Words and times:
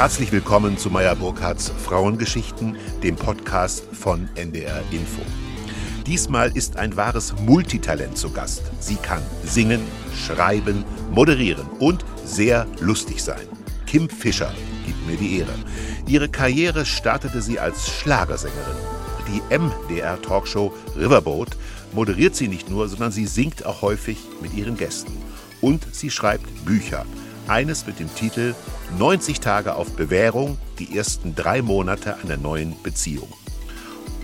Herzlich 0.00 0.32
willkommen 0.32 0.78
zu 0.78 0.88
Meyer 0.88 1.14
Burkhardts 1.14 1.70
Frauengeschichten, 1.76 2.78
dem 3.02 3.16
Podcast 3.16 3.84
von 3.92 4.30
NDR 4.34 4.82
Info. 4.92 5.20
Diesmal 6.06 6.56
ist 6.56 6.78
ein 6.78 6.96
wahres 6.96 7.34
Multitalent 7.42 8.16
zu 8.16 8.30
Gast. 8.30 8.62
Sie 8.80 8.96
kann 8.96 9.22
singen, 9.44 9.82
schreiben, 10.16 10.86
moderieren 11.10 11.66
und 11.80 12.02
sehr 12.24 12.66
lustig 12.80 13.22
sein. 13.22 13.46
Kim 13.84 14.08
Fischer 14.08 14.54
gibt 14.86 15.06
mir 15.06 15.18
die 15.18 15.40
Ehre. 15.40 15.52
Ihre 16.06 16.30
Karriere 16.30 16.86
startete 16.86 17.42
sie 17.42 17.58
als 17.58 17.90
Schlagersängerin. 17.90 18.78
Die 19.28 19.42
MDR-Talkshow 19.54 20.72
Riverboat 20.96 21.58
moderiert 21.92 22.34
sie 22.34 22.48
nicht 22.48 22.70
nur, 22.70 22.88
sondern 22.88 23.12
sie 23.12 23.26
singt 23.26 23.66
auch 23.66 23.82
häufig 23.82 24.16
mit 24.40 24.54
ihren 24.54 24.78
Gästen. 24.78 25.12
Und 25.60 25.94
sie 25.94 26.10
schreibt 26.10 26.64
Bücher. 26.64 27.04
Eines 27.50 27.84
mit 27.84 27.98
dem 27.98 28.14
Titel 28.14 28.54
90 28.96 29.40
Tage 29.40 29.74
auf 29.74 29.96
Bewährung, 29.96 30.56
die 30.78 30.96
ersten 30.96 31.34
drei 31.34 31.62
Monate 31.62 32.16
einer 32.22 32.36
neuen 32.36 32.80
Beziehung. 32.84 33.28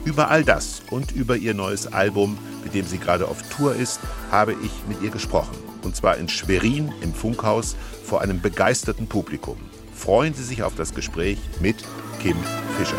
Über 0.04 0.30
all 0.30 0.44
das 0.44 0.82
und 0.90 1.10
über 1.10 1.36
ihr 1.36 1.52
neues 1.52 1.92
Album, 1.92 2.38
mit 2.62 2.72
dem 2.74 2.86
sie 2.86 2.98
gerade 2.98 3.26
auf 3.26 3.42
Tour 3.48 3.74
ist, 3.74 3.98
habe 4.30 4.52
ich 4.52 4.70
mit 4.88 5.02
ihr 5.02 5.10
gesprochen. 5.10 5.56
Und 5.82 5.96
zwar 5.96 6.18
in 6.18 6.28
Schwerin 6.28 6.92
im 7.00 7.12
Funkhaus 7.12 7.74
vor 8.04 8.20
einem 8.20 8.40
begeisterten 8.40 9.08
Publikum. 9.08 9.56
Freuen 9.92 10.32
Sie 10.32 10.44
sich 10.44 10.62
auf 10.62 10.76
das 10.76 10.94
Gespräch 10.94 11.38
mit 11.60 11.78
Kim 12.22 12.36
Fischer. 12.78 12.94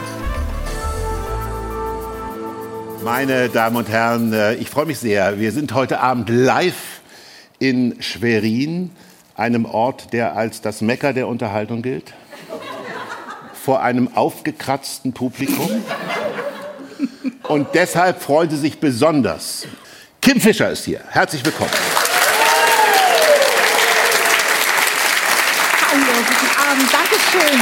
Meine 3.02 3.48
Damen 3.48 3.78
und 3.78 3.88
Herren, 3.88 4.34
äh, 4.34 4.55
ich 4.55 4.70
freue 4.70 4.88
mich 4.88 5.00
sehr. 5.00 5.39
Wir 5.39 5.53
sind 5.53 5.73
heute 5.73 6.02
Abend 6.02 6.28
live 6.30 7.00
in 7.59 8.02
Schwerin, 8.02 8.91
einem 9.38 9.66
Ort, 9.66 10.12
der 10.14 10.36
als 10.36 10.62
das 10.62 10.82
Mecker 10.82 11.14
der 11.14 11.27
Unterhaltung 11.27 11.81
gilt. 11.84 12.14
Vor 13.53 13.81
einem 13.81 14.16
aufgekratzten 14.16 15.14
Publikum. 15.14 15.84
Und 17.48 17.67
deshalb 17.76 18.22
freuen 18.22 18.50
Sie 18.50 18.58
sich 18.58 18.80
besonders. 18.80 19.67
Kim 20.22 20.42
Fischer 20.42 20.72
ist 20.72 20.86
hier. 20.86 21.02
Herzlich 21.09 21.45
willkommen. 21.45 21.72
Hallo, 25.89 26.04
guten 26.28 26.70
Abend. 26.70 26.92
Dankeschön. 26.92 27.59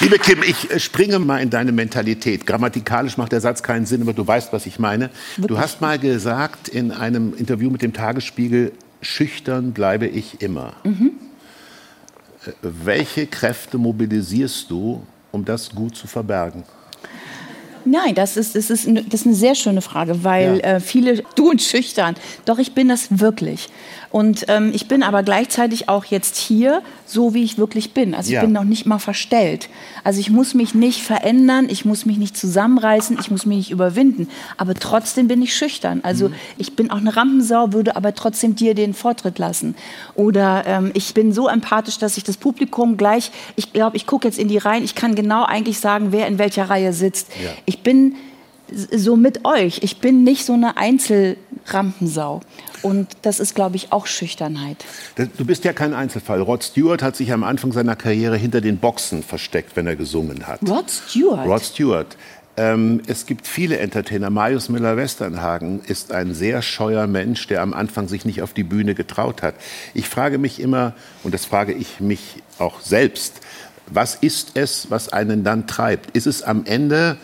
Liebe 0.00 0.18
Kim, 0.18 0.42
ich 0.42 0.70
äh, 0.70 0.80
springe 0.80 1.18
mal 1.18 1.42
in 1.42 1.50
deine 1.50 1.72
Mentalität. 1.72 2.46
Grammatikalisch 2.46 3.18
macht 3.18 3.32
der 3.32 3.42
Satz 3.42 3.62
keinen 3.62 3.84
Sinn, 3.84 4.00
aber 4.00 4.14
du 4.14 4.26
weißt, 4.26 4.50
was 4.50 4.64
ich 4.64 4.78
meine. 4.78 5.10
Wirklich? 5.36 5.46
Du 5.48 5.58
hast 5.58 5.82
mal 5.82 5.98
gesagt 5.98 6.68
in 6.68 6.90
einem 6.90 7.34
Interview 7.34 7.68
mit 7.68 7.82
dem 7.82 7.92
Tagesspiegel, 7.92 8.72
schüchtern 9.02 9.72
bleibe 9.72 10.06
ich 10.06 10.40
immer. 10.40 10.72
Mhm. 10.84 11.12
Äh, 12.46 12.52
welche 12.62 13.26
Kräfte 13.26 13.76
mobilisierst 13.76 14.70
du, 14.70 15.06
um 15.32 15.44
das 15.44 15.70
gut 15.70 15.96
zu 15.96 16.06
verbergen? 16.06 16.64
Nein, 17.84 18.14
das 18.14 18.36
ist, 18.36 18.54
das, 18.54 18.70
ist, 18.70 18.86
das 18.86 19.20
ist 19.20 19.26
eine 19.26 19.34
sehr 19.34 19.54
schöne 19.54 19.82
Frage, 19.82 20.24
weil 20.24 20.58
ja. 20.58 20.76
äh, 20.76 20.80
viele 20.80 21.22
tun 21.34 21.58
schüchtern. 21.58 22.14
Doch 22.44 22.58
ich 22.58 22.72
bin 22.72 22.88
das 22.88 23.20
wirklich. 23.20 23.68
Und 24.10 24.46
ähm, 24.48 24.72
ich 24.74 24.88
bin 24.88 25.04
aber 25.04 25.22
gleichzeitig 25.22 25.88
auch 25.88 26.04
jetzt 26.04 26.36
hier, 26.36 26.82
so 27.06 27.32
wie 27.32 27.44
ich 27.44 27.58
wirklich 27.58 27.94
bin. 27.94 28.14
Also 28.14 28.30
ich 28.30 28.34
ja. 28.34 28.40
bin 28.40 28.52
noch 28.52 28.64
nicht 28.64 28.84
mal 28.84 28.98
verstellt. 28.98 29.68
Also 30.02 30.18
ich 30.18 30.30
muss 30.30 30.52
mich 30.54 30.74
nicht 30.74 31.02
verändern, 31.02 31.68
ich 31.70 31.84
muss 31.84 32.06
mich 32.06 32.18
nicht 32.18 32.36
zusammenreißen, 32.36 33.16
ich 33.20 33.30
muss 33.30 33.46
mich 33.46 33.58
nicht 33.58 33.70
überwinden. 33.70 34.28
Aber 34.56 34.74
trotzdem 34.74 35.28
bin 35.28 35.40
ich 35.42 35.54
schüchtern. 35.54 36.00
Also 36.02 36.28
mhm. 36.28 36.34
ich 36.58 36.74
bin 36.74 36.90
auch 36.90 36.96
eine 36.96 37.14
Rampensau, 37.14 37.72
würde 37.72 37.94
aber 37.94 38.14
trotzdem 38.14 38.56
dir 38.56 38.74
den 38.74 38.94
Vortritt 38.94 39.38
lassen. 39.38 39.76
Oder 40.16 40.64
ähm, 40.66 40.90
ich 40.94 41.14
bin 41.14 41.32
so 41.32 41.46
empathisch, 41.46 41.98
dass 41.98 42.16
ich 42.16 42.24
das 42.24 42.36
Publikum 42.36 42.96
gleich, 42.96 43.30
ich 43.54 43.72
glaube, 43.72 43.96
ich 43.96 44.06
gucke 44.06 44.26
jetzt 44.26 44.38
in 44.38 44.48
die 44.48 44.58
Reihen, 44.58 44.82
ich 44.82 44.96
kann 44.96 45.14
genau 45.14 45.44
eigentlich 45.44 45.78
sagen, 45.78 46.08
wer 46.10 46.26
in 46.26 46.38
welcher 46.38 46.68
Reihe 46.68 46.92
sitzt. 46.92 47.28
Ja. 47.42 47.50
Ich 47.70 47.84
bin 47.84 48.16
so 48.72 49.14
mit 49.14 49.44
euch. 49.44 49.78
Ich 49.84 49.98
bin 49.98 50.24
nicht 50.24 50.44
so 50.44 50.54
eine 50.54 50.76
Einzelrampensau. 50.76 52.40
Und 52.82 53.06
das 53.22 53.38
ist, 53.38 53.54
glaube 53.54 53.76
ich, 53.76 53.92
auch 53.92 54.08
Schüchternheit. 54.08 54.84
Du 55.36 55.44
bist 55.44 55.62
ja 55.62 55.72
kein 55.72 55.94
Einzelfall. 55.94 56.40
Rod 56.40 56.64
Stewart 56.64 57.00
hat 57.00 57.14
sich 57.14 57.32
am 57.32 57.44
Anfang 57.44 57.70
seiner 57.70 57.94
Karriere 57.94 58.36
hinter 58.36 58.60
den 58.60 58.78
Boxen 58.78 59.22
versteckt, 59.22 59.76
wenn 59.76 59.86
er 59.86 59.94
gesungen 59.94 60.48
hat. 60.48 60.68
Rod 60.68 60.90
Stewart? 60.90 61.46
Rod 61.46 61.62
Stewart. 61.62 62.16
Ähm, 62.56 63.02
es 63.06 63.24
gibt 63.26 63.46
viele 63.46 63.78
Entertainer. 63.78 64.30
Marius 64.30 64.68
Müller-Westernhagen 64.68 65.82
ist 65.86 66.10
ein 66.10 66.34
sehr 66.34 66.60
scheuer 66.60 67.06
Mensch, 67.06 67.46
der 67.46 67.62
am 67.62 67.72
Anfang 67.72 68.08
sich 68.08 68.24
nicht 68.24 68.42
auf 68.42 68.52
die 68.52 68.64
Bühne 68.64 68.96
getraut 68.96 69.42
hat. 69.42 69.54
Ich 69.94 70.08
frage 70.08 70.38
mich 70.38 70.58
immer, 70.58 70.94
und 71.22 71.34
das 71.34 71.44
frage 71.44 71.72
ich 71.72 72.00
mich 72.00 72.42
auch 72.58 72.80
selbst, 72.80 73.40
was 73.86 74.16
ist 74.16 74.52
es, 74.54 74.90
was 74.90 75.12
einen 75.12 75.44
dann 75.44 75.68
treibt? 75.68 76.16
Ist 76.16 76.26
es 76.26 76.42
am 76.42 76.64
Ende 76.64 77.16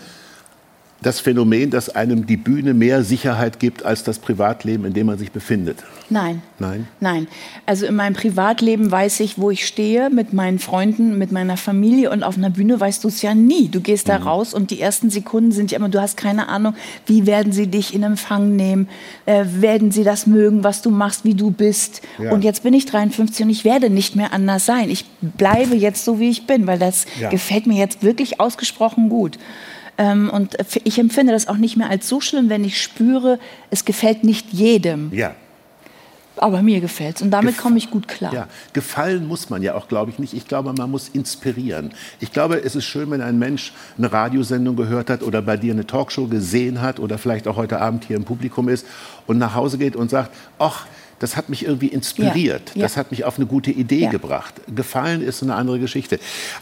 das 1.02 1.20
Phänomen, 1.20 1.70
dass 1.70 1.88
einem 1.90 2.26
die 2.26 2.36
Bühne 2.36 2.74
mehr 2.74 3.04
Sicherheit 3.04 3.60
gibt 3.60 3.84
als 3.84 4.02
das 4.02 4.18
Privatleben, 4.18 4.84
in 4.84 4.92
dem 4.94 5.06
man 5.06 5.18
sich 5.18 5.30
befindet? 5.30 5.78
Nein. 6.08 6.42
Nein? 6.58 6.86
Nein. 7.00 7.28
Also 7.66 7.84
in 7.84 7.96
meinem 7.96 8.14
Privatleben 8.14 8.90
weiß 8.90 9.20
ich, 9.20 9.38
wo 9.38 9.50
ich 9.50 9.66
stehe, 9.66 10.08
mit 10.08 10.32
meinen 10.32 10.58
Freunden, 10.58 11.18
mit 11.18 11.32
meiner 11.32 11.56
Familie 11.56 12.10
und 12.10 12.22
auf 12.22 12.38
einer 12.38 12.50
Bühne 12.50 12.80
weißt 12.80 13.04
du 13.04 13.08
es 13.08 13.22
ja 13.22 13.34
nie. 13.34 13.68
Du 13.68 13.80
gehst 13.80 14.08
da 14.08 14.18
mhm. 14.18 14.26
raus 14.26 14.54
und 14.54 14.70
die 14.70 14.80
ersten 14.80 15.10
Sekunden 15.10 15.52
sind 15.52 15.70
ja 15.70 15.78
immer, 15.78 15.88
du 15.88 16.00
hast 16.00 16.16
keine 16.16 16.48
Ahnung, 16.48 16.74
wie 17.06 17.26
werden 17.26 17.52
sie 17.52 17.66
dich 17.66 17.92
in 17.92 18.02
Empfang 18.02 18.56
nehmen, 18.56 18.88
äh, 19.26 19.44
werden 19.46 19.90
sie 19.90 20.04
das 20.04 20.26
mögen, 20.26 20.64
was 20.64 20.80
du 20.80 20.90
machst, 20.90 21.24
wie 21.24 21.34
du 21.34 21.50
bist. 21.50 22.02
Ja. 22.18 22.32
Und 22.32 22.42
jetzt 22.42 22.62
bin 22.62 22.72
ich 22.72 22.86
53 22.86 23.44
und 23.44 23.50
ich 23.50 23.64
werde 23.64 23.90
nicht 23.90 24.16
mehr 24.16 24.32
anders 24.32 24.64
sein. 24.64 24.88
Ich 24.90 25.04
bleibe 25.20 25.74
jetzt 25.74 26.04
so, 26.04 26.20
wie 26.20 26.30
ich 26.30 26.46
bin, 26.46 26.66
weil 26.66 26.78
das 26.78 27.04
ja. 27.20 27.28
gefällt 27.28 27.66
mir 27.66 27.78
jetzt 27.78 28.02
wirklich 28.02 28.40
ausgesprochen 28.40 29.08
gut. 29.08 29.38
Ähm, 29.98 30.30
und 30.30 30.56
ich 30.84 30.98
empfinde 30.98 31.32
das 31.32 31.48
auch 31.48 31.56
nicht 31.56 31.76
mehr 31.76 31.90
als 31.90 32.08
so 32.08 32.20
schlimm, 32.20 32.48
wenn 32.48 32.64
ich 32.64 32.82
spüre, 32.82 33.38
es 33.70 33.84
gefällt 33.84 34.24
nicht 34.24 34.52
jedem. 34.52 35.12
Ja. 35.12 35.34
Aber 36.38 36.60
mir 36.60 36.80
gefällt 36.80 37.16
es 37.16 37.22
und 37.22 37.30
damit 37.30 37.56
komme 37.56 37.78
ich 37.78 37.90
gut 37.90 38.08
klar. 38.08 38.32
Ja, 38.32 38.46
gefallen 38.74 39.26
muss 39.26 39.48
man 39.48 39.62
ja 39.62 39.74
auch, 39.74 39.88
glaube 39.88 40.10
ich, 40.10 40.18
nicht. 40.18 40.34
Ich 40.34 40.46
glaube, 40.46 40.74
man 40.74 40.90
muss 40.90 41.08
inspirieren. 41.08 41.92
Ich 42.20 42.30
glaube, 42.30 42.62
es 42.62 42.76
ist 42.76 42.84
schön, 42.84 43.10
wenn 43.10 43.22
ein 43.22 43.38
Mensch 43.38 43.72
eine 43.96 44.12
Radiosendung 44.12 44.76
gehört 44.76 45.08
hat 45.08 45.22
oder 45.22 45.40
bei 45.40 45.56
dir 45.56 45.72
eine 45.72 45.86
Talkshow 45.86 46.26
gesehen 46.26 46.82
hat 46.82 47.00
oder 47.00 47.16
vielleicht 47.16 47.48
auch 47.48 47.56
heute 47.56 47.80
Abend 47.80 48.04
hier 48.04 48.16
im 48.16 48.24
Publikum 48.24 48.68
ist 48.68 48.86
und 49.26 49.38
nach 49.38 49.54
Hause 49.54 49.78
geht 49.78 49.96
und 49.96 50.10
sagt, 50.10 50.30
ach, 50.58 50.86
das 51.18 51.36
hat 51.36 51.48
mich 51.48 51.64
irgendwie 51.64 51.88
inspiriert. 51.88 52.70
Ja, 52.70 52.76
ja. 52.76 52.82
Das 52.82 52.96
hat 52.96 53.10
mich 53.10 53.24
auf 53.24 53.38
eine 53.38 53.46
gute 53.46 53.70
Idee 53.70 54.04
ja. 54.04 54.10
gebracht. 54.10 54.54
Gefallen 54.74 55.22
ist 55.22 55.42
eine 55.42 55.54
andere 55.54 55.78
Geschichte. 55.78 56.18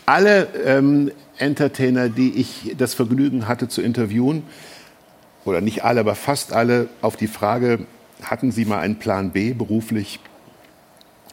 Alle 0.06 0.48
ähm, 0.64 1.10
Entertainer, 1.38 2.08
die 2.08 2.34
ich 2.34 2.74
das 2.78 2.94
Vergnügen 2.94 3.48
hatte 3.48 3.68
zu 3.68 3.82
interviewen, 3.82 4.44
oder 5.44 5.60
nicht 5.60 5.84
alle, 5.84 6.00
aber 6.00 6.14
fast 6.14 6.52
alle, 6.52 6.88
auf 7.02 7.16
die 7.16 7.26
Frage, 7.26 7.80
hatten 8.22 8.50
Sie 8.50 8.64
mal 8.64 8.78
einen 8.78 8.96
Plan 8.96 9.30
B 9.32 9.52
beruflich, 9.52 10.20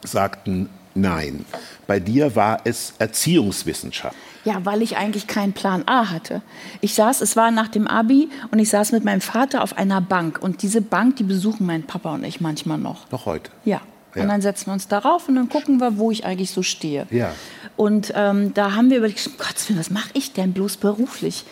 sagten 0.03 0.69
nein. 0.93 1.45
Bei 1.87 1.99
dir 1.99 2.35
war 2.35 2.61
es 2.63 2.93
Erziehungswissenschaft. 2.99 4.15
Ja, 4.43 4.65
weil 4.65 4.81
ich 4.81 4.97
eigentlich 4.97 5.27
keinen 5.27 5.53
Plan 5.53 5.83
A 5.85 6.09
hatte. 6.09 6.41
Ich 6.81 6.95
saß, 6.95 7.21
es 7.21 7.35
war 7.35 7.51
nach 7.51 7.67
dem 7.67 7.87
Abi 7.87 8.29
und 8.51 8.59
ich 8.59 8.69
saß 8.69 8.91
mit 8.91 9.03
meinem 9.03 9.21
Vater 9.21 9.61
auf 9.61 9.77
einer 9.77 10.01
Bank. 10.01 10.39
Und 10.41 10.63
diese 10.63 10.81
Bank, 10.81 11.17
die 11.17 11.23
besuchen 11.23 11.67
mein 11.67 11.83
Papa 11.83 12.15
und 12.15 12.23
ich 12.23 12.41
manchmal 12.41 12.79
noch. 12.79 13.09
Noch 13.11 13.25
heute? 13.25 13.51
Ja. 13.65 13.81
ja. 14.15 14.21
Und 14.23 14.29
dann 14.29 14.41
setzen 14.41 14.67
wir 14.67 14.73
uns 14.73 14.87
darauf 14.87 15.27
und 15.29 15.35
dann 15.35 15.47
gucken 15.47 15.79
wir, 15.79 15.97
wo 15.97 16.09
ich 16.09 16.25
eigentlich 16.25 16.51
so 16.51 16.63
stehe. 16.63 17.05
Ja. 17.11 17.33
Und 17.77 18.13
ähm, 18.15 18.53
da 18.53 18.73
haben 18.73 18.89
wir 18.89 18.97
überlegt, 18.97 19.29
Gott, 19.37 19.55
was 19.77 19.91
mache 19.91 20.09
ich 20.13 20.33
denn 20.33 20.53
bloß 20.53 20.77
beruflich? 20.77 21.45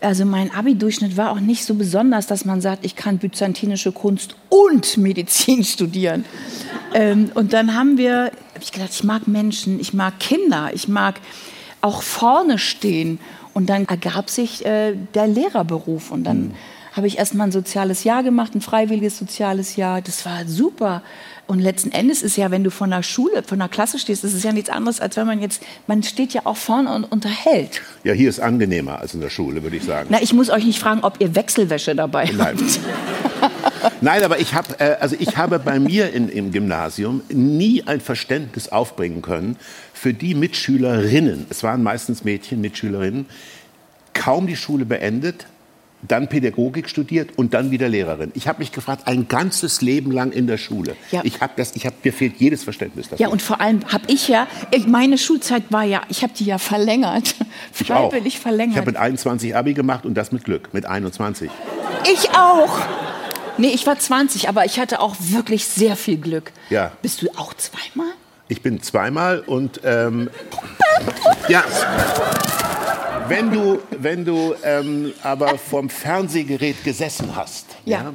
Also 0.00 0.24
mein 0.24 0.52
Abi-Durchschnitt 0.52 1.16
war 1.16 1.32
auch 1.32 1.40
nicht 1.40 1.64
so 1.64 1.74
besonders, 1.74 2.26
dass 2.28 2.44
man 2.44 2.60
sagt, 2.60 2.84
ich 2.84 2.94
kann 2.94 3.18
byzantinische 3.18 3.90
Kunst 3.90 4.36
und 4.48 4.96
Medizin 4.96 5.64
studieren. 5.64 6.24
ähm, 6.94 7.30
und 7.34 7.52
dann 7.52 7.74
haben 7.74 7.98
wir, 7.98 8.30
hab 8.54 8.62
ich 8.62 8.72
gedacht, 8.72 8.90
ich 8.92 9.04
mag 9.04 9.26
Menschen, 9.26 9.80
ich 9.80 9.92
mag 9.94 10.20
Kinder, 10.20 10.70
ich 10.72 10.88
mag 10.88 11.20
auch 11.80 12.02
vorne 12.02 12.58
stehen. 12.58 13.18
Und 13.54 13.70
dann 13.70 13.86
ergab 13.86 14.30
sich 14.30 14.64
äh, 14.64 14.94
der 15.14 15.26
Lehrerberuf. 15.26 16.12
Und 16.12 16.24
dann 16.24 16.38
mhm. 16.38 16.52
habe 16.92 17.08
ich 17.08 17.18
erst 17.18 17.34
mal 17.34 17.44
ein 17.44 17.52
soziales 17.52 18.04
Jahr 18.04 18.22
gemacht, 18.22 18.54
ein 18.54 18.60
freiwilliges 18.60 19.18
soziales 19.18 19.74
Jahr. 19.74 20.00
Das 20.00 20.24
war 20.24 20.46
super. 20.46 21.02
Und 21.48 21.60
letzten 21.60 21.92
Endes 21.92 22.22
ist 22.22 22.36
ja, 22.36 22.50
wenn 22.50 22.62
du 22.62 22.70
von 22.70 22.90
der 22.90 23.02
Schule, 23.02 23.42
von 23.42 23.58
der 23.58 23.70
Klasse 23.70 23.98
stehst, 23.98 24.22
das 24.22 24.34
ist 24.34 24.44
ja 24.44 24.52
nichts 24.52 24.68
anderes, 24.68 25.00
als 25.00 25.16
wenn 25.16 25.26
man 25.26 25.40
jetzt, 25.40 25.62
man 25.86 26.02
steht 26.02 26.34
ja 26.34 26.42
auch 26.44 26.58
vorne 26.58 26.94
und 26.94 27.04
unterhält. 27.04 27.80
Ja, 28.04 28.12
hier 28.12 28.28
ist 28.28 28.38
angenehmer 28.38 29.00
als 29.00 29.14
in 29.14 29.22
der 29.22 29.30
Schule, 29.30 29.62
würde 29.62 29.76
ich 29.76 29.84
sagen. 29.84 30.08
Na, 30.10 30.20
ich 30.20 30.34
muss 30.34 30.50
euch 30.50 30.66
nicht 30.66 30.78
fragen, 30.78 31.00
ob 31.00 31.22
ihr 31.22 31.34
Wechselwäsche 31.34 31.96
dabei 31.96 32.26
Nein. 32.26 32.58
habt. 32.58 32.80
Nein, 34.02 34.24
aber 34.24 34.38
ich 34.38 34.52
habe, 34.52 34.78
äh, 34.78 34.96
also 35.00 35.16
ich 35.18 35.38
habe 35.38 35.58
bei 35.58 35.78
mir 35.78 36.12
in, 36.12 36.28
im 36.28 36.52
Gymnasium 36.52 37.22
nie 37.30 37.82
ein 37.86 38.02
Verständnis 38.02 38.68
aufbringen 38.68 39.22
können 39.22 39.56
für 39.94 40.12
die 40.12 40.34
Mitschülerinnen, 40.34 41.46
es 41.48 41.62
waren 41.62 41.82
meistens 41.82 42.24
Mädchen, 42.24 42.60
Mitschülerinnen, 42.60 43.24
kaum 44.12 44.46
die 44.46 44.56
Schule 44.56 44.84
beendet, 44.84 45.46
dann 46.02 46.28
Pädagogik 46.28 46.88
studiert 46.88 47.30
und 47.36 47.54
dann 47.54 47.70
wieder 47.70 47.88
Lehrerin. 47.88 48.30
Ich 48.34 48.46
habe 48.46 48.60
mich 48.60 48.70
gefragt, 48.72 49.02
ein 49.06 49.26
ganzes 49.26 49.80
Leben 49.82 50.12
lang 50.12 50.30
in 50.30 50.46
der 50.46 50.56
Schule. 50.56 50.94
Ja. 51.10 51.22
Ich 51.24 51.40
habe 51.40 51.54
das, 51.56 51.74
ich 51.74 51.86
habe 51.86 51.96
mir 52.04 52.12
fehlt 52.12 52.34
jedes 52.38 52.62
Verständnis 52.62 53.08
dafür. 53.08 53.26
Ja, 53.26 53.32
und 53.32 53.42
vor 53.42 53.60
allem 53.60 53.80
habe 53.92 54.04
ich 54.06 54.28
ja, 54.28 54.46
ich, 54.70 54.86
meine 54.86 55.18
Schulzeit 55.18 55.64
war 55.70 55.82
ja, 55.84 56.02
ich 56.08 56.22
habe 56.22 56.32
die 56.36 56.44
ja 56.44 56.58
verlängert, 56.58 57.34
ich 57.78 57.92
auch. 57.92 58.10
freiwillig 58.10 58.34
Ich 58.34 58.40
verlängert. 58.40 58.76
habe 58.76 58.86
mit 58.86 58.96
21 58.96 59.56
Abi 59.56 59.74
gemacht 59.74 60.06
und 60.06 60.14
das 60.14 60.30
mit 60.30 60.44
Glück, 60.44 60.72
mit 60.72 60.86
21. 60.86 61.50
Ich 62.12 62.30
auch. 62.30 62.78
Nee, 63.56 63.70
ich 63.74 63.84
war 63.88 63.98
20, 63.98 64.48
aber 64.48 64.64
ich 64.66 64.78
hatte 64.78 65.00
auch 65.00 65.16
wirklich 65.18 65.66
sehr 65.66 65.96
viel 65.96 66.18
Glück. 66.18 66.52
Ja. 66.70 66.92
Bist 67.02 67.22
du 67.22 67.28
auch 67.36 67.54
zweimal? 67.54 68.12
Ich 68.46 68.62
bin 68.62 68.80
zweimal 68.82 69.40
und 69.40 69.80
ähm, 69.84 70.30
ja. 71.48 71.64
Wenn 73.28 73.50
du, 73.50 73.78
wenn 73.90 74.24
du 74.24 74.54
ähm, 74.64 75.12
aber 75.22 75.58
vorm 75.58 75.88
Fernsehgerät 75.90 76.82
gesessen 76.84 77.34
hast 77.36 77.66
Ja. 77.84 78.12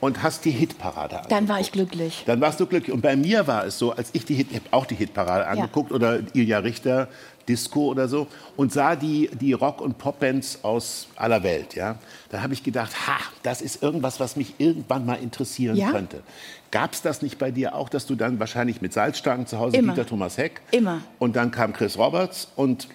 und 0.00 0.22
hast 0.22 0.44
die 0.44 0.50
Hitparade 0.50 1.16
angeguckt, 1.16 1.32
Dann 1.32 1.48
war 1.48 1.60
ich 1.60 1.72
glücklich. 1.72 2.22
dann 2.26 2.40
warst 2.40 2.60
du 2.60 2.66
glücklich. 2.66 2.92
Und 2.92 3.00
bei 3.00 3.16
mir 3.16 3.46
war 3.46 3.64
es 3.66 3.78
so, 3.78 3.92
als 3.92 4.10
ich 4.12 4.24
die 4.24 4.34
Hit, 4.34 4.48
ich 4.50 4.56
habe 4.56 4.66
auch 4.72 4.84
die 4.86 4.96
Hitparade 4.96 5.46
angeguckt 5.46 5.92
oder 5.92 6.18
Ilja 6.34 6.58
Richter, 6.58 7.08
Disco 7.48 7.86
oder 7.86 8.08
so 8.08 8.26
und 8.56 8.72
sah 8.72 8.96
die, 8.96 9.30
die 9.40 9.52
Rock- 9.52 9.80
und 9.80 9.98
Popbands 9.98 10.60
aus 10.62 11.08
aller 11.16 11.42
Welt. 11.42 11.74
Ja? 11.74 11.96
Da 12.30 12.42
habe 12.42 12.52
ich 12.54 12.62
gedacht, 12.62 12.92
ha, 13.08 13.16
das 13.42 13.60
ist 13.62 13.82
irgendwas, 13.82 14.20
was 14.20 14.36
mich 14.36 14.54
irgendwann 14.58 15.04
mal 15.06 15.14
interessieren 15.16 15.76
Ja? 15.76 15.90
könnte. 15.90 16.22
Gab 16.70 16.94
es 16.94 17.02
das 17.02 17.20
nicht 17.20 17.36
bei 17.38 17.50
dir 17.50 17.74
auch, 17.74 17.90
dass 17.90 18.06
du 18.06 18.14
dann 18.14 18.40
wahrscheinlich 18.40 18.80
mit 18.80 18.94
Salzstangen 18.94 19.46
zu 19.46 19.58
Hause 19.58 19.76
Immer. 19.76 19.92
Dieter 19.92 20.06
Thomas 20.06 20.38
Heck 20.38 20.62
Immer. 20.70 21.02
und 21.18 21.36
dann 21.36 21.50
kam 21.50 21.74
Chris 21.74 21.98
Roberts 21.98 22.48
und 22.56 22.88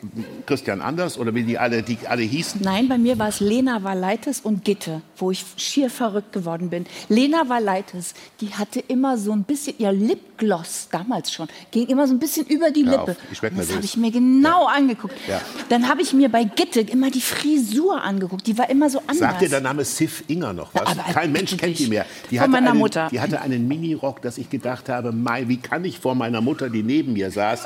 Christian 0.47 0.81
Anders 0.81 1.19
oder 1.19 1.35
wie 1.35 1.43
die 1.43 1.59
alle, 1.59 1.83
die 1.83 1.99
alle 2.07 2.23
hießen? 2.23 2.59
Nein, 2.63 2.87
bei 2.89 2.97
mir 2.97 3.19
war 3.19 3.27
es 3.29 3.39
Lena 3.39 3.83
Valaitis 3.83 4.39
und 4.41 4.65
Gitte, 4.65 5.03
wo 5.15 5.29
ich 5.29 5.45
schier 5.57 5.91
verrückt 5.91 6.33
geworden 6.33 6.71
bin. 6.71 6.85
Lena 7.07 7.47
Valaitis, 7.49 8.15
die 8.41 8.51
hatte 8.55 8.79
immer 8.79 9.15
so 9.15 9.31
ein 9.31 9.43
bisschen, 9.43 9.75
ihr 9.77 9.91
Lipgloss 9.91 10.87
damals 10.91 11.31
schon, 11.31 11.47
ging 11.69 11.85
immer 11.85 12.07
so 12.07 12.15
ein 12.15 12.19
bisschen 12.19 12.47
über 12.47 12.71
die 12.71 12.81
Lippe. 12.81 13.11
auf, 13.11 13.17
ich 13.31 13.39
das 13.39 13.71
habe 13.75 13.85
ich 13.85 13.95
mir 13.95 14.09
genau 14.09 14.46
angeguckt. 14.67 15.15
Ja. 15.27 15.41
Dann 15.69 15.87
habe 15.87 16.01
ich 16.01 16.13
mir 16.13 16.29
bei 16.29 16.43
Gitte 16.43 16.81
immer 16.81 17.11
die 17.11 17.21
Frisur 17.21 18.01
angeguckt. 18.01 18.47
Die 18.47 18.57
war 18.57 18.69
immer 18.69 18.89
so 18.89 18.99
anders. 18.99 19.17
Sagt 19.17 19.41
dir 19.41 19.49
der 19.49 19.61
Name 19.61 19.83
Sif 19.83 20.23
Inger 20.27 20.53
noch 20.53 20.73
was? 20.73 20.87
aber 20.87 21.03
Kein 21.13 21.31
Mensch 21.31 21.55
kennt 21.57 21.79
die 21.79 21.87
mehr. 21.87 22.05
Die 22.29 22.35
Von 22.35 22.43
hatte 22.43 22.51
meiner 22.51 22.71
einen, 22.71 22.79
Mutter. 22.79 23.09
Die 23.11 23.19
hatte 23.19 23.41
einen 23.41 23.67
Minirock, 23.67 24.21
dass 24.21 24.37
ich 24.37 24.49
gedacht 24.49 24.89
habe, 24.89 25.11
Mai, 25.11 25.47
wie 25.47 25.57
kann 25.57 25.85
ich 25.85 25.99
vor 25.99 26.15
meiner 26.15 26.41
Mutter, 26.41 26.69
die 26.69 26.83
neben 26.83 27.13
mir 27.13 27.31
saß, 27.31 27.65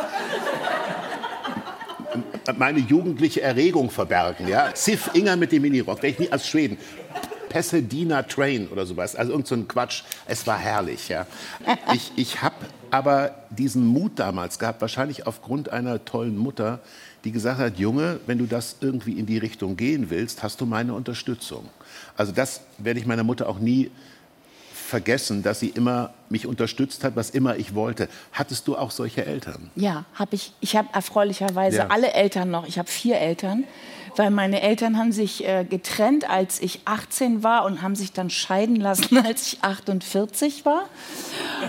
meine 2.57 2.79
jugendliche 2.79 3.41
Erregung 3.41 3.89
verbergen. 3.89 4.47
Ja? 4.47 4.69
Sif 4.73 5.09
Inger 5.13 5.35
mit 5.35 5.51
dem 5.51 5.61
Minirock, 5.61 6.01
wäre 6.01 6.13
ich 6.13 6.19
nie 6.19 6.31
aus 6.31 6.45
Schweden. 6.45 6.77
Pasadena 7.51 8.23
Train 8.23 8.67
oder 8.69 8.85
sowas, 8.85 9.15
also 9.15 9.31
irgend 9.33 9.47
so 9.47 9.55
ein 9.55 9.67
Quatsch. 9.67 10.03
Es 10.25 10.47
war 10.47 10.57
herrlich. 10.57 11.09
Ja? 11.09 11.27
Ich, 11.93 12.11
ich 12.15 12.41
habe 12.41 12.55
aber 12.89 13.35
diesen 13.49 13.85
Mut 13.85 14.13
damals 14.17 14.57
gehabt, 14.59 14.81
wahrscheinlich 14.81 15.27
aufgrund 15.27 15.69
einer 15.69 16.03
tollen 16.05 16.37
Mutter, 16.37 16.79
die 17.23 17.31
gesagt 17.31 17.59
hat, 17.59 17.77
Junge, 17.77 18.19
wenn 18.25 18.37
du 18.37 18.45
das 18.45 18.77
irgendwie 18.81 19.13
in 19.19 19.25
die 19.25 19.37
Richtung 19.37 19.75
gehen 19.77 20.09
willst, 20.09 20.43
hast 20.43 20.61
du 20.61 20.65
meine 20.65 20.93
Unterstützung. 20.93 21.69
Also 22.17 22.31
das 22.31 22.61
werde 22.77 22.99
ich 22.99 23.05
meiner 23.05 23.23
Mutter 23.23 23.47
auch 23.49 23.59
nie 23.59 23.91
vergessen, 24.73 25.41
dass 25.43 25.59
sie 25.59 25.69
immer 25.69 26.13
mich 26.29 26.45
unterstützt 26.47 27.03
hat, 27.03 27.15
was 27.15 27.29
immer 27.29 27.55
ich 27.57 27.75
wollte. 27.75 28.09
Hattest 28.33 28.67
du 28.67 28.77
auch 28.77 28.91
solche 28.91 29.25
Eltern? 29.25 29.69
Ja, 29.75 30.03
habe 30.15 30.35
ich. 30.35 30.53
Ich 30.59 30.75
habe 30.75 30.89
erfreulicherweise 30.93 31.77
Ja. 31.77 31.87
alle 31.87 32.13
Eltern 32.13 32.51
noch. 32.51 32.67
Ich 32.67 32.77
habe 32.77 32.89
vier 32.89 33.17
Eltern, 33.17 33.63
weil 34.17 34.31
meine 34.31 34.61
Eltern 34.61 34.97
haben 34.97 35.11
sich 35.11 35.47
äh, 35.47 35.63
getrennt, 35.63 36.29
als 36.29 36.61
ich 36.61 36.81
18 36.85 37.43
war 37.43 37.65
und 37.65 37.81
haben 37.81 37.95
sich 37.95 38.11
dann 38.11 38.29
scheiden 38.29 38.75
lassen, 38.75 39.17
als 39.25 39.53
ich 39.53 39.63
48 39.63 40.65
war 40.65 40.83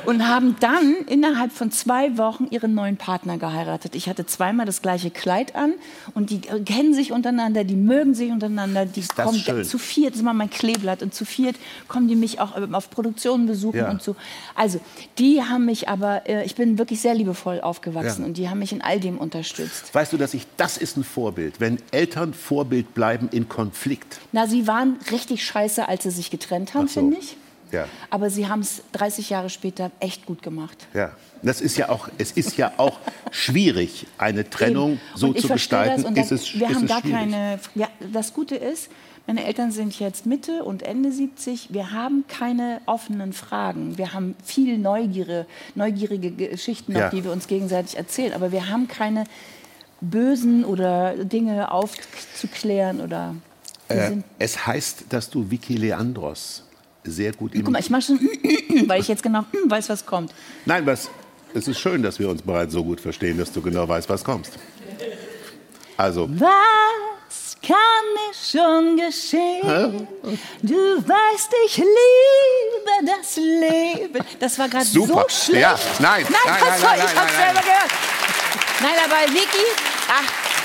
und 0.06 0.26
haben 0.28 0.56
dann 0.60 0.94
innerhalb 1.08 1.52
von 1.52 1.70
zwei 1.70 2.16
Wochen 2.18 2.46
ihren 2.50 2.74
neuen 2.74 2.96
Partner 2.96 3.38
geheiratet. 3.38 3.94
Ich 3.94 4.08
hatte 4.08 4.26
zweimal 4.26 4.66
das 4.66 4.82
gleiche 4.82 5.10
Kleid 5.10 5.54
an 5.54 5.74
und 6.14 6.30
die 6.30 6.40
äh, 6.48 6.60
kennen 6.60 6.94
sich 6.94 7.12
untereinander, 7.12 7.64
die 7.64 7.76
mögen 7.76 8.14
sich 8.14 8.30
untereinander, 8.30 8.86
die 8.86 9.02
kommen 9.14 9.38
schön. 9.38 9.64
zu 9.64 9.78
viert, 9.78 10.10
das 10.10 10.16
ist 10.16 10.22
immer 10.22 10.34
mein 10.34 10.50
Kleeblatt 10.50 11.02
und 11.02 11.14
zu 11.14 11.24
viert 11.24 11.56
kommen 11.88 12.08
die 12.08 12.16
mich 12.16 12.40
auch 12.40 12.56
ähm, 12.56 12.74
auf 12.74 12.90
Produktionen 12.90 13.46
besuchen 13.46 13.76
Ja. 13.78 13.90
und 13.90 14.02
so. 14.02 14.16
Also, 14.54 14.80
die 15.18 15.42
haben 15.42 15.64
mich 15.66 15.88
aber, 15.88 16.28
äh, 16.28 16.44
ich 16.44 16.54
bin 16.54 16.78
wirklich 16.78 17.00
sehr 17.00 17.14
liebevoll 17.14 17.60
aufgewachsen 17.60 18.22
Ja. 18.22 18.26
und 18.28 18.36
die 18.36 18.48
haben 18.48 18.58
mich 18.58 18.72
in 18.72 18.82
all 18.82 18.98
dem 19.00 19.18
unterstützt. 19.18 19.94
Weißt 19.94 20.12
du, 20.12 20.16
dass 20.16 20.34
ich, 20.34 20.46
das 20.56 20.76
ist 20.76 20.96
ein 20.96 21.04
Vorbild, 21.04 21.60
wenn 21.60 21.78
Eltern 21.90 22.31
Vorbild 22.32 22.94
bleiben 22.94 23.28
in 23.32 23.48
Konflikt. 23.48 24.18
Na, 24.32 24.46
sie 24.46 24.66
waren 24.66 24.96
richtig 25.10 25.44
scheiße, 25.44 25.88
als 25.88 26.02
sie 26.04 26.10
sich 26.10 26.30
getrennt 26.30 26.74
haben, 26.74 26.88
so. 26.88 27.00
finde 27.00 27.18
ich. 27.18 27.36
Ja. 27.70 27.86
Aber 28.10 28.28
sie 28.28 28.48
haben 28.48 28.60
es 28.60 28.82
30 28.92 29.30
Jahre 29.30 29.48
später 29.48 29.90
echt 29.98 30.26
gut 30.26 30.42
gemacht. 30.42 30.86
Ja, 30.92 31.12
das 31.42 31.62
ist 31.62 31.78
ja 31.78 31.88
auch, 31.88 32.08
es 32.18 32.32
ist 32.32 32.58
ja 32.58 32.72
auch 32.76 32.98
schwierig, 33.30 34.06
eine 34.18 34.48
Trennung 34.48 35.00
so 35.14 35.32
zu 35.32 35.48
gestalten. 35.48 36.02
Das 36.02 36.04
und 36.10 36.18
ist 36.18 36.30
dann, 36.30 36.38
es, 36.38 36.54
wir 36.60 36.68
ist 36.68 36.74
haben 36.76 36.82
es 36.84 36.88
gar 36.90 37.00
schwierig. 37.00 37.18
keine. 37.18 37.60
Ja, 37.74 37.88
das 38.12 38.34
Gute 38.34 38.56
ist, 38.56 38.90
meine 39.26 39.44
Eltern 39.44 39.72
sind 39.72 39.98
jetzt 39.98 40.26
Mitte 40.26 40.64
und 40.64 40.82
Ende 40.82 41.12
70. 41.12 41.72
Wir 41.72 41.92
haben 41.92 42.24
keine 42.28 42.80
offenen 42.86 43.32
Fragen. 43.32 43.96
Wir 43.96 44.12
haben 44.12 44.34
viel 44.44 44.76
Neugierde, 44.78 45.46
neugierige 45.74 46.30
Geschichten, 46.30 46.92
noch, 46.92 47.00
Ja. 47.00 47.08
die 47.10 47.24
wir 47.24 47.32
uns 47.32 47.46
gegenseitig 47.46 47.96
erzählen. 47.96 48.34
Aber 48.34 48.52
wir 48.52 48.68
haben 48.68 48.86
keine 48.88 49.24
bösen 50.02 50.64
oder 50.64 51.24
Dinge 51.24 51.70
aufzuklären 51.70 53.00
oder. 53.00 53.34
Äh, 53.88 54.16
es 54.38 54.66
heißt, 54.66 55.06
dass 55.08 55.30
du 55.30 55.50
Vicky 55.50 55.76
Leandros 55.76 56.64
sehr 57.04 57.32
gut 57.32 57.52
guck 57.54 57.70
mal, 57.70 57.80
ich 57.80 57.90
mache 57.90 58.02
schon, 58.02 58.18
weil 58.88 59.00
ich 59.00 59.08
jetzt 59.08 59.22
genau 59.22 59.44
weiß, 59.66 59.88
was 59.88 60.06
kommt. 60.06 60.32
Nein, 60.66 60.86
was, 60.86 61.10
es 61.54 61.68
ist 61.68 61.78
schön, 61.78 62.02
dass 62.02 62.18
wir 62.18 62.28
uns 62.28 62.42
bereits 62.42 62.72
so 62.72 62.84
gut 62.84 63.00
verstehen, 63.00 63.38
dass 63.38 63.52
du 63.52 63.60
genau 63.60 63.88
weißt, 63.88 64.08
was 64.08 64.22
kommst. 64.22 64.52
Also, 65.96 66.28
Was 66.30 66.48
kann 67.66 67.76
mir 68.14 68.34
schon 68.34 68.96
geschehen? 68.96 70.08
Du 70.62 70.74
weißt, 70.74 71.50
ich 71.66 71.76
liebe 71.76 73.06
das 73.06 73.36
Leben. 73.36 74.24
Das 74.40 74.58
war 74.58 74.68
gerade 74.68 74.84
so 74.84 75.06
Super. 75.06 75.26
schlecht. 75.28 75.60
Ja, 75.62 75.78
nein, 75.98 76.26
nein, 76.28 76.32
nein, 76.44 76.60
nein, 76.60 76.80
nein, 76.82 76.98
ich 76.98 77.04
nein, 77.04 77.16
hab's 77.16 77.32
nein, 77.32 77.44
selber 77.44 77.54
nein. 77.54 77.64
gehört. 77.64 77.90
Nein, 78.80 78.94
aber 79.04 79.32
Vicky, 79.32 79.66
ach, 80.08 80.61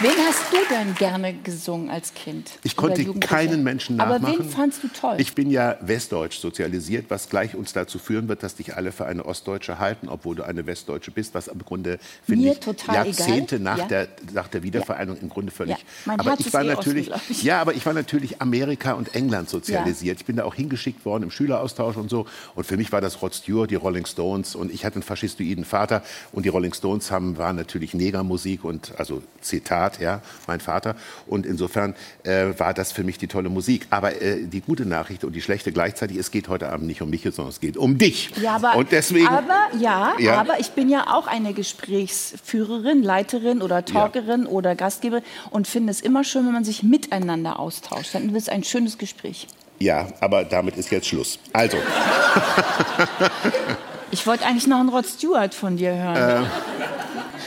wen 0.00 0.10
hast 0.26 0.52
du 0.52 0.56
denn 0.74 0.94
gerne 0.94 1.34
gesungen 1.34 1.90
als 1.90 2.14
Kind? 2.14 2.50
ich 2.62 2.76
konnte 2.76 3.04
keinen 3.20 3.62
Menschen 3.62 4.00
Aber 4.00 4.18
nachmachen. 4.18 4.44
wen 4.44 4.48
fandst 4.50 4.82
du 4.82 4.88
toll? 4.88 5.16
Ich 5.18 5.34
bin 5.34 5.50
ja 5.50 5.76
westdeutsch 5.80 6.38
sozialisiert, 6.38 7.06
was 7.08 7.28
gleich 7.28 7.54
uns 7.54 7.72
dazu 7.72 7.98
führen 7.98 8.28
wird, 8.28 8.42
dass 8.42 8.54
dich 8.56 8.76
alle 8.76 8.92
für 8.92 9.06
eine 9.06 9.24
Ostdeutsche 9.24 9.78
halten, 9.78 10.08
obwohl 10.08 10.36
du 10.36 10.42
eine 10.44 10.66
Westdeutsche 10.66 11.10
bist, 11.10 11.34
was 11.34 11.48
im 11.48 11.64
Grunde, 11.64 11.98
finde 12.24 12.50
ich, 12.50 12.86
Jahrzehnte 12.86 13.56
egal. 13.56 13.64
nach, 13.64 13.78
Ja. 13.78 13.86
der, 13.86 14.08
nach 14.32 14.48
der 14.48 14.62
Wiedervereinigung 14.62 15.20
im 15.20 15.28
Grunde 15.28 15.52
völlig. 15.52 15.76
Ja. 15.78 15.82
Mein 16.04 16.20
aber 16.20 16.30
Herz 16.30 16.40
ich 16.40 16.46
ist 16.46 16.54
war 16.54 16.62
eh 16.64 16.68
natürlich, 16.68 17.10
ich. 17.28 17.42
ja, 17.42 17.60
aber 17.60 17.74
ich 17.74 17.84
war 17.86 17.92
natürlich 17.94 18.40
Amerika 18.40 18.92
und 18.92 19.14
England 19.14 19.48
sozialisiert. 19.48 20.18
Ich 20.20 20.26
bin 20.26 20.36
da 20.36 20.44
auch 20.44 20.54
hingeschickt 20.54 21.04
worden 21.04 21.24
im 21.24 21.30
Schüleraustausch 21.30 21.96
und 21.96 22.08
so. 22.10 22.26
Und 22.54 22.64
für 22.66 22.76
mich 22.76 22.92
war 22.92 23.00
das 23.00 23.20
Rod 23.22 23.34
Stewart, 23.34 23.70
die 23.70 23.74
Rolling 23.76 24.06
Stones 24.06 24.54
und 24.54 24.72
ich 24.72 24.84
hatte 24.84 24.96
einen 24.96 25.02
faschistoiden 25.02 25.64
Vater 25.64 26.02
und 26.32 26.44
die 26.44 26.48
Rolling 26.48 26.74
Stones 26.74 27.10
haben, 27.10 27.38
waren 27.38 27.56
natürlich 27.56 27.94
Negermusik 27.94 28.64
und 28.64 28.92
also 28.98 29.22
Zitat, 29.40 29.87
ja, 29.98 30.20
mein 30.46 30.60
Vater. 30.60 30.94
Und 31.26 31.46
insofern 31.46 31.94
äh, 32.24 32.48
war 32.58 32.74
das 32.74 32.92
für 32.92 33.02
mich 33.04 33.16
die 33.18 33.26
tolle 33.28 33.48
Musik. 33.48 33.86
Aber 33.90 34.20
äh, 34.20 34.44
die 34.44 34.60
gute 34.60 34.84
Nachricht 34.86 35.24
und 35.24 35.32
die 35.32 35.40
schlechte 35.40 35.72
gleichzeitig, 35.72 36.18
es 36.18 36.30
geht 36.30 36.48
heute 36.48 36.68
Abend 36.68 36.86
nicht 36.86 37.00
um 37.00 37.08
mich, 37.10 37.22
sondern 37.22 37.48
es 37.48 37.60
geht 37.60 37.76
um 37.78 37.96
dich. 37.98 38.30
Ja, 38.42 38.56
aber, 38.56 38.76
und 38.76 38.92
deswegen, 38.92 39.26
aber 39.28 39.68
ja, 39.78 40.12
Ja. 40.18 40.38
aber 40.38 40.60
ich 40.60 40.70
bin 40.72 40.88
ja 40.90 41.06
auch 41.14 41.26
eine 41.26 41.54
Gesprächsführerin, 41.54 43.02
Leiterin 43.02 43.62
oder 43.62 43.84
Talkerin 43.84 44.46
oder 44.46 44.74
Gastgeberin 44.74 45.24
und 45.50 45.66
finde 45.66 45.90
es 45.90 46.00
immer 46.02 46.22
schön, 46.24 46.44
wenn 46.46 46.52
man 46.52 46.64
sich 46.64 46.82
miteinander 46.82 47.58
austauscht. 47.58 48.14
Dann 48.14 48.32
wird 48.34 48.42
es 48.42 48.48
ein 48.48 48.62
schönes 48.64 48.98
Gespräch. 48.98 49.46
ja, 49.78 50.08
aber 50.20 50.44
damit 50.44 50.76
ist 50.76 50.90
jetzt 50.90 51.06
Schluss. 51.06 51.38
Also, 51.52 51.78
Ich 54.10 54.26
wollte 54.26 54.46
eigentlich 54.46 54.66
noch 54.66 54.80
einen 54.80 54.88
Rod 54.88 55.06
Stewart 55.06 55.54
von 55.54 55.76
dir 55.76 55.94
hören. 55.94 56.46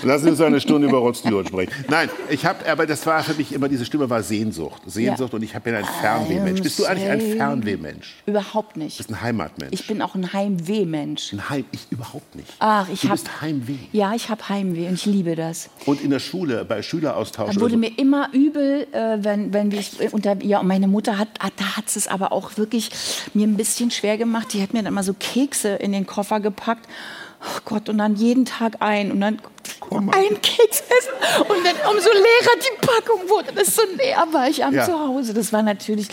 Lassen 0.03 0.23
Sie 0.25 0.29
uns 0.31 0.41
eine 0.41 0.59
Stunde 0.61 0.87
über 0.87 0.97
Rod 0.97 1.15
Stewart 1.17 1.47
sprechen. 1.47 1.71
Nein, 1.89 2.09
ich 2.29 2.45
habe, 2.45 2.67
aber 2.69 2.85
das 2.85 3.05
war 3.05 3.23
für 3.23 3.33
mich 3.35 3.53
immer, 3.53 3.69
diese 3.69 3.85
Stimme 3.85 4.09
war 4.09 4.23
Sehnsucht. 4.23 4.81
Sehnsucht 4.85 5.31
Ja. 5.31 5.35
und 5.37 5.43
ich 5.43 5.53
bin 5.53 5.75
ein 5.75 5.85
Fernwehmensch. 6.01 6.61
Bist 6.61 6.79
du 6.79 6.85
eigentlich 6.85 7.09
ein 7.09 7.21
Fernwehmensch? 7.37 8.15
Überhaupt 8.25 8.77
nicht. 8.77 8.99
Du 8.99 9.03
bist 9.03 9.09
ein 9.11 9.21
Heimatmensch. 9.21 9.73
Ich 9.73 9.87
bin 9.87 10.01
auch 10.01 10.15
ein 10.15 10.31
Heimweh-Mensch. 10.33 11.33
ein 11.33 11.49
Heim, 11.49 11.65
ich 11.71 11.87
überhaupt 11.91 12.35
nicht. 12.35 12.47
Ach, 12.59 12.87
ich 12.91 13.01
du 13.01 13.07
hab- 13.09 13.15
bist 13.15 13.41
Heimweh. 13.41 13.75
Ja, 13.91 14.13
ich 14.15 14.29
habe 14.29 14.47
Heimweh 14.49 14.87
und 14.87 14.95
ich 14.95 15.05
liebe 15.05 15.35
das. 15.35 15.69
Und 15.85 16.01
in 16.01 16.09
der 16.09 16.19
Schule, 16.19 16.65
bei 16.65 16.81
Schüleraustausch 16.81 17.51
Dann 17.53 17.61
wurde 17.61 17.73
so, 17.73 17.79
mir 17.79 17.91
immer 17.97 18.29
übel, 18.33 18.87
äh, 18.91 19.17
wenn, 19.23 19.53
wenn 19.53 19.71
wir 19.71 19.81
unter 20.11 20.35
ja 20.43 20.59
und 20.59 20.67
meine 20.67 20.87
Mutter 20.87 21.17
hat, 21.17 21.27
hat 21.39 21.53
da 21.57 21.77
hat 21.77 21.85
es 21.95 22.07
aber 22.07 22.31
auch 22.31 22.57
wirklich 22.57 22.89
mir 23.33 23.45
ein 23.47 23.55
bisschen 23.57 23.91
schwer 23.91 24.17
gemacht. 24.17 24.53
Die 24.53 24.61
hat 24.61 24.73
mir 24.73 24.79
dann 24.79 24.87
immer 24.93 25.03
so 25.03 25.13
Kekse 25.17 25.69
in 25.75 25.91
den 25.91 26.05
Koffer 26.07 26.39
gepackt. 26.39 26.87
Oh 27.43 27.59
Gott 27.65 27.89
und 27.89 27.97
dann 27.97 28.15
jeden 28.15 28.45
Tag 28.45 28.77
ein 28.79 29.11
und 29.11 29.21
dann 29.21 29.39
einen 29.91 30.41
Keks 30.41 30.81
essen. 30.81 31.41
Und 31.41 31.65
dann 31.65 31.75
umso 31.93 32.09
leerer 32.09 32.55
die 32.59 32.85
Packung 32.85 33.29
wurde, 33.29 33.51
desto 33.53 33.81
näher 33.97 34.25
war 34.31 34.47
ich 34.47 34.63
am 34.63 34.73
Ja. 34.73 34.85
Zuhause. 34.85 35.33
Das 35.33 35.51
war 35.51 35.63
natürlich 35.63 36.07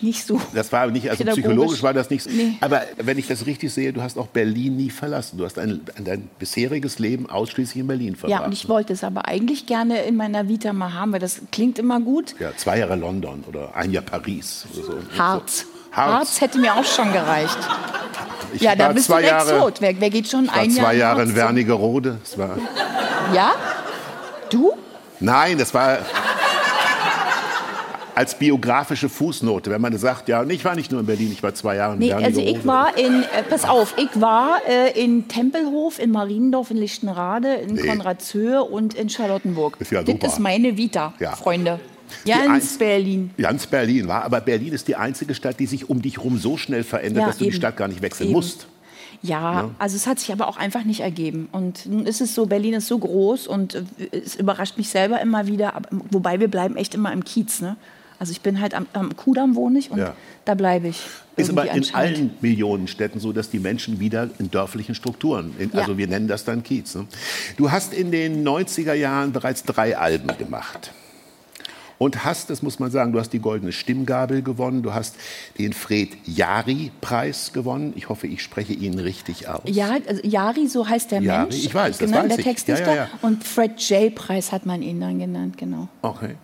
nicht 0.00 0.24
so. 0.24 0.40
Das 0.54 0.72
war 0.72 0.86
nicht, 0.86 1.10
also 1.10 1.24
psychologisch 1.24 1.82
war 1.82 1.92
das 1.92 2.08
nicht 2.08 2.22
so. 2.22 2.30
Nee. 2.30 2.54
Aber 2.60 2.82
wenn 2.96 3.18
ich 3.18 3.26
das 3.26 3.46
richtig 3.46 3.72
sehe, 3.72 3.92
du 3.92 4.00
hast 4.02 4.16
auch 4.16 4.28
Berlin 4.28 4.76
nie 4.76 4.90
verlassen. 4.90 5.38
Du 5.38 5.44
hast 5.44 5.58
ein, 5.58 5.80
dein 6.02 6.28
bisheriges 6.38 6.98
Leben 6.98 7.28
ausschließlich 7.28 7.80
in 7.80 7.86
Berlin 7.86 8.16
verbracht. 8.16 8.40
Ja, 8.40 8.46
und 8.46 8.52
ich 8.52 8.68
wollte 8.68 8.92
es 8.92 9.04
aber 9.04 9.26
eigentlich 9.26 9.66
gerne 9.66 10.02
in 10.04 10.16
meiner 10.16 10.48
Vita 10.48 10.72
mal 10.72 10.94
haben, 10.94 11.12
weil 11.12 11.20
das 11.20 11.42
klingt 11.52 11.78
immer 11.78 12.00
gut. 12.00 12.34
Ja, 12.38 12.56
zwei 12.56 12.78
Jahre 12.78 12.96
London 12.96 13.44
oder 13.48 13.74
ein 13.76 13.90
Jahr 13.92 14.04
Paris. 14.04 14.64
Oder 14.74 14.84
so. 14.86 14.94
Harz. 15.18 15.66
Harz. 15.92 16.12
Harz 16.12 16.40
hätte 16.40 16.58
mir 16.58 16.74
auch 16.74 16.84
schon 16.84 17.12
gereicht. 17.12 17.58
Ich 18.52 18.62
Ja, 18.62 18.74
da 18.74 18.86
war 18.86 18.94
bist 18.94 19.08
du 19.08 19.18
Jahre, 19.18 19.52
Exot. 19.54 19.80
Wer, 19.80 20.00
wer 20.00 20.10
geht 20.10 20.28
schon 20.28 20.46
war 20.48 20.54
ein 20.54 20.70
Jahr 20.70 20.84
zwei 20.86 20.94
Jahre 20.94 21.22
in? 21.22 21.34
Wernigerode. 21.36 22.18
Das 22.22 22.38
war, 22.38 22.50
Ja? 23.34 23.52
Du? 24.50 24.72
nein, 25.20 25.58
das 25.58 25.72
war 25.74 25.98
als 28.14 28.34
biografische 28.34 29.08
Fußnote. 29.08 29.70
Wenn 29.70 29.80
man 29.80 29.96
sagt, 29.96 30.28
ja, 30.28 30.42
ich 30.44 30.64
war 30.64 30.74
nicht 30.74 30.90
nur 30.90 31.00
in 31.00 31.06
Berlin, 31.06 31.30
ich 31.32 31.42
war 31.42 31.54
zwei 31.54 31.76
Jahre 31.76 31.94
in 31.94 32.00
Nee, 32.00 32.12
also 32.12 32.24
Wernigerode. 32.40 32.58
ich 32.58 32.66
war 32.66 32.98
in, 32.98 33.22
äh, 33.22 33.42
pass 33.48 33.64
auf, 33.64 33.94
ich 33.96 34.20
war 34.20 34.58
äh, 34.68 34.90
in 35.00 35.28
Tempelhof, 35.28 35.98
in 35.98 36.10
Mariendorf, 36.10 36.70
in 36.70 36.76
Lichtenrade, 36.76 37.54
in 37.54 37.74
Nee. 37.74 37.86
Konradshöhe 37.86 38.62
und 38.64 38.94
in 38.94 39.08
Charlottenburg. 39.08 39.76
Ist 39.78 39.92
ja 39.92 40.02
das 40.02 40.32
ist 40.34 40.38
meine 40.38 40.76
Vita, 40.76 41.14
Ja. 41.18 41.32
Freunde. 41.36 41.80
Ganz 42.26 42.78
Berlin. 42.78 43.30
Ganz 43.38 43.66
Berlin 43.66 44.08
war, 44.08 44.24
aber 44.24 44.40
Berlin 44.40 44.72
ist 44.72 44.88
die 44.88 44.96
einzige 44.96 45.34
Stadt, 45.34 45.58
die 45.60 45.66
sich 45.66 45.88
um 45.90 46.02
dich 46.02 46.16
herum 46.18 46.38
so 46.38 46.56
schnell 46.56 46.84
verändert, 46.84 47.22
Ja, 47.22 47.26
dass 47.28 47.38
du 47.38 47.44
die. 47.44 47.52
Stadt 47.52 47.76
gar 47.76 47.88
nicht 47.88 48.02
wechseln 48.02 48.26
Eben. 48.28 48.36
musst. 48.36 48.66
Ja, 49.22 49.70
also 49.78 49.96
es 49.96 50.06
hat 50.06 50.18
sich 50.18 50.32
aber 50.32 50.48
auch 50.48 50.56
einfach 50.56 50.84
nicht 50.84 51.00
ergeben. 51.00 51.48
Und 51.52 51.84
nun 51.86 52.06
ist 52.06 52.22
es 52.22 52.34
so, 52.34 52.46
Berlin 52.46 52.72
ist 52.74 52.86
so 52.86 52.98
groß 52.98 53.46
und 53.48 53.74
äh, 53.74 53.82
es 54.12 54.34
überrascht 54.36 54.78
mich 54.78 54.88
selber 54.88 55.20
immer 55.20 55.46
wieder. 55.46 55.74
Aber, 55.76 55.88
wobei 56.10 56.40
wir 56.40 56.48
bleiben 56.48 56.76
echt 56.76 56.94
immer 56.94 57.12
im 57.12 57.22
Kiez. 57.22 57.60
Ne? 57.60 57.76
Also 58.18 58.32
ich 58.32 58.40
bin 58.40 58.60
halt 58.60 58.72
am, 58.74 58.86
am 58.94 59.14
Kudamm 59.16 59.56
wohne 59.56 59.78
ich 59.78 59.90
und 59.90 59.98
Ja. 59.98 60.14
da 60.46 60.54
bleibe 60.54 60.88
ich. 60.88 61.02
Ist 61.36 61.50
aber 61.50 61.70
in 61.70 61.84
allen 61.94 62.30
Millionenstädten 62.40 63.20
so, 63.20 63.32
dass 63.32 63.50
die 63.50 63.58
Menschen 63.58 64.00
wieder 64.00 64.28
in 64.38 64.50
dörflichen 64.50 64.94
Strukturen, 64.94 65.54
in, 65.58 65.70
Ja. 65.72 65.80
also 65.80 65.98
wir 65.98 66.06
nennen 66.06 66.28
das 66.28 66.44
dann 66.46 66.62
Kiez. 66.62 66.94
Ne? 66.94 67.06
Du 67.58 67.70
hast 67.70 67.92
in 67.92 68.10
den 68.10 68.42
90er 68.46 68.94
Jahren 68.94 69.32
bereits 69.32 69.64
drei 69.64 69.98
Alben 69.98 70.28
gemacht. 70.38 70.92
Und 72.02 72.24
hast, 72.24 72.48
das 72.48 72.62
muss 72.62 72.78
man 72.78 72.90
sagen, 72.90 73.12
du 73.12 73.20
hast 73.20 73.34
die 73.34 73.40
Goldene 73.40 73.72
Stimmgabel 73.72 74.40
gewonnen, 74.40 74.82
du 74.82 74.94
hast 74.94 75.16
den 75.58 75.74
Fred 75.74 76.08
Jari-Preis 76.24 77.52
gewonnen. 77.52 77.92
Ich 77.94 78.08
hoffe, 78.08 78.26
ich 78.26 78.42
spreche 78.42 78.72
ihn 78.72 78.98
richtig 78.98 79.48
aus. 79.48 79.60
Ja, 79.66 79.98
also 80.08 80.22
Yari, 80.26 80.66
so 80.66 80.88
heißt 80.88 81.10
der 81.10 81.20
Yari, 81.20 81.50
Mensch. 81.50 81.62
ich 81.62 81.74
weiß, 81.74 81.98
das 81.98 82.08
genannt, 82.08 82.30
weiß 82.30 82.36
der 82.36 82.38
ich. 82.38 82.44
Textdichter. 82.46 82.86
Ja, 82.86 82.94
ja, 82.94 83.02
ja. 83.02 83.10
Und 83.20 83.44
Fred 83.44 83.78
J. 83.82 84.14
Preis 84.14 84.50
hat 84.50 84.64
man 84.64 84.80
ihn 84.80 84.98
dann 84.98 85.18
genannt, 85.18 85.58
genau. 85.58 85.88
Okay. 86.00 86.36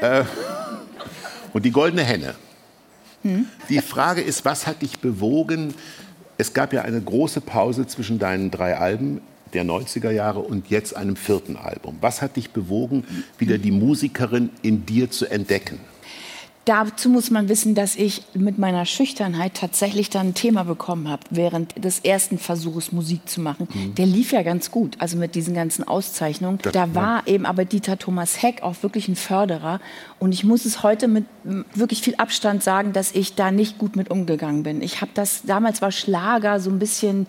Äh, 0.00 0.22
und 1.52 1.64
die 1.64 1.72
Goldene 1.72 2.04
Henne. 2.04 2.36
Die 3.68 3.80
Frage 3.80 4.20
ist, 4.20 4.44
was 4.44 4.68
hat 4.68 4.82
dich 4.82 5.00
bewogen? 5.00 5.74
Es 6.38 6.54
gab 6.54 6.72
ja 6.72 6.82
eine 6.82 7.00
große 7.00 7.40
Pause 7.40 7.88
zwischen 7.88 8.20
deinen 8.20 8.52
drei 8.52 8.76
Alben 8.76 9.20
der 9.54 9.64
90er 9.64 10.10
Jahre 10.10 10.40
und 10.40 10.70
jetzt 10.70 10.96
einem 10.96 11.16
vierten 11.16 11.56
Album. 11.56 11.96
Was 12.00 12.22
hat 12.22 12.36
dich 12.36 12.50
bewogen, 12.50 13.04
wieder 13.38 13.58
die 13.58 13.70
Musikerin 13.72 14.50
in 14.62 14.86
dir 14.86 15.10
zu 15.10 15.26
entdecken? 15.26 15.78
Dazu 16.64 17.08
muss 17.08 17.32
man 17.32 17.48
wissen, 17.48 17.74
dass 17.74 17.96
ich 17.96 18.22
mit 18.34 18.56
meiner 18.56 18.86
Schüchternheit 18.86 19.54
tatsächlich 19.54 20.10
dann 20.10 20.28
ein 20.28 20.34
Thema 20.34 20.62
bekommen 20.62 21.08
habe, 21.08 21.22
während 21.30 21.84
des 21.84 21.98
ersten 21.98 22.38
Versuches 22.38 22.92
Musik 22.92 23.28
zu 23.28 23.40
machen. 23.40 23.66
Der 23.96 24.06
lief 24.06 24.30
ja 24.30 24.42
ganz 24.42 24.70
gut, 24.70 24.94
also 25.00 25.16
mit 25.16 25.34
diesen 25.34 25.54
ganzen 25.54 25.82
Auszeichnungen. 25.82 26.58
Das- 26.62 26.72
da 26.72 26.94
war 26.94 27.26
eben 27.26 27.46
aber 27.46 27.64
Dieter 27.64 27.98
Thomas 27.98 28.40
Heck 28.44 28.62
auch 28.62 28.76
wirklich 28.84 29.08
ein 29.08 29.16
Förderer. 29.16 29.80
Und 30.20 30.30
ich 30.30 30.44
muss 30.44 30.64
es 30.64 30.84
heute 30.84 31.08
mit 31.08 31.24
wirklich 31.74 32.00
viel 32.00 32.14
Abstand 32.14 32.62
sagen, 32.62 32.92
dass 32.92 33.10
ich 33.10 33.34
da 33.34 33.50
nicht 33.50 33.78
gut 33.78 33.96
mit 33.96 34.08
umgegangen 34.08 34.62
bin. 34.62 34.82
Ich 34.82 35.00
habe 35.00 35.10
das, 35.14 35.42
damals 35.42 35.82
war 35.82 35.90
Schlager 35.90 36.60
so 36.60 36.70
ein 36.70 36.78
bisschen, 36.78 37.26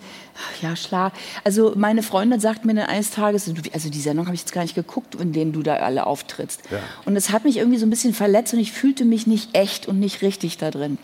ja, 0.62 0.74
Schlag. 0.76 1.12
Also 1.44 1.74
meine 1.76 2.02
Freundin 2.02 2.40
sagt 2.40 2.64
mir 2.64 2.74
dann 2.74 2.86
eines 2.86 3.10
Tages, 3.10 3.50
also 3.72 3.88
die 3.90 4.00
Sendung 4.00 4.26
habe 4.26 4.34
ich 4.34 4.42
jetzt 4.42 4.52
gar 4.52 4.62
nicht 4.62 4.74
geguckt, 4.74 5.14
in 5.14 5.32
denen 5.32 5.52
du 5.52 5.62
da 5.62 5.76
alle 5.76 6.06
auftrittst. 6.06 6.62
Und 7.04 7.16
es 7.16 7.30
hat 7.30 7.44
mich 7.44 7.56
irgendwie 7.58 7.78
so 7.78 7.86
ein 7.86 7.90
bisschen 7.90 8.14
verletzt 8.14 8.54
und 8.54 8.60
ich 8.60 8.72
fühlte 8.72 9.04
mich 9.04 9.26
nicht 9.26 9.54
echt 9.54 9.86
und 9.86 10.00
nicht 10.00 10.22
richtig 10.22 10.58
da 10.58 10.70
drin. 10.70 10.98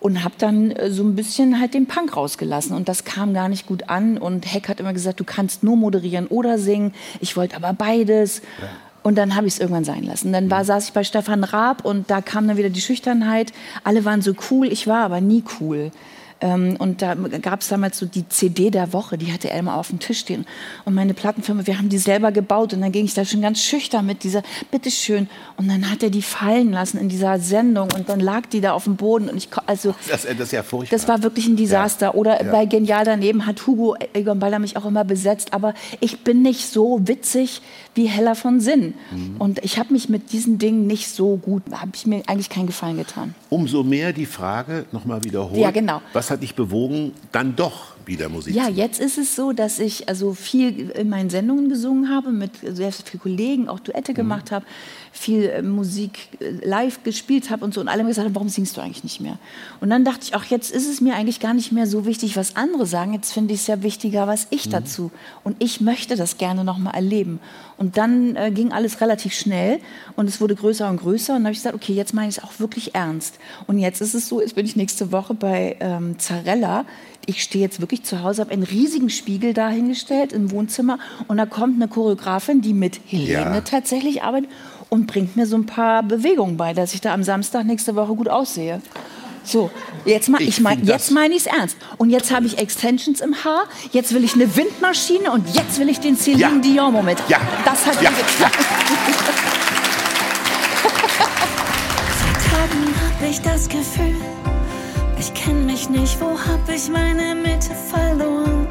Und 0.00 0.24
habe 0.24 0.34
dann 0.36 0.72
äh, 0.72 0.90
so 0.90 1.04
ein 1.04 1.14
bisschen 1.14 1.60
halt 1.60 1.74
den 1.74 1.86
Punk 1.86 2.16
rausgelassen. 2.16 2.74
Und 2.74 2.88
das 2.88 3.04
kam 3.04 3.34
gar 3.34 3.48
nicht 3.48 3.66
gut 3.66 3.88
an. 3.88 4.18
Und 4.18 4.52
Heck 4.52 4.68
hat 4.68 4.80
immer 4.80 4.92
gesagt, 4.92 5.20
du 5.20 5.24
kannst 5.24 5.62
nur 5.62 5.76
moderieren 5.76 6.26
oder 6.26 6.58
singen. 6.58 6.92
Ich 7.20 7.36
wollte 7.36 7.54
aber 7.54 7.72
beides. 7.72 8.42
Und 9.04 9.16
dann 9.16 9.34
habe 9.34 9.46
ich 9.46 9.54
es 9.54 9.60
irgendwann 9.60 9.84
sein 9.84 10.02
lassen. 10.02 10.32
Dann 10.32 10.50
war, 10.50 10.64
saß 10.64 10.86
ich 10.86 10.92
bei 10.92 11.04
Stefan 11.04 11.44
Raab 11.44 11.84
und 11.84 12.10
da 12.10 12.20
kam 12.20 12.48
dann 12.48 12.56
wieder 12.56 12.70
die 12.70 12.80
Schüchternheit. 12.80 13.52
Alle 13.84 14.04
waren 14.04 14.22
so 14.22 14.32
cool, 14.50 14.72
ich 14.72 14.86
war 14.86 15.04
aber 15.04 15.20
nie 15.20 15.44
cool. 15.60 15.90
Ähm, 16.42 16.76
und 16.78 17.00
da 17.00 17.14
gab 17.14 17.60
es 17.62 17.68
damals 17.68 17.96
so 17.98 18.04
die 18.06 18.28
CD 18.28 18.70
der 18.70 18.92
Woche, 18.92 19.16
die 19.16 19.32
hatte 19.32 19.48
er 19.48 19.58
immer 19.58 19.76
auf 19.76 19.88
dem 19.88 19.98
Tisch 20.00 20.18
stehen. 20.18 20.44
Und 20.84 20.92
meine 20.94 21.14
Plattenfirma, 21.14 21.66
wir 21.66 21.78
haben 21.78 21.88
die 21.88 21.98
selber 21.98 22.32
gebaut. 22.32 22.74
Und 22.74 22.80
dann 22.82 22.92
ging 22.92 23.04
ich 23.06 23.14
da 23.14 23.24
schon 23.24 23.40
ganz 23.40 23.62
schüchtern 23.62 24.04
mit 24.04 24.24
dieser, 24.24 24.42
bitteschön. 24.70 25.28
Und 25.56 25.68
dann 25.68 25.90
hat 25.90 26.02
er 26.02 26.10
die 26.10 26.20
fallen 26.22 26.72
lassen 26.72 26.98
in 26.98 27.08
dieser 27.08 27.38
Sendung. 27.38 27.88
Und 27.96 28.08
dann 28.08 28.20
lag 28.20 28.46
die 28.46 28.60
da 28.60 28.72
auf 28.72 28.84
dem 28.84 28.96
Boden. 28.96 29.28
Und 29.30 29.36
ich, 29.38 29.48
also, 29.66 29.94
Das, 30.08 30.22
das 30.24 30.38
ist 30.40 30.52
ja 30.52 30.62
furchtbar. 30.62 30.98
das 30.98 31.08
war 31.08 31.22
wirklich 31.22 31.46
ein 31.46 31.56
Desaster. 31.56 32.14
Oder 32.16 32.44
Ja. 32.44 32.50
bei 32.50 32.66
Genial 32.66 33.04
daneben 33.04 33.46
hat 33.46 33.66
Hugo 33.66 33.94
Egon 34.12 34.38
Balder 34.40 34.58
mich 34.58 34.76
auch 34.76 34.84
immer 34.84 35.04
besetzt. 35.04 35.52
Aber 35.52 35.74
ich 36.00 36.20
bin 36.24 36.42
nicht 36.42 36.66
so 36.66 37.00
witzig 37.06 37.62
wie 37.94 38.06
Hella 38.06 38.34
von 38.34 38.58
Sinn. 38.60 38.94
Mhm. 39.12 39.36
Und 39.38 39.64
ich 39.64 39.78
habe 39.78 39.92
mich 39.92 40.08
mit 40.08 40.32
diesen 40.32 40.58
Dingen 40.58 40.86
nicht 40.86 41.08
so 41.08 41.36
gut, 41.36 41.62
habe 41.72 41.92
ich 41.94 42.06
mir 42.06 42.22
eigentlich 42.26 42.48
keinen 42.48 42.66
Gefallen 42.66 42.96
getan. 42.96 43.34
Umso 43.50 43.82
mehr 43.84 44.12
die 44.12 44.26
Frage, 44.26 44.86
nochmal 44.92 45.22
wiederholt, 45.24 45.60
Ja, 45.60 45.70
genau. 45.70 46.00
was 46.14 46.30
hat 46.32 46.42
dich 46.42 46.54
bewogen, 46.54 47.12
dann 47.30 47.54
doch 47.56 47.92
wieder 48.06 48.28
Musik 48.28 48.54
Ja, 48.54 48.64
zu 48.64 48.68
machen? 48.70 48.78
jetzt 48.78 49.00
ist 49.00 49.18
es 49.18 49.36
so, 49.36 49.52
dass 49.52 49.78
ich 49.78 50.08
also 50.08 50.34
viel 50.34 50.90
in 50.90 51.08
meinen 51.08 51.30
Sendungen 51.30 51.68
gesungen 51.68 52.08
habe, 52.10 52.32
mit 52.32 52.50
sehr 52.62 52.90
vielen 52.92 53.20
Kollegen 53.20 53.68
auch 53.68 53.78
Duette 53.80 54.12
gemacht 54.14 54.50
habe, 54.50 54.64
viel 55.12 55.44
äh, 55.44 55.62
Musik 55.62 56.28
äh, 56.40 56.66
live 56.66 57.04
gespielt 57.04 57.50
habe 57.50 57.64
und 57.64 57.74
so. 57.74 57.80
Und 57.80 57.88
alle 57.88 58.00
haben 58.00 58.08
gesagt, 58.08 58.28
warum 58.32 58.48
singst 58.48 58.76
du 58.76 58.80
eigentlich 58.80 59.04
nicht 59.04 59.20
mehr? 59.20 59.38
Und 59.80 59.90
dann 59.90 60.04
dachte 60.04 60.20
ich, 60.22 60.34
ach, 60.34 60.46
jetzt 60.46 60.70
ist 60.72 60.88
es 60.88 61.00
mir 61.00 61.14
eigentlich 61.14 61.38
gar 61.38 61.54
nicht 61.54 61.70
mehr 61.70 61.86
so 61.86 62.06
wichtig, 62.06 62.36
was 62.36 62.56
andere 62.56 62.86
sagen. 62.86 63.12
Jetzt 63.12 63.32
finde 63.32 63.52
ich 63.54 63.60
es 63.60 63.66
ja 63.66 63.82
wichtiger, 63.82 64.26
was 64.26 64.46
ich 64.50 64.68
dazu. 64.68 65.10
Und 65.44 65.56
ich 65.62 65.80
möchte 65.80 66.16
das 66.16 66.38
gerne 66.38 66.64
noch 66.64 66.78
mal 66.78 66.92
erleben. 66.92 67.40
Und 67.76 67.96
dann 67.98 68.36
äh, 68.36 68.50
ging 68.50 68.72
alles 68.72 69.00
relativ 69.00 69.34
schnell 69.34 69.80
und 70.16 70.28
es 70.28 70.40
wurde 70.40 70.54
größer 70.54 70.88
und 70.88 70.98
größer. 70.98 71.34
Und 71.34 71.40
dann 71.40 71.46
habe 71.46 71.52
ich 71.52 71.58
gesagt, 71.58 71.74
okay, 71.74 71.92
jetzt 71.92 72.14
meine 72.14 72.28
ich 72.28 72.38
es 72.38 72.44
auch 72.44 72.58
wirklich 72.58 72.94
ernst. 72.94 73.38
Und 73.66 73.78
jetzt 73.78 74.00
ist 74.00 74.14
es 74.14 74.28
so, 74.28 74.40
jetzt 74.40 74.54
bin 74.54 74.64
ich 74.64 74.76
nächste 74.76 75.12
Woche 75.12 75.34
bei 75.34 75.76
ähm, 75.80 76.18
Zarella. 76.18 76.84
Ich 77.26 77.42
stehe 77.42 77.62
jetzt 77.62 77.80
wirklich 77.80 78.02
zu 78.02 78.22
Hause, 78.22 78.40
habe 78.40 78.50
einen 78.50 78.64
riesigen 78.64 79.08
Spiegel 79.08 79.52
dahingestellt 79.54 80.32
im 80.32 80.50
Wohnzimmer 80.50 80.98
und 81.28 81.36
da 81.36 81.46
kommt 81.46 81.76
eine 81.76 81.86
Choreografin, 81.86 82.62
die 82.62 82.72
mit 82.74 82.98
Helene 83.06 83.30
Ja. 83.32 83.60
tatsächlich 83.60 84.24
arbeitet 84.24 84.50
und 84.92 85.06
bringt 85.06 85.36
mir 85.36 85.46
so 85.46 85.56
ein 85.56 85.64
paar 85.64 86.02
Bewegungen 86.02 86.58
bei, 86.58 86.74
dass 86.74 86.92
ich 86.92 87.00
da 87.00 87.14
am 87.14 87.22
Samstag 87.22 87.64
nächste 87.64 87.96
Woche 87.96 88.14
gut 88.14 88.28
aussehe. 88.28 88.82
So, 89.42 89.70
jetzt, 90.04 90.28
ma 90.28 90.36
Ich 90.38 90.48
ich 90.48 90.60
mein, 90.60 90.84
jetzt 90.84 91.10
meine 91.10 91.34
ich 91.34 91.40
es 91.40 91.46
ernst. 91.46 91.78
Und 91.96 92.10
jetzt 92.10 92.30
habe 92.30 92.44
ich 92.44 92.58
Extensions 92.58 93.22
im 93.22 93.34
Haar, 93.42 93.64
jetzt 93.92 94.12
will 94.12 94.22
ich 94.22 94.34
eine 94.34 94.54
Windmaschine 94.54 95.32
und 95.32 95.48
jetzt 95.54 95.80
will 95.80 95.88
ich 95.88 95.98
den 95.98 96.14
Celine 96.18 96.42
Ja. 96.42 96.50
Dion-Moment. 96.50 97.18
Ja. 97.26 97.38
Das 97.64 97.86
hat 97.86 98.02
Ja. 98.02 98.10
mir 98.10 98.16
gezeigt. 98.18 98.58
Seit 102.20 102.52
Tagen 102.52 102.94
hab 103.02 103.30
ich 103.30 103.40
das 103.40 103.68
Gefühl, 103.70 104.14
ich 105.18 105.32
kenn 105.32 105.64
mich 105.64 105.88
nicht, 105.88 106.20
wo 106.20 106.38
hab 106.38 106.68
ich 106.68 106.90
meine 106.90 107.34
Mitte 107.34 107.70
verloren? 107.90 108.68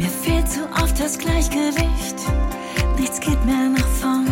Mir 0.00 0.08
fehlt 0.08 0.50
so 0.50 0.62
oft 0.82 0.98
das 0.98 1.16
Gleichgewicht, 1.16 2.16
nichts 2.98 3.20
geht 3.20 3.42
mehr 3.46 3.68
nach 3.70 3.86
vorn. 4.00 4.23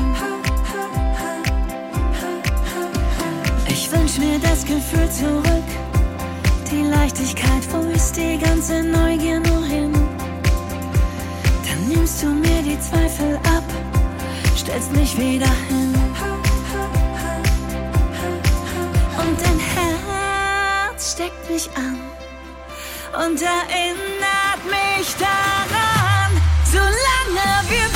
Wünsch 3.93 4.19
mir 4.19 4.39
das 4.39 4.65
Gefühl 4.65 5.11
zurück, 5.11 5.69
die 6.71 6.83
Leichtigkeit, 6.83 7.63
wo 7.71 7.81
ist 7.91 8.17
die 8.17 8.39
ganze 8.39 8.83
Neugier 8.83 9.41
nur 9.41 9.65
hin? 9.65 9.93
Dann 11.67 11.89
nimmst 11.89 12.23
du 12.23 12.29
mir 12.29 12.63
die 12.63 12.79
Zweifel 12.81 13.37
ab, 13.37 13.65
stellst 14.57 14.93
mich 14.93 15.17
wieder 15.17 15.51
hin. 15.69 15.95
Und 19.19 19.41
dein 19.41 19.61
Herz 19.75 21.13
steckt 21.13 21.51
mich 21.51 21.69
an 21.77 21.99
und 23.25 23.43
erinnert 23.43 24.63
mich 24.65 25.15
daran, 25.19 26.31
solange 26.65 27.47
wir 27.69 27.89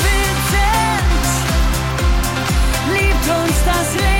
sind, 0.53 1.27
liebt 2.93 3.29
uns 3.29 3.65
das 3.65 3.95
Leben. 3.95 4.16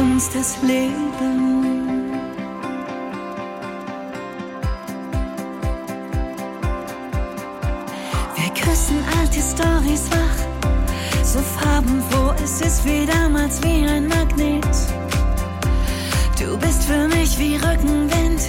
Uns 0.00 0.30
das 0.30 0.56
Leben. 0.62 2.12
Wir 8.34 8.50
küssen 8.54 8.98
alte 9.18 9.40
Stories 9.40 10.10
wach, 10.10 11.24
so 11.24 11.38
farbenfroh, 11.40 12.32
es 12.42 12.60
ist 12.60 12.84
wie 12.84 13.04
damals 13.04 13.62
wie 13.62 13.86
ein 13.86 14.08
Magnet. 14.08 14.76
Du 16.38 16.56
bist 16.56 16.84
für 16.84 17.06
mich 17.08 17.38
wie 17.38 17.56
Rückenwind, 17.56 18.40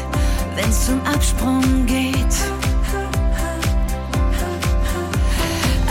wenn's 0.56 0.86
zum 0.86 1.02
Absprung 1.02 1.86
geht. 1.86 2.36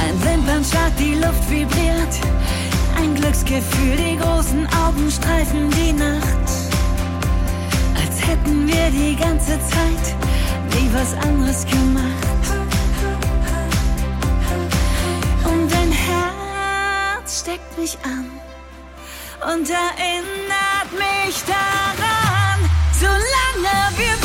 Ein 0.03 0.25
Wimpernschlag, 0.25 0.97
die 0.99 1.15
Luft 1.15 1.51
vibriert. 1.51 2.40
Ein 3.03 3.15
Glücksgefühl, 3.15 3.97
die 3.97 4.19
großen 4.19 4.67
Augen 4.85 5.11
streifen 5.11 5.71
die 5.71 5.93
Nacht. 5.93 6.47
Als 7.97 8.27
hätten 8.27 8.67
wir 8.69 8.91
die 8.91 9.17
ganze 9.17 9.53
Zeit 9.53 10.15
nie 10.75 10.91
was 10.93 11.15
anderes 11.15 11.65
gemacht. 11.65 12.29
Und 15.45 15.73
dein 15.73 15.93
Herz 15.93 17.41
steckt 17.41 17.79
mich 17.79 17.97
an 18.05 18.31
und 19.51 19.71
erinnert 19.71 20.91
mich 20.93 21.43
daran, 21.47 22.59
solange 23.01 23.97
wir 23.97 24.20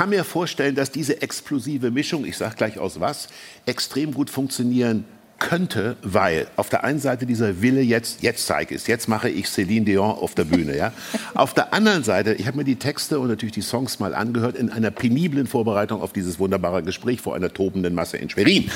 kann 0.00 0.08
mir 0.08 0.24
vorstellen, 0.24 0.74
dass 0.74 0.90
diese 0.90 1.20
explosive 1.20 1.90
Mischung, 1.90 2.24
ich 2.24 2.38
sage 2.38 2.54
gleich 2.56 2.78
aus 2.78 3.00
was, 3.00 3.28
extrem 3.66 4.14
gut 4.14 4.30
funktionieren 4.30 5.04
könnte, 5.38 5.98
weil 6.02 6.46
auf 6.56 6.70
der 6.70 6.84
einen 6.84 7.00
Seite 7.00 7.26
dieser 7.26 7.60
Wille 7.60 7.82
jetzt, 7.82 8.22
jetzt 8.22 8.46
zeige 8.46 8.74
ich 8.74 8.80
es, 8.80 8.86
jetzt 8.86 9.08
mache 9.08 9.28
ich 9.28 9.44
Céline 9.44 9.84
Dion 9.84 10.08
auf 10.12 10.34
der 10.34 10.44
Bühne, 10.44 10.74
ja. 10.74 10.94
auf 11.34 11.52
der 11.52 11.74
anderen 11.74 12.02
Seite, 12.02 12.32
ich 12.32 12.46
habe 12.46 12.56
mir 12.56 12.64
die 12.64 12.76
Texte 12.76 13.20
und 13.20 13.28
natürlich 13.28 13.52
die 13.52 13.60
Songs 13.60 13.98
mal 13.98 14.14
angehört 14.14 14.56
in 14.56 14.70
einer 14.70 14.90
peniblen 14.90 15.46
Vorbereitung 15.46 16.00
auf 16.00 16.14
dieses 16.14 16.38
wunderbare 16.38 16.82
Gespräch 16.82 17.20
vor 17.20 17.34
einer 17.34 17.52
tobenden 17.52 17.94
Masse 17.94 18.16
in 18.16 18.30
Schwerin. 18.30 18.70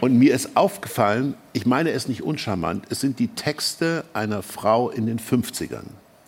Und 0.00 0.16
mir 0.16 0.32
ist 0.32 0.56
aufgefallen, 0.56 1.34
ich 1.54 1.66
meine 1.66 1.90
es 1.90 2.06
nicht 2.06 2.22
uncharmant, 2.22 2.84
es 2.90 3.00
sind 3.00 3.18
die 3.18 3.34
Texte 3.34 4.04
einer 4.12 4.44
Frau 4.44 4.90
in 4.90 5.06
den 5.06 5.18
50ern. 5.18 5.86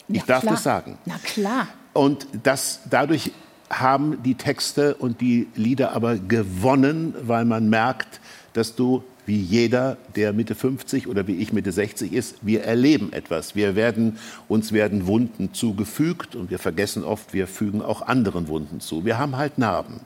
Ich 0.09 0.23
Na 0.23 0.25
darf 0.27 0.41
klar. 0.41 0.55
das 0.55 0.65
sagen. 0.65 0.99
Na 1.05 1.19
klar. 1.23 1.69
Und 1.95 2.27
das, 2.43 2.81
dadurch 2.91 3.33
haben 3.71 4.23
die 4.23 4.35
Texte 4.35 4.95
und 4.97 5.21
die 5.21 5.49
Lieder 5.55 5.93
aber 5.93 6.17
gewonnen, 6.17 7.15
weil 7.23 7.45
man 7.45 7.71
merkt, 7.71 8.21
dass 8.53 8.75
du, 8.75 9.03
wie 9.27 9.41
jeder, 9.41 9.97
der 10.17 10.35
Mitte 10.35 10.55
50 10.55 11.09
oder 11.09 11.27
wie 11.27 11.37
ich 11.37 11.53
Mitte 11.53 11.73
60 11.73 12.13
ist, 12.13 12.37
wir 12.43 12.65
erleben 12.65 13.12
etwas. 13.12 13.55
Wir 13.55 13.75
werden, 13.75 14.18
uns 14.49 14.73
werden 14.73 15.07
Wunden 15.07 15.55
zugefügt 15.55 16.37
und 16.37 16.51
wir 16.51 16.59
vergessen 16.59 17.05
oft, 17.05 17.33
wir 17.33 17.47
fügen 17.47 17.81
auch 17.81 18.03
anderen 18.03 18.49
Wunden 18.49 18.81
zu. 18.81 19.05
Wir 19.05 19.16
haben 19.16 19.37
halt 19.37 19.57
Narben. 19.57 20.01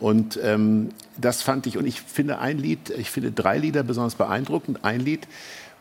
Und 0.00 0.38
ähm, 0.42 0.90
das 1.16 1.42
fand 1.42 1.66
ich, 1.66 1.76
und 1.76 1.86
ich 1.86 2.00
finde 2.00 2.38
ein 2.38 2.58
Lied, 2.58 2.90
ich 2.90 3.10
finde 3.10 3.32
drei 3.32 3.58
Lieder 3.58 3.82
besonders 3.82 4.14
beeindruckend. 4.14 4.84
Ein 4.84 5.00
Lied, 5.00 5.26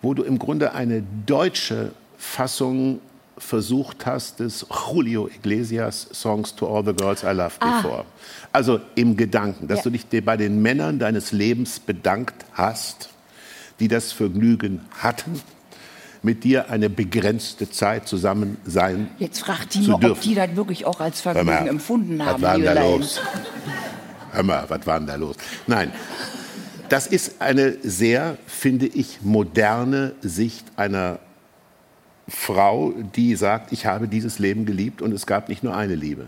wo 0.01 0.13
du 0.13 0.23
im 0.23 0.39
Grunde 0.39 0.73
eine 0.73 1.03
deutsche 1.25 1.91
Fassung 2.17 2.99
versucht 3.37 4.05
hast 4.05 4.39
des 4.39 4.65
Julio 4.89 5.27
Iglesias 5.27 6.07
Songs 6.13 6.55
To 6.55 6.67
All 6.75 6.83
the 6.85 6.93
Girls 6.93 7.23
I 7.23 7.27
Loved 7.33 7.59
Before. 7.59 8.05
Also 8.51 8.79
im 8.95 9.15
Gedanken, 9.15 9.67
dass 9.67 9.79
Ja. 9.79 9.83
du 9.83 9.89
dich 9.91 10.05
bei 10.25 10.37
den 10.37 10.61
Männern 10.61 10.99
deines 10.99 11.31
Lebens 11.31 11.79
bedankt 11.79 12.45
hast, 12.53 13.09
die 13.79 13.87
das 13.87 14.11
Vergnügen 14.11 14.81
hatten, 14.91 15.39
mit 16.23 16.43
dir 16.43 16.71
eine 16.71 16.89
begrenzte 16.89 17.69
Zeit 17.69 18.07
zusammen 18.07 18.57
sein 18.65 19.09
Jetzt 19.19 19.41
fragt 19.41 19.75
die 19.75 19.83
zu 19.83 19.91
mal, 19.91 20.11
ob 20.11 20.19
die 20.21 20.33
das 20.33 20.55
wirklich 20.55 20.85
auch 20.85 20.99
als 20.99 21.21
Vergnügen 21.21 21.45
mal, 21.47 21.67
empfunden 21.67 22.17
was 22.19 22.25
haben. 22.27 22.41
war 22.41 22.57
denn 22.57 22.65
da 22.75 22.83
los? 22.89 23.21
Hör 24.31 24.43
mal, 24.43 24.65
was 24.67 24.85
war 24.87 24.97
denn 24.99 25.07
da 25.07 25.15
los? 25.15 25.35
Nein, 25.67 25.91
das 26.89 27.05
ist 27.07 27.39
eine 27.39 27.77
sehr, 27.83 28.37
finde 28.47 28.87
ich, 28.87 29.19
moderne 29.21 30.13
Sicht 30.21 30.65
einer 30.75 31.19
Frau, 32.27 32.93
die 33.15 33.35
sagt, 33.35 33.71
ich 33.71 33.85
habe 33.85 34.07
dieses 34.07 34.39
Leben 34.39 34.65
geliebt 34.65 35.01
und 35.01 35.13
es 35.13 35.25
gab 35.25 35.49
nicht 35.49 35.63
nur 35.63 35.75
eine 35.75 35.95
Liebe. 35.95 36.27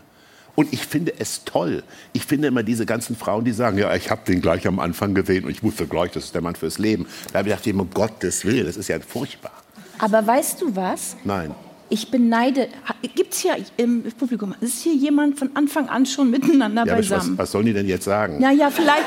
Und 0.55 0.73
ich 0.73 0.85
finde 0.85 1.13
es 1.19 1.45
toll. 1.45 1.83
Ich 2.13 2.25
finde 2.25 2.47
immer 2.47 2.63
diese 2.63 2.85
ganzen 2.85 3.15
Frauen, 3.15 3.45
die 3.45 3.51
sagen, 3.51 3.77
ja, 3.77 3.95
ich 3.95 4.11
habe 4.11 4.21
den 4.27 4.41
gleich 4.41 4.67
am 4.67 4.79
Anfang 4.79 5.13
gesehen 5.13 5.45
und 5.45 5.51
ich 5.51 5.63
wusste 5.63 5.87
gleich, 5.87 6.11
das 6.11 6.25
ist 6.25 6.35
der 6.35 6.41
Mann 6.41 6.55
fürs 6.55 6.77
Leben. 6.79 7.05
Da 7.31 7.39
habe 7.39 7.49
ich 7.49 7.63
gedacht, 7.63 7.79
um 7.79 7.89
Gottes 7.89 8.43
Willen, 8.43 8.65
das 8.65 8.75
ist 8.75 8.89
ja 8.89 8.99
furchtbar. 8.99 9.53
Aber 9.99 10.25
weißt 10.25 10.61
du 10.61 10.75
was? 10.75 11.15
Nein. 11.23 11.55
Ich 11.91 12.11
beneide. 12.11 12.67
Gibt 13.15 13.33
es 13.33 13.39
hier 13.39 13.55
im 13.77 14.03
Publikum, 14.17 14.53
ist 14.61 14.81
hier 14.83 14.93
jemand 14.93 15.39
von 15.39 15.49
Anfang 15.55 15.89
an 15.89 16.05
schon 16.05 16.29
miteinander 16.29 16.85
Ja, 16.85 16.93
aber 16.93 17.01
was, 17.01 17.09
beisammen? 17.09 17.37
was 17.37 17.51
sollen 17.51 17.65
die 17.65 17.73
denn 17.73 17.87
jetzt 17.87 18.05
sagen? 18.05 18.37
Na 18.39 18.51
ja, 18.51 18.69
vielleicht, 18.69 19.05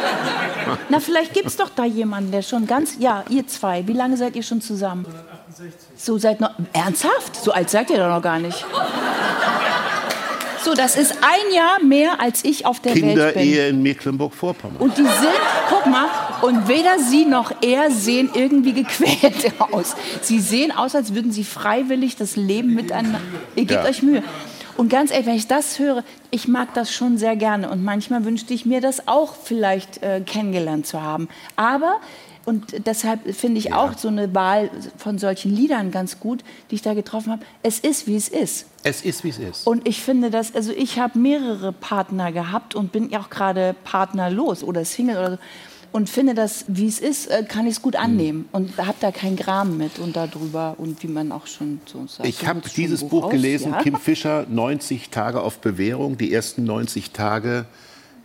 na, 0.89 0.99
vielleicht 1.01 1.33
gibt 1.33 1.47
es 1.47 1.57
doch 1.57 1.71
da 1.71 1.85
jemanden, 1.85 2.33
der 2.33 2.43
schon 2.43 2.67
ganz. 2.67 2.97
Ja, 2.99 3.25
ihr 3.29 3.47
zwei. 3.47 3.87
Wie 3.87 3.93
lange 3.93 4.17
seid 4.17 4.35
ihr 4.37 4.43
schon 4.43 4.61
zusammen? 4.61 5.07
1968. 5.07 5.91
So 5.97 6.19
seit 6.19 6.41
noch. 6.41 6.51
Ernsthaft? 6.73 7.37
So 7.37 7.53
alt 7.53 7.71
seid 7.71 7.91
ihr 7.91 7.99
doch 7.99 8.09
noch 8.09 8.23
gar 8.23 8.39
nicht. 8.39 8.65
So, 10.65 10.75
das 10.75 10.97
ist 10.97 11.13
ein 11.23 11.55
Jahr 11.55 11.83
mehr, 11.83 12.21
als 12.21 12.45
ich 12.45 12.67
auf 12.67 12.81
der 12.81 12.93
Welt 12.95 13.01
bin. 13.03 13.09
Kinderehe 13.15 13.69
in 13.69 13.83
Mecklenburg-Vorpommern. 13.83 14.77
Und 14.79 14.97
die 14.97 15.03
sind, 15.03 15.41
guck 15.69 15.87
mal, 15.87 16.09
und 16.43 16.69
weder 16.69 16.99
sie 16.99 17.25
noch 17.25 17.53
er 17.63 17.91
sehen 17.91 18.31
irgendwie 18.35 18.73
gequält 18.73 19.53
aus. 19.59 19.97
Sie 20.21 20.39
sehen 20.41 20.71
aus, 20.73 20.95
als 20.95 21.15
würden 21.15 21.33
sie 21.33 21.45
freiwillig 21.45 22.17
das 22.17 22.37
Leben 22.37 22.75
miteinander. 22.75 23.21
Ihr 23.57 23.65
gebt 23.65 23.83
Ja. 23.83 23.89
euch 23.89 24.03
Mühe. 24.03 24.23
Und 24.77 24.89
ganz 24.89 25.11
ehrlich, 25.11 25.27
wenn 25.27 25.35
ich 25.37 25.49
das 25.49 25.79
höre, 25.79 26.03
ich 26.31 26.49
mag 26.49 26.73
das 26.75 26.93
schon 26.93 27.19
sehr 27.19 27.37
gerne. 27.37 27.69
Und 27.71 27.85
manchmal 27.85 28.25
wünschte 28.25 28.55
ich 28.55 28.65
mir 28.65 28.81
das 28.81 29.07
auch 29.09 29.35
vielleicht 29.35 30.03
äh, 30.03 30.21
kennengelernt 30.25 30.87
zu 30.87 31.03
haben. 31.03 31.29
Aber, 31.57 32.01
und 32.45 32.87
deshalb 32.87 33.35
finde 33.35 33.59
ich 33.59 33.73
auch 33.73 33.97
so 33.97 34.09
eine 34.09 34.35
Wahl 34.35 34.71
von 34.97 35.19
solchen 35.19 35.55
Liedern 35.55 35.91
ganz 35.91 36.19
gut, 36.19 36.43
die 36.71 36.77
ich 36.77 36.83
da 36.83 36.95
getroffen 36.95 37.33
habe. 37.33 37.45
Es 37.63 37.79
ist, 37.79 38.07
wie 38.07 38.17
es 38.17 38.29
ist. 38.29 38.67
Es 38.83 39.03
ist, 39.03 39.23
wie 39.23 39.29
es 39.29 39.39
ist. 39.39 39.67
Und 39.67 39.87
ich 39.87 40.03
finde 40.03 40.31
das, 40.31 40.55
also 40.55 40.73
ich 40.73 40.99
habe 40.99 41.19
mehrere 41.19 41.73
Partner 41.73 42.33
gehabt 42.33 42.75
und 42.75 42.91
bin 42.91 43.11
ja 43.11 43.21
auch 43.21 43.31
gerade 43.31 43.77
partnerlos 43.85 44.65
oder 44.65 44.85
Single 44.85 45.17
oder 45.17 45.31
so. 45.33 45.39
Und 45.93 46.09
finde 46.09 46.33
das, 46.33 46.65
wie 46.69 46.87
es 46.87 47.01
ist, 47.01 47.27
äh, 47.27 47.45
kann 47.47 47.67
ich 47.67 47.75
es 47.75 47.83
gut 47.83 47.97
annehmen. 47.97 48.49
Und 48.51 48.79
habe 48.79 48.97
da 49.01 49.13
keinen 49.13 49.37
Gram 49.37 49.77
mit 49.77 49.99
und 49.99 50.17
darüber 50.17 50.75
und 50.79 51.03
wie 51.03 51.07
man 51.09 51.31
auch 51.33 51.47
schon 51.47 51.81
so 51.85 52.07
sagt. 52.07 52.27
Ich 52.27 52.47
habe 52.47 52.63
dieses 52.75 53.05
Buch 53.05 53.25
aus, 53.25 53.31
gelesen, 53.31 53.73
ja? 53.73 53.83
Kim 53.83 53.97
Fischer, 53.97 54.47
90 54.49 55.11
Tage 55.11 55.43
auf 55.43 55.59
Bewährung, 55.59 56.17
die 56.17 56.33
ersten 56.33 56.65
90 56.65 57.11
Tage, 57.11 57.67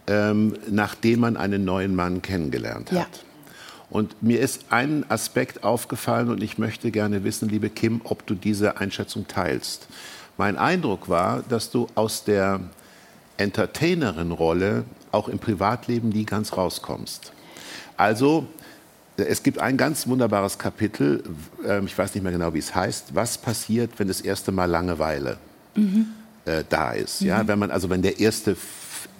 ähm, 0.07 0.57
nachdem 0.69 1.19
man 1.19 1.35
einen 1.35 1.65
neuen 1.65 1.93
Mann 1.93 2.21
kennengelernt 2.21 2.89
hat. 2.91 2.97
Ja. 2.97 3.26
Und 3.89 4.21
mir 4.21 4.41
ist 4.41 4.65
ein 4.69 5.05
Aspekt 5.09 5.63
aufgefallen 5.63 6.29
und 6.29 6.43
ich 6.43 6.57
möchte 6.57 6.91
gerne 6.91 7.23
wissen, 7.23 7.47
liebe 7.47 7.69
Kim, 7.69 8.01
ob 8.03 8.25
du 8.25 8.35
diese 8.35 8.77
Einschätzung 8.77 9.27
teilst. 9.27 9.87
Mein 10.37 10.57
Eindruck 10.57 11.09
war, 11.09 11.43
dass 11.47 11.71
du 11.71 11.87
aus 11.95 12.23
der 12.23 12.59
Entertainerin-Rolle 13.37 14.83
auch 15.11 15.29
im 15.29 15.39
Privatleben 15.39 16.09
nie 16.09 16.25
ganz 16.25 16.57
rauskommst. 16.57 17.31
Also, 17.95 18.47
es 19.15 19.41
gibt 19.41 19.59
ein 19.59 19.77
ganz 19.77 20.05
wunderbares 20.05 20.59
Kapitel, 20.59 21.23
ähm, 21.65 21.85
ich 21.85 21.97
weiß 21.97 22.13
nicht 22.13 22.23
mehr 22.23 22.31
genau, 22.31 22.53
wie 22.53 22.59
es 22.59 22.75
heißt, 22.75 23.15
was 23.15 23.37
passiert, 23.37 23.91
wenn 23.97 24.07
das 24.07 24.21
erste 24.21 24.51
Mal 24.51 24.65
Langeweile 24.65 25.37
äh, 26.45 26.63
da 26.69 26.91
ist. 26.91 27.21
Ja? 27.21 27.47
Wenn 27.47 27.57
man, 27.57 27.71
also 27.71 27.89
wenn 27.89 28.01
der 28.01 28.19
erste 28.19 28.55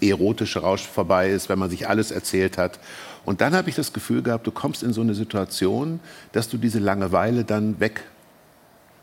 erotische 0.01 0.59
Rausch 0.59 0.85
vorbei 0.85 1.29
ist, 1.29 1.49
wenn 1.49 1.59
man 1.59 1.69
sich 1.69 1.87
alles 1.87 2.11
erzählt 2.11 2.57
hat. 2.57 2.79
Und 3.25 3.41
dann 3.41 3.53
habe 3.55 3.69
ich 3.69 3.75
das 3.75 3.93
Gefühl 3.93 4.21
gehabt, 4.21 4.47
du 4.47 4.51
kommst 4.51 4.83
in 4.83 4.93
so 4.93 5.01
eine 5.01 5.13
Situation, 5.13 5.99
dass 6.31 6.49
du 6.49 6.57
diese 6.57 6.79
Langeweile 6.79 7.43
dann 7.43 7.79
weg 7.79 8.03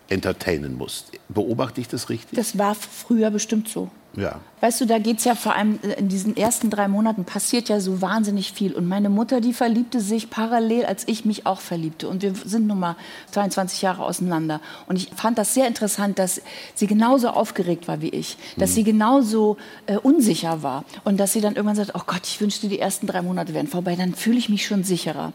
entertainen 0.08 0.76
musst. 0.76 1.12
Beobachte 1.28 1.80
ich 1.80 1.88
das 1.88 2.08
richtig? 2.08 2.36
Das 2.36 2.58
war 2.58 2.74
früher 2.74 3.30
bestimmt 3.30 3.68
so. 3.68 3.90
Ja. 4.16 4.40
Weißt 4.60 4.80
du, 4.80 4.86
da 4.86 4.98
geht 4.98 5.18
es 5.18 5.24
ja 5.24 5.34
vor 5.34 5.54
allem 5.54 5.78
äh, 5.82 5.98
in 5.98 6.08
diesen 6.08 6.36
ersten 6.36 6.70
drei 6.70 6.88
Monaten 6.88 7.24
passiert 7.24 7.68
ja 7.68 7.80
so 7.80 8.00
wahnsinnig 8.00 8.52
viel. 8.52 8.72
Und 8.72 8.88
meine 8.88 9.10
Mutter, 9.10 9.40
die 9.40 9.52
verliebte 9.52 10.00
sich 10.00 10.30
parallel, 10.30 10.86
als 10.86 11.06
ich 11.06 11.24
mich 11.24 11.44
auch 11.44 11.60
verliebte. 11.60 12.08
Und 12.08 12.22
wir 12.22 12.34
sind 12.34 12.66
nun 12.66 12.78
mal 12.78 12.96
22 13.32 13.82
Jahre 13.82 14.04
auseinander. 14.04 14.60
Und 14.86 14.96
ich 14.96 15.10
fand 15.14 15.36
das 15.36 15.52
sehr 15.52 15.66
interessant, 15.66 16.18
dass 16.18 16.40
sie 16.74 16.86
genauso 16.86 17.28
aufgeregt 17.28 17.88
war 17.88 18.00
wie 18.00 18.08
ich. 18.08 18.38
Dass 18.56 18.70
mhm. 18.70 18.74
sie 18.74 18.84
genauso 18.84 19.56
äh, 19.86 19.96
unsicher 19.96 20.62
war. 20.62 20.84
Und 21.04 21.18
dass 21.18 21.32
sie 21.32 21.40
dann 21.40 21.56
irgendwann 21.56 21.76
sagt, 21.76 21.92
oh 21.94 22.02
Gott, 22.06 22.22
ich 22.24 22.40
wünschte, 22.40 22.68
die 22.68 22.78
ersten 22.78 23.06
drei 23.06 23.20
Monate 23.20 23.52
wären 23.52 23.66
vorbei. 23.66 23.96
Dann 23.96 24.14
fühle 24.14 24.38
ich 24.38 24.48
mich 24.48 24.66
schon 24.66 24.84
sicherer. 24.84 25.32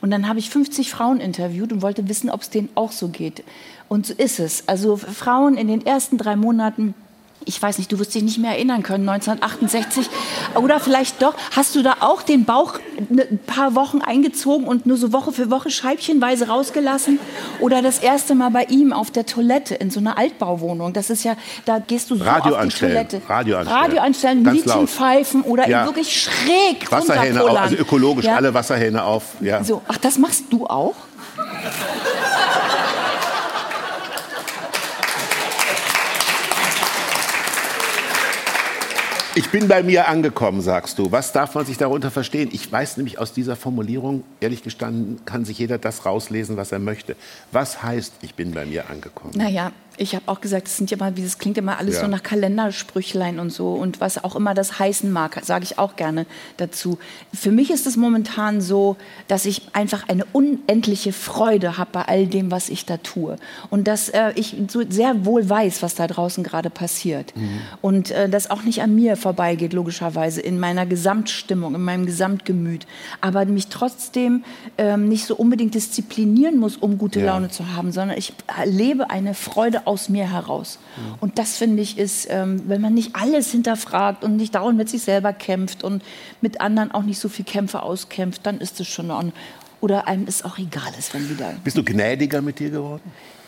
Und 0.00 0.10
dann 0.10 0.28
habe 0.28 0.38
ich 0.38 0.50
50 0.50 0.90
Frauen 0.90 1.18
interviewt 1.20 1.72
und 1.72 1.82
wollte 1.82 2.08
wissen, 2.08 2.30
ob 2.30 2.42
es 2.42 2.50
denen 2.50 2.68
auch 2.74 2.92
so 2.92 3.08
geht. 3.08 3.42
Und 3.88 4.06
so 4.06 4.14
ist 4.14 4.38
es. 4.38 4.68
Also 4.68 4.96
Frauen 4.96 5.56
in 5.56 5.66
den 5.66 5.84
ersten 5.84 6.18
drei 6.18 6.36
Monaten 6.36 6.94
ich 7.44 7.60
weiß 7.62 7.78
nicht, 7.78 7.90
du 7.90 7.98
wirst 7.98 8.14
dich 8.14 8.22
nicht 8.22 8.38
mehr 8.38 8.50
erinnern 8.52 8.82
können, 8.82 9.08
1968. 9.08 10.08
Oder 10.54 10.80
vielleicht 10.80 11.22
doch, 11.22 11.34
hast 11.56 11.74
du 11.76 11.82
da 11.82 11.96
auch 12.00 12.22
den 12.22 12.44
Bauch 12.44 12.74
ne, 13.08 13.26
ein 13.30 13.38
paar 13.38 13.74
Wochen 13.74 14.02
eingezogen 14.02 14.66
und 14.66 14.84
nur 14.86 14.96
so 14.98 15.12
Woche 15.12 15.32
für 15.32 15.50
Woche 15.50 15.70
scheibchenweise 15.70 16.48
rausgelassen? 16.48 17.18
Oder 17.60 17.80
das 17.80 18.00
erste 18.00 18.34
Mal 18.34 18.50
bei 18.50 18.64
ihm 18.64 18.92
auf 18.92 19.10
der 19.10 19.24
Toilette 19.24 19.74
in 19.74 19.90
so 19.90 20.00
einer 20.00 20.18
Altbauwohnung? 20.18 20.92
Das 20.92 21.08
ist 21.10 21.24
ja, 21.24 21.36
da 21.64 21.78
gehst 21.78 22.10
du 22.10 22.16
so 22.16 22.24
Radio 22.24 22.54
auf 22.56 22.62
die. 22.64 22.68
Toilette. 22.78 23.22
Radio 23.28 23.56
anstellen. 23.58 23.78
Radio 23.80 24.00
anstellen, 24.02 24.44
Liedchen 24.44 24.88
pfeifen 24.88 25.42
oder 25.42 25.68
Ja. 25.68 25.86
wirklich 25.86 26.20
schräg 26.22 26.90
Wasserhähne 26.90 27.42
auf, 27.44 27.56
also 27.58 27.76
ökologisch, 27.76 28.24
Ja? 28.26 28.36
alle 28.36 28.52
Wasserhähne 28.52 29.02
auf. 29.04 29.22
Ja. 29.40 29.64
So, 29.64 29.82
ach, 29.88 29.98
das 29.98 30.18
machst 30.18 30.44
du 30.50 30.66
auch? 30.66 30.94
Ich 39.38 39.50
bin 39.50 39.68
bei 39.68 39.84
mir 39.84 40.08
angekommen, 40.08 40.60
sagst 40.62 40.98
du. 40.98 41.12
Was 41.12 41.30
darf 41.30 41.54
man 41.54 41.64
sich 41.64 41.78
darunter 41.78 42.10
verstehen? 42.10 42.48
Ich 42.52 42.72
weiß 42.72 42.96
nämlich 42.96 43.20
aus 43.20 43.32
dieser 43.32 43.54
Formulierung, 43.54 44.24
ehrlich 44.40 44.64
gestanden, 44.64 45.24
kann 45.26 45.44
sich 45.44 45.60
jeder 45.60 45.78
das 45.78 46.04
rauslesen, 46.04 46.56
was 46.56 46.72
er 46.72 46.80
möchte. 46.80 47.14
Was 47.52 47.80
heißt, 47.80 48.14
ich 48.22 48.34
bin 48.34 48.50
bei 48.50 48.66
mir 48.66 48.90
angekommen? 48.90 49.34
Naja, 49.36 49.70
ich 49.98 50.14
habe 50.14 50.24
auch 50.28 50.40
gesagt, 50.40 50.68
es 50.68 50.76
sind 50.76 50.90
ja 50.90 50.96
mal, 50.96 51.16
wie 51.16 51.22
das 51.22 51.38
klingt 51.38 51.58
immer 51.58 51.78
alles 51.78 51.96
Ja. 51.96 52.02
so 52.02 52.06
nach 52.08 52.22
Kalendersprüchlein 52.22 53.38
und 53.38 53.50
so 53.50 53.72
und 53.74 54.00
was 54.00 54.22
auch 54.22 54.36
immer 54.36 54.54
das 54.54 54.78
heißen 54.78 55.10
mag, 55.10 55.40
sage 55.44 55.64
ich 55.64 55.78
auch 55.78 55.96
gerne 55.96 56.26
dazu. 56.56 56.98
Für 57.34 57.50
mich 57.50 57.70
ist 57.70 57.86
es 57.86 57.96
momentan 57.96 58.60
so, 58.60 58.96
dass 59.28 59.44
ich 59.44 59.62
einfach 59.72 60.08
eine 60.08 60.24
unendliche 60.32 61.12
Freude 61.12 61.78
habe 61.78 61.90
bei 61.92 62.02
all 62.02 62.26
dem, 62.26 62.50
was 62.50 62.68
ich 62.68 62.84
da 62.86 62.96
tue 62.98 63.36
und 63.70 63.86
dass 63.88 64.08
äh, 64.08 64.32
ich 64.34 64.56
so 64.68 64.82
sehr 64.88 65.24
wohl 65.24 65.48
weiß, 65.48 65.82
was 65.82 65.94
da 65.94 66.06
draußen 66.06 66.44
gerade 66.44 66.70
passiert 66.70 67.32
und 67.82 68.10
äh, 68.10 68.28
das 68.28 68.50
auch 68.50 68.62
nicht 68.62 68.82
an 68.82 68.94
mir 68.94 69.16
vorbeigeht 69.16 69.72
logischerweise 69.72 70.40
in 70.40 70.58
meiner 70.60 70.86
Gesamtstimmung, 70.86 71.74
in 71.74 71.82
meinem 71.82 72.06
Gesamtgemüt, 72.06 72.86
aber 73.20 73.44
mich 73.46 73.68
trotzdem 73.68 74.44
ähm, 74.76 75.08
nicht 75.08 75.24
so 75.26 75.34
unbedingt 75.36 75.74
disziplinieren 75.74 76.58
muss, 76.58 76.76
um 76.76 76.98
gute 76.98 77.20
Ja. 77.20 77.26
Laune 77.26 77.48
zu 77.48 77.74
haben, 77.74 77.92
sondern 77.92 78.16
ich 78.18 78.32
lebe 78.64 79.10
eine 79.10 79.34
Freude 79.34 79.86
aus 79.88 80.08
mir 80.08 80.30
heraus. 80.30 80.78
Und 81.20 81.38
das 81.38 81.56
finde 81.56 81.82
ich 81.82 81.98
ist, 81.98 82.28
ähm, 82.30 82.62
wenn 82.68 82.80
man 82.80 82.94
nicht 82.94 83.16
alles 83.16 83.50
hinterfragt 83.50 84.22
und 84.22 84.36
nicht 84.36 84.54
dauernd 84.54 84.76
mit 84.78 84.88
sich 84.88 85.02
selber 85.02 85.32
kämpft 85.32 85.82
und 85.82 86.02
mit 86.40 86.60
anderen 86.60 86.92
auch 86.92 87.02
nicht 87.02 87.18
so 87.18 87.28
viel 87.28 87.44
Kämpfe 87.44 87.82
auskämpft, 87.82 88.46
dann 88.46 88.58
ist 88.60 88.78
es 88.80 88.86
schon 88.86 89.10
Ordnung. 89.10 89.32
Oder 89.80 90.06
einem 90.06 90.26
ist 90.26 90.44
auch 90.44 90.58
egal 90.58 90.92
ist, 90.98 91.14
wenn 91.14 91.28
wieder 91.30 91.54
Bist 91.64 91.76
du 91.76 91.82
gnädiger 91.84 92.42
mit 92.42 92.58
dir 92.60 92.70
geworden? 92.70 93.02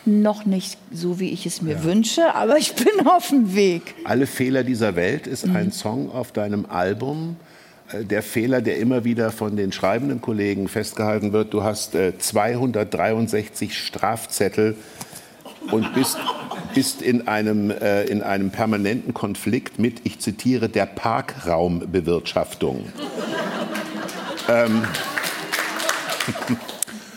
noch 0.07 0.46
nicht 0.46 0.79
so, 0.90 1.20
wie 1.20 1.29
ich 1.29 1.44
es 1.44 1.61
mir 1.61 1.85
wünsche, 1.85 2.35
aber 2.35 2.57
ich 2.57 2.74
bin 2.74 3.07
auf 3.07 3.29
dem 3.29 3.55
Weg. 3.55 3.94
Alle 4.05 4.26
Fehler 4.26 4.64
dieser 4.64 4.96
Welt 4.96 5.26
ist 5.26 5.46
Mhm. 5.46 5.57
ein 5.57 5.72
Song 5.72 6.11
auf 6.11 6.33
deinem 6.33 6.64
Album. 6.64 7.37
Äh, 7.92 8.05
Der 8.05 8.22
Fehler, 8.22 8.62
der 8.62 8.79
immer 8.79 9.05
wieder 9.05 9.31
von 9.31 9.57
den 9.57 9.72
schreibenden 9.72 10.22
Kollegen 10.22 10.68
festgehalten 10.68 11.35
wird, 11.35 11.53
du 11.53 11.62
hast 11.64 11.94
äh, 11.94 12.14
263 12.18 13.76
Strafzettel 13.76 14.76
und 15.70 15.94
bist, 15.94 16.16
bist 16.75 17.03
in, 17.03 17.29
einem, 17.29 17.70
äh, 17.70 18.05
in 18.05 18.23
einem 18.23 18.51
permanenten 18.51 19.14
Konflikt 19.14 19.79
mit, 19.79 20.01
ich 20.05 20.18
zitiere, 20.18 20.68
der 20.68 20.87
Parkraumbewirtschaftung. 20.87 22.87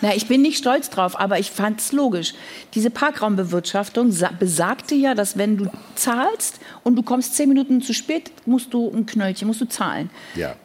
Na, 0.01 0.13
ich 0.15 0.27
bin 0.27 0.41
nicht 0.41 0.58
stolz 0.58 0.89
drauf, 0.89 1.17
aber 1.19 1.39
ich 1.39 1.51
fand 1.51 1.79
es 1.79 1.91
logisch. 1.93 2.34
Diese 2.73 2.89
Parkraumbewirtschaftung 2.89 4.12
sa- 4.12 4.32
besagte 4.38 4.95
ja, 4.95 5.15
dass 5.15 5.38
wenn 5.38 5.58
du 5.58 5.69
zahlst 5.95 6.60
und 6.84 6.95
du 6.97 7.03
kommst 7.03 7.36
zehn 7.36 7.47
Minuten 7.47 7.82
zu 7.82 7.93
spät, 7.93 8.32
musst 8.45 8.73
du 8.73 8.91
ein 8.93 9.06
Knöllchen, 9.06 9.47
musst 9.47 9.62
du 9.62 9.65
zahlen. 9.65 10.10
Ja. 10.36 10.56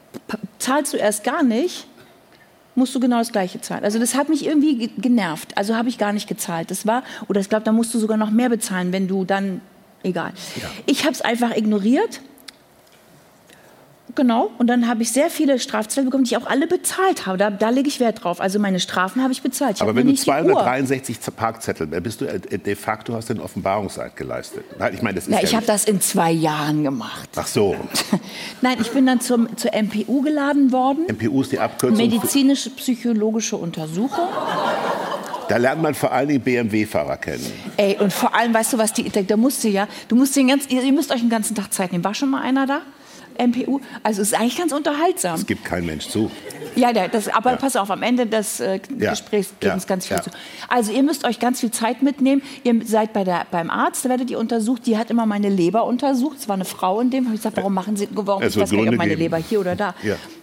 Zahlst 0.59 0.93
du 0.93 0.97
erst 0.97 1.23
gar 1.23 1.45
nicht, 1.45 1.87
musst 2.79 2.95
du 2.95 3.01
genau 3.01 3.19
das 3.19 3.33
Gleiche 3.33 3.61
zahlen. 3.61 3.85
Also 3.85 3.99
das 3.99 4.15
hat 4.15 4.29
mich 4.29 4.47
irgendwie 4.47 4.77
ge- 4.77 4.91
genervt. 4.97 5.57
Also 5.59 5.77
habe 5.77 5.89
ich 5.89 5.99
gar 5.99 6.13
nicht 6.13 6.29
gezahlt. 6.29 6.71
Das 6.71 6.87
war, 6.87 7.03
oder 7.29 7.41
ich 7.41 7.49
glaube, 7.49 7.65
da 7.65 7.73
musst 7.73 7.93
du 7.93 7.99
sogar 7.99 8.17
noch 8.17 8.31
mehr 8.31 8.49
bezahlen, 8.49 8.93
wenn 8.93 9.07
du 9.09 9.25
dann, 9.25 9.61
egal. 10.03 10.33
Ich 10.87 11.03
habe 11.05 11.13
es 11.13 11.21
einfach 11.21 11.57
ignoriert. 11.57 12.21
Genau, 14.19 14.51
und 14.59 14.67
dann 14.67 14.89
habe 14.89 15.03
ich 15.03 15.13
sehr 15.13 15.31
viele 15.31 15.61
Strafzettel 15.61 16.07
bekommen, 16.07 16.25
die 16.25 16.33
ich 16.35 16.37
auch 16.37 16.47
alle 16.51 16.67
bezahlt 16.67 17.27
habe. 17.27 17.39
Da, 17.39 17.51
da 17.51 17.69
lege 17.69 17.87
ich 17.87 18.01
Wert 18.01 18.25
drauf. 18.25 18.41
Also 18.41 18.59
meine 18.59 18.81
Strafen 18.81 19.23
habe 19.23 19.33
ich 19.33 19.43
bezahlt. 19.43 19.77
Ich 19.77 19.83
Aber 19.83 19.95
wenn 19.95 20.07
du 20.07 20.11
nicht 20.11 20.27
die 20.27 20.31
Uhr. 20.31 20.37
263 20.43 21.19
Parkzettel, 21.37 21.95
äh, 21.95 22.01
bist 22.01 22.21
du 22.21 22.25
äh, 22.25 22.41
de 22.59 22.75
facto 22.75 23.15
hast 23.15 23.31
du 23.31 23.35
den 23.35 23.43
Offenbarungseid 23.45 24.17
geleistet. 24.17 24.65
Ich 24.93 25.03
meine, 25.03 25.15
das 25.15 25.29
ist 25.29 25.31
Na, 25.31 25.37
ja 25.37 25.45
ich 25.45 25.55
habe 25.55 25.67
das 25.67 25.85
in 25.85 26.01
zwei 26.01 26.33
Jahren 26.33 26.83
gemacht. 26.83 27.29
Ach 27.37 27.47
so, 27.47 27.77
Nein, 28.61 28.79
ich 28.81 28.91
bin 28.91 29.07
dann 29.07 29.21
zum, 29.21 29.57
zur 29.57 29.71
MPU 29.73 30.21
geladen 30.23 30.73
worden. 30.73 31.07
MPU 31.09 31.43
ist 31.43 31.53
die 31.53 31.61
Abkürzung. 31.61 31.97
für- 31.97 32.03
Medizinische 32.03 32.71
psychologische 32.71 33.57
Untersuchung. 33.57 34.27
Da 35.49 35.59
lernt 35.59 35.81
man 35.81 35.95
vor 35.95 36.11
allen 36.11 36.27
Dingen 36.27 36.41
BMW-Fahrer 36.41 37.19
kennen. 37.19 37.47
Ey, 37.77 37.97
und 38.01 38.13
vor 38.13 38.35
allem, 38.35 38.53
weißt 38.53 38.73
du 38.73 38.79
was, 38.79 38.93
die, 38.93 39.09
da 39.11 39.37
musst 39.37 39.63
du 39.63 39.69
ja, 39.69 39.87
du 40.09 40.17
musst 40.17 40.35
den 40.35 40.49
ganzen, 40.49 40.71
ihr 40.71 40.93
müsst 40.93 41.13
euch 41.13 41.21
den 41.21 41.31
ganzen 41.31 41.55
Tag 41.55 41.73
Zeit 41.73 41.93
nehmen. 41.93 42.03
War 42.03 42.15
schon 42.15 42.31
mal 42.31 42.43
einer 42.43 42.67
da? 42.67 42.81
MPU? 43.39 43.81
Also 44.03 44.23
es 44.23 44.33
ist 44.33 44.35
eigentlich 44.39 44.57
ganz 44.59 44.73
unterhaltsam. 44.73 45.35
Es 45.37 45.47
gibt 45.47 45.65
kein 45.65 45.87
Mensch 45.87 46.09
zu. 46.09 46.31
Ja, 46.77 46.91
ja, 46.93 47.09
das, 47.09 47.29
aber 47.29 47.53
Ja. 47.53 47.57
pass 47.57 47.75
auf, 47.77 47.91
am 47.91 48.03
Ende 48.03 48.27
des 48.27 48.61
äh, 48.61 48.79
Ja. 48.99 49.11
Gesprächs 49.11 49.53
geht 49.59 49.69
Ja. 49.69 49.75
uns 49.75 49.87
ganz 49.87 50.07
viel 50.07 50.17
Ja. 50.17 50.23
zu. 50.23 50.31
Also 50.69 50.93
ihr 50.93 51.03
müsst 51.03 51.25
euch 51.25 51.39
ganz 51.41 51.61
viel 51.61 51.71
Zeit 51.71 52.03
mitnehmen. 52.03 52.43
Ihr 52.63 52.81
seid 52.85 53.13
bei 53.13 53.25
der, 53.25 53.47
beim 53.51 53.71
Arzt, 53.71 54.05
da 54.05 54.09
werdet 54.11 54.31
ihr 54.31 54.39
untersucht. 54.39 54.87
Die 54.87 54.97
hat 54.99 55.11
immer 55.11 55.27
meine 55.27 55.49
Leber 55.49 55.85
untersucht. 55.85 56.39
Es 56.39 56.49
war 56.49 56.55
eine 56.55 56.65
Frau 56.65 57.01
in 57.01 57.11
dem. 57.11 57.25
Habe 57.27 57.35
ich 57.35 57.41
gesagt, 57.41 57.57
warum 57.57 57.75
machen 57.75 57.97
Sie, 57.97 58.09
warum, 58.13 58.43
Es 58.43 58.55
ich 58.55 58.63
ob 58.63 58.71
meine 58.73 59.11
geben. 59.11 59.21
Leber 59.23 59.37
hier 59.39 59.61
oder 59.61 59.75
da. 59.77 59.95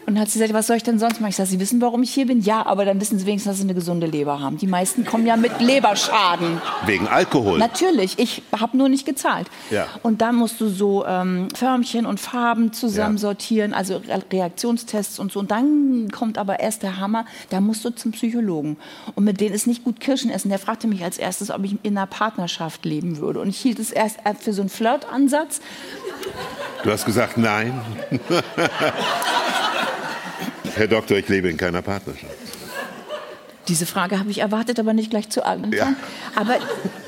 Und 0.08 0.14
dann 0.14 0.22
hat 0.22 0.30
sie 0.30 0.38
gesagt, 0.40 0.54
was 0.54 0.68
soll 0.68 0.78
ich 0.78 0.84
denn 0.84 1.00
sonst 1.00 1.20
machen? 1.20 1.32
Ich 1.32 1.36
sage, 1.36 1.50
Sie 1.50 1.60
wissen, 1.60 1.82
warum 1.82 2.04
ich 2.04 2.14
hier 2.14 2.28
bin? 2.28 2.40
Ja, 2.42 2.64
aber 2.66 2.86
dann 2.86 3.02
wissen 3.02 3.18
Sie 3.18 3.26
wenigstens, 3.26 3.52
dass 3.54 3.58
Sie 3.58 3.64
eine 3.64 3.74
gesunde 3.74 4.06
Leber 4.06 4.40
haben. 4.40 4.58
Die 4.58 4.68
meisten 4.68 5.04
kommen 5.04 5.26
ja 5.26 5.36
mit 5.36 5.60
Leberschaden. 5.60 6.62
Wegen 6.86 7.08
Alkohol. 7.08 7.58
Natürlich, 7.58 8.20
ich 8.20 8.44
habe 8.56 8.78
nur 8.78 8.88
nicht 8.88 9.06
gezahlt. 9.08 9.48
Ja. 9.72 9.88
Und 10.04 10.22
dann 10.22 10.36
musst 10.36 10.62
du 10.62 10.70
so 10.70 11.06
ähm, 11.08 11.48
Förmchen 11.56 12.06
und 12.06 12.20
Farben 12.20 12.72
zusammen 12.72 13.18
Ja. 13.18 13.74
also 13.74 13.98
Re 13.98 14.22
Reaktionstests 14.32 15.18
und 15.18 15.32
so. 15.32 15.40
Und 15.40 15.50
dann 15.50 16.10
kommt 16.12 16.38
aber 16.38 16.60
erst 16.60 16.84
der 16.84 17.00
Hammer, 17.00 17.26
da 17.50 17.60
musst 17.60 17.84
du 17.84 17.90
zum 17.90 18.12
Psychologen. 18.12 18.78
Und 19.16 19.24
mit 19.24 19.42
denen 19.42 19.56
ist 19.56 19.66
nicht 19.66 19.84
gut 19.84 20.00
Kirschen 20.00 20.30
essen. 20.30 20.50
Der 20.50 20.60
fragte 20.60 20.88
mich 20.88 21.04
als 21.04 21.18
erstes, 21.18 21.50
ob 21.50 21.64
ich 21.64 21.78
in 21.84 21.98
einer 21.98 22.06
Partnerschaft 22.06 22.86
leben 22.86 23.18
würde. 23.18 23.40
Und 23.40 23.50
ich 23.50 23.58
hielt 23.58 23.80
es 23.80 23.92
erst 23.92 24.20
für 24.40 24.54
so 24.54 24.62
einen 24.62 24.70
Flirtansatz. 24.70 25.62
Du 26.84 26.92
hast 26.92 27.06
gesagt, 27.06 27.38
nein. 27.38 27.82
Herr 30.76 30.88
Doktor, 30.88 31.18
ich 31.18 31.28
lebe 31.30 31.50
in 31.50 31.58
keiner 31.58 31.82
Partnerschaft. 31.82 32.34
Diese 33.68 33.88
Frage 33.88 34.20
habe 34.20 34.30
ich 34.30 34.40
erwartet, 34.40 34.80
aber 34.80 34.94
nicht 34.94 35.10
gleich 35.10 35.30
zu 35.30 35.44
Anfang. 35.44 35.74
Ja. 35.74 35.96
Aber 36.36 36.58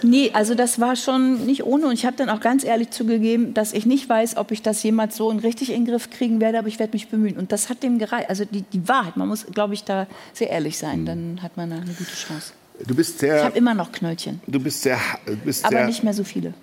nee, 0.01 0.31
also 0.33 0.55
das 0.55 0.79
war 0.79 0.95
schon 0.95 1.45
nicht 1.45 1.63
ohne. 1.63 1.85
Und 1.85 1.93
ich 1.93 2.05
habe 2.05 2.17
dann 2.17 2.29
auch 2.29 2.39
ganz 2.39 2.63
ehrlich 2.63 2.89
zugegeben, 2.89 3.53
dass 3.53 3.73
ich 3.73 3.85
nicht 3.85 4.09
weiß, 4.09 4.37
ob 4.37 4.51
ich 4.51 4.63
das 4.63 4.81
jemals 4.81 5.15
so 5.17 5.29
in 5.29 5.37
richtig 5.37 5.69
in 5.69 5.85
den 5.85 5.91
Griff 5.91 6.09
kriegen 6.09 6.39
werde, 6.39 6.57
aber 6.57 6.67
ich 6.67 6.79
werde 6.79 6.93
mich 6.93 7.09
bemühen. 7.09 7.37
Und 7.37 7.51
das 7.51 7.69
hat 7.69 7.83
dem 7.83 7.99
gereicht. 7.99 8.29
Also 8.29 8.43
die, 8.45 8.63
die 8.63 8.87
Wahrheit, 8.87 9.17
man 9.17 9.27
muss, 9.27 9.45
glaube 9.45 9.75
ich, 9.75 9.83
da 9.83 10.07
sehr 10.33 10.49
ehrlich 10.49 10.79
sein. 10.79 11.05
Dann 11.05 11.39
hat 11.43 11.57
man 11.57 11.69
da 11.69 11.75
eine 11.75 11.93
gute 11.93 12.15
Chance. 12.15 12.53
Du 12.87 12.95
bist 12.95 13.15
Ich 13.15 13.19
sehr, 13.19 13.43
habe 13.43 13.57
immer 13.57 13.73
noch 13.73 13.91
Knöllchen, 13.91 14.39
du 14.45 14.59
bist 14.59 14.83
sehr, 14.83 14.99
du 15.25 15.35
bist 15.37 15.65
aber 15.65 15.77
sehr, 15.77 15.87
nicht 15.87 16.03
mehr 16.03 16.13
so 16.13 16.23
viele. 16.23 16.53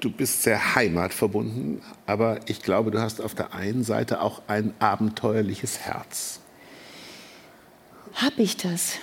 Du 0.00 0.10
bist 0.10 0.42
sehr 0.42 0.74
heimatverbunden. 0.74 1.82
Aber 2.06 2.40
ich 2.46 2.62
glaube, 2.62 2.90
du 2.90 3.00
hast 3.00 3.20
auf 3.20 3.34
der 3.34 3.54
einen 3.54 3.84
Seite 3.84 4.20
auch 4.20 4.42
ein 4.48 4.74
abenteuerliches 4.78 5.78
Herz. 5.80 6.40
Hab 8.14 8.38
ich 8.38 8.56
das? 8.56 8.94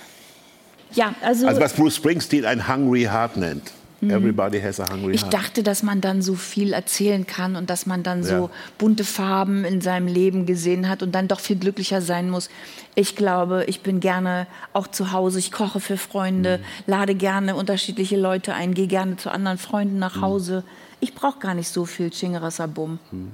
Ja, 0.92 1.14
also, 1.22 1.46
Also 1.46 1.60
was 1.60 1.74
Bruce 1.74 1.96
Springsteen 1.96 2.44
ein 2.44 2.68
Hungry 2.68 3.02
Heart 3.04 3.36
nennt. 3.36 3.72
Everybody 4.00 4.60
has 4.60 4.78
a 4.78 4.88
hungry 4.88 5.08
Mhm. 5.08 5.14
ich 5.14 5.22
heart. 5.22 5.34
dachte, 5.34 5.62
dass 5.64 5.82
man 5.82 6.00
dann 6.00 6.22
so 6.22 6.36
viel 6.36 6.72
erzählen 6.72 7.26
kann 7.26 7.56
und 7.56 7.68
dass 7.68 7.84
man 7.84 8.04
dann 8.04 8.22
so 8.22 8.32
Ja. 8.34 8.50
bunte 8.78 9.02
Farben 9.02 9.64
in 9.64 9.80
seinem 9.80 10.06
Leben 10.06 10.46
gesehen 10.46 10.88
hat 10.88 11.02
und 11.02 11.16
dann 11.16 11.26
doch 11.26 11.40
viel 11.40 11.56
glücklicher 11.56 12.00
sein 12.00 12.30
muss. 12.30 12.48
Ich 12.94 13.16
glaube, 13.16 13.64
ich 13.66 13.80
bin 13.80 13.98
gerne 13.98 14.46
auch 14.72 14.86
zu 14.86 15.10
Hause. 15.10 15.40
Ich 15.40 15.50
koche 15.50 15.80
für 15.80 15.96
Freunde, 15.96 16.58
Mhm. 16.58 16.62
lade 16.92 17.14
gerne 17.16 17.56
unterschiedliche 17.56 18.16
Leute 18.16 18.54
ein, 18.54 18.72
gehe 18.72 18.86
gerne 18.86 19.16
zu 19.16 19.30
anderen 19.32 19.58
Freunden 19.58 19.98
nach 19.98 20.20
Hause. 20.22 20.62
Ich 21.00 21.14
brauche 21.14 21.38
gar 21.38 21.54
nicht 21.54 21.68
so 21.68 21.84
viel 21.84 22.10
Chingerasabum. 22.10 22.98
Hm. 23.10 23.30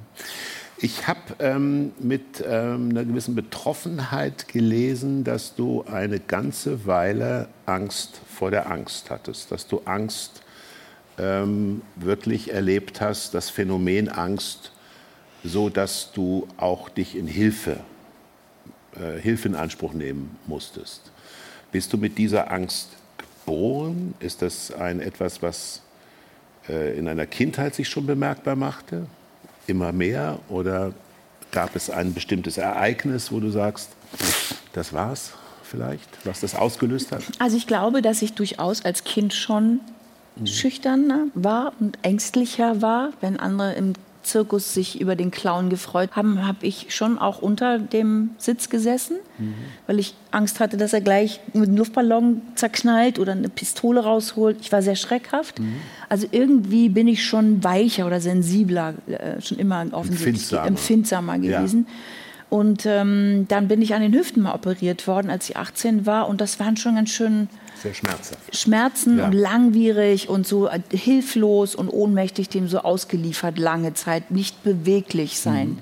Ich 0.77 1.07
habe 1.07 1.21
ähm, 1.39 1.93
mit 1.99 2.43
ähm, 2.45 2.89
einer 2.89 3.05
gewissen 3.05 3.33
Betroffenheit 3.33 4.49
gelesen, 4.49 5.23
dass 5.23 5.55
du 5.55 5.83
eine 5.83 6.19
ganze 6.19 6.85
Weile 6.85 7.47
Angst 7.65 8.19
vor 8.27 8.51
der 8.51 8.69
Angst 8.69 9.09
hattest, 9.09 9.51
dass 9.51 9.67
du 9.67 9.81
Angst 9.85 10.41
ähm, 11.17 11.81
wirklich 11.95 12.51
erlebt 12.51 12.99
hast, 12.99 13.33
das 13.33 13.49
Phänomen 13.49 14.09
Angst, 14.09 14.73
so 15.45 15.69
dass 15.69 16.11
du 16.11 16.45
auch 16.57 16.89
dich 16.89 17.15
in 17.15 17.27
Hilfe, 17.27 17.79
äh, 18.99 19.17
Hilfe 19.19 19.47
in 19.47 19.55
Anspruch 19.55 19.93
nehmen 19.93 20.37
musstest. 20.45 21.09
Bist 21.71 21.93
du 21.93 21.97
mit 21.97 22.17
dieser 22.17 22.51
Angst 22.51 22.89
geboren? 23.17 24.13
Ist 24.19 24.41
das 24.41 24.71
ein 24.71 24.99
etwas, 24.99 25.41
was 25.41 25.81
in 26.67 27.07
einer 27.07 27.25
Kindheit 27.25 27.75
sich 27.75 27.89
schon 27.89 28.05
bemerkbar 28.05 28.55
machte? 28.55 29.07
Immer 29.67 29.91
mehr? 29.91 30.39
Oder 30.49 30.93
gab 31.51 31.75
es 31.75 31.89
ein 31.89 32.13
bestimmtes 32.13 32.57
Ereignis, 32.57 33.31
wo 33.31 33.39
du 33.39 33.49
sagst, 33.49 33.89
das 34.73 34.93
war's 34.93 35.33
vielleicht, 35.63 36.07
was 36.25 36.41
das 36.41 36.55
ausgelöst 36.55 37.11
hat? 37.11 37.23
Also 37.39 37.57
ich 37.57 37.67
glaube, 37.67 38.01
dass 38.01 38.21
ich 38.21 38.33
durchaus 38.33 38.83
als 38.85 39.03
Kind 39.03 39.33
schon 39.33 39.79
mhm. 40.35 40.47
schüchterner 40.47 41.27
war 41.33 41.73
und 41.79 41.97
ängstlicher 42.01 42.81
war, 42.81 43.11
wenn 43.21 43.37
andere 43.37 43.73
im 43.73 43.93
Zirkus 44.25 44.73
sich 44.73 44.99
über 44.99 45.15
den 45.15 45.31
Clown 45.31 45.69
gefreut 45.69 46.11
haben, 46.15 46.45
habe 46.45 46.65
ich 46.65 46.93
schon 46.93 47.17
auch 47.17 47.41
unter 47.41 47.79
dem 47.79 48.31
Sitz 48.37 48.69
gesessen, 48.69 49.17
mhm. 49.37 49.53
weil 49.87 49.99
ich 49.99 50.15
Angst 50.31 50.59
hatte, 50.59 50.77
dass 50.77 50.93
er 50.93 51.01
gleich 51.01 51.39
mit 51.53 51.69
einem 51.69 51.77
Luftballon 51.77 52.41
zerknallt 52.55 53.19
oder 53.19 53.31
eine 53.31 53.49
Pistole 53.49 54.01
rausholt. 54.01 54.57
Ich 54.61 54.71
war 54.71 54.81
sehr 54.81 54.95
schreckhaft. 54.95 55.59
Mhm. 55.59 55.75
Also 56.09 56.27
irgendwie 56.31 56.89
bin 56.89 57.07
ich 57.07 57.23
schon 57.23 57.63
weicher 57.63 58.05
oder 58.05 58.19
sensibler, 58.19 58.95
äh, 59.07 59.41
schon 59.41 59.57
immer 59.57 59.85
offensichtlich 59.91 60.51
empfindsamer, 60.51 60.67
empfindsamer 60.67 61.39
gewesen. 61.39 61.85
Ja. 61.87 61.93
Und 62.49 62.85
ähm, 62.85 63.45
dann 63.47 63.67
bin 63.67 63.81
ich 63.81 63.95
an 63.95 64.01
den 64.01 64.13
Hüften 64.13 64.43
mal 64.43 64.53
operiert 64.53 65.07
worden, 65.07 65.29
als 65.29 65.49
ich 65.49 65.57
18 65.57 66.05
war. 66.05 66.29
Und 66.29 66.41
das 66.41 66.59
waren 66.59 66.77
schon 66.77 66.95
ganz 66.95 67.09
schön 67.09 67.49
sehr 67.85 67.93
schmerzhaft. 67.93 68.55
Schmerzen 68.55 69.19
ja. 69.19 69.25
und 69.25 69.33
langwierig 69.33 70.27
und 70.27 70.47
so 70.47 70.67
äh, 70.67 70.79
hilflos 70.91 71.75
und 71.75 71.89
ohnmächtig 71.89 72.49
dem 72.49 72.67
so 72.67 72.79
ausgeliefert 72.79 73.57
lange 73.59 73.93
Zeit, 73.93 74.31
nicht 74.31 74.63
beweglich 74.63 75.39
sein. 75.39 75.69
Mhm. 75.69 75.79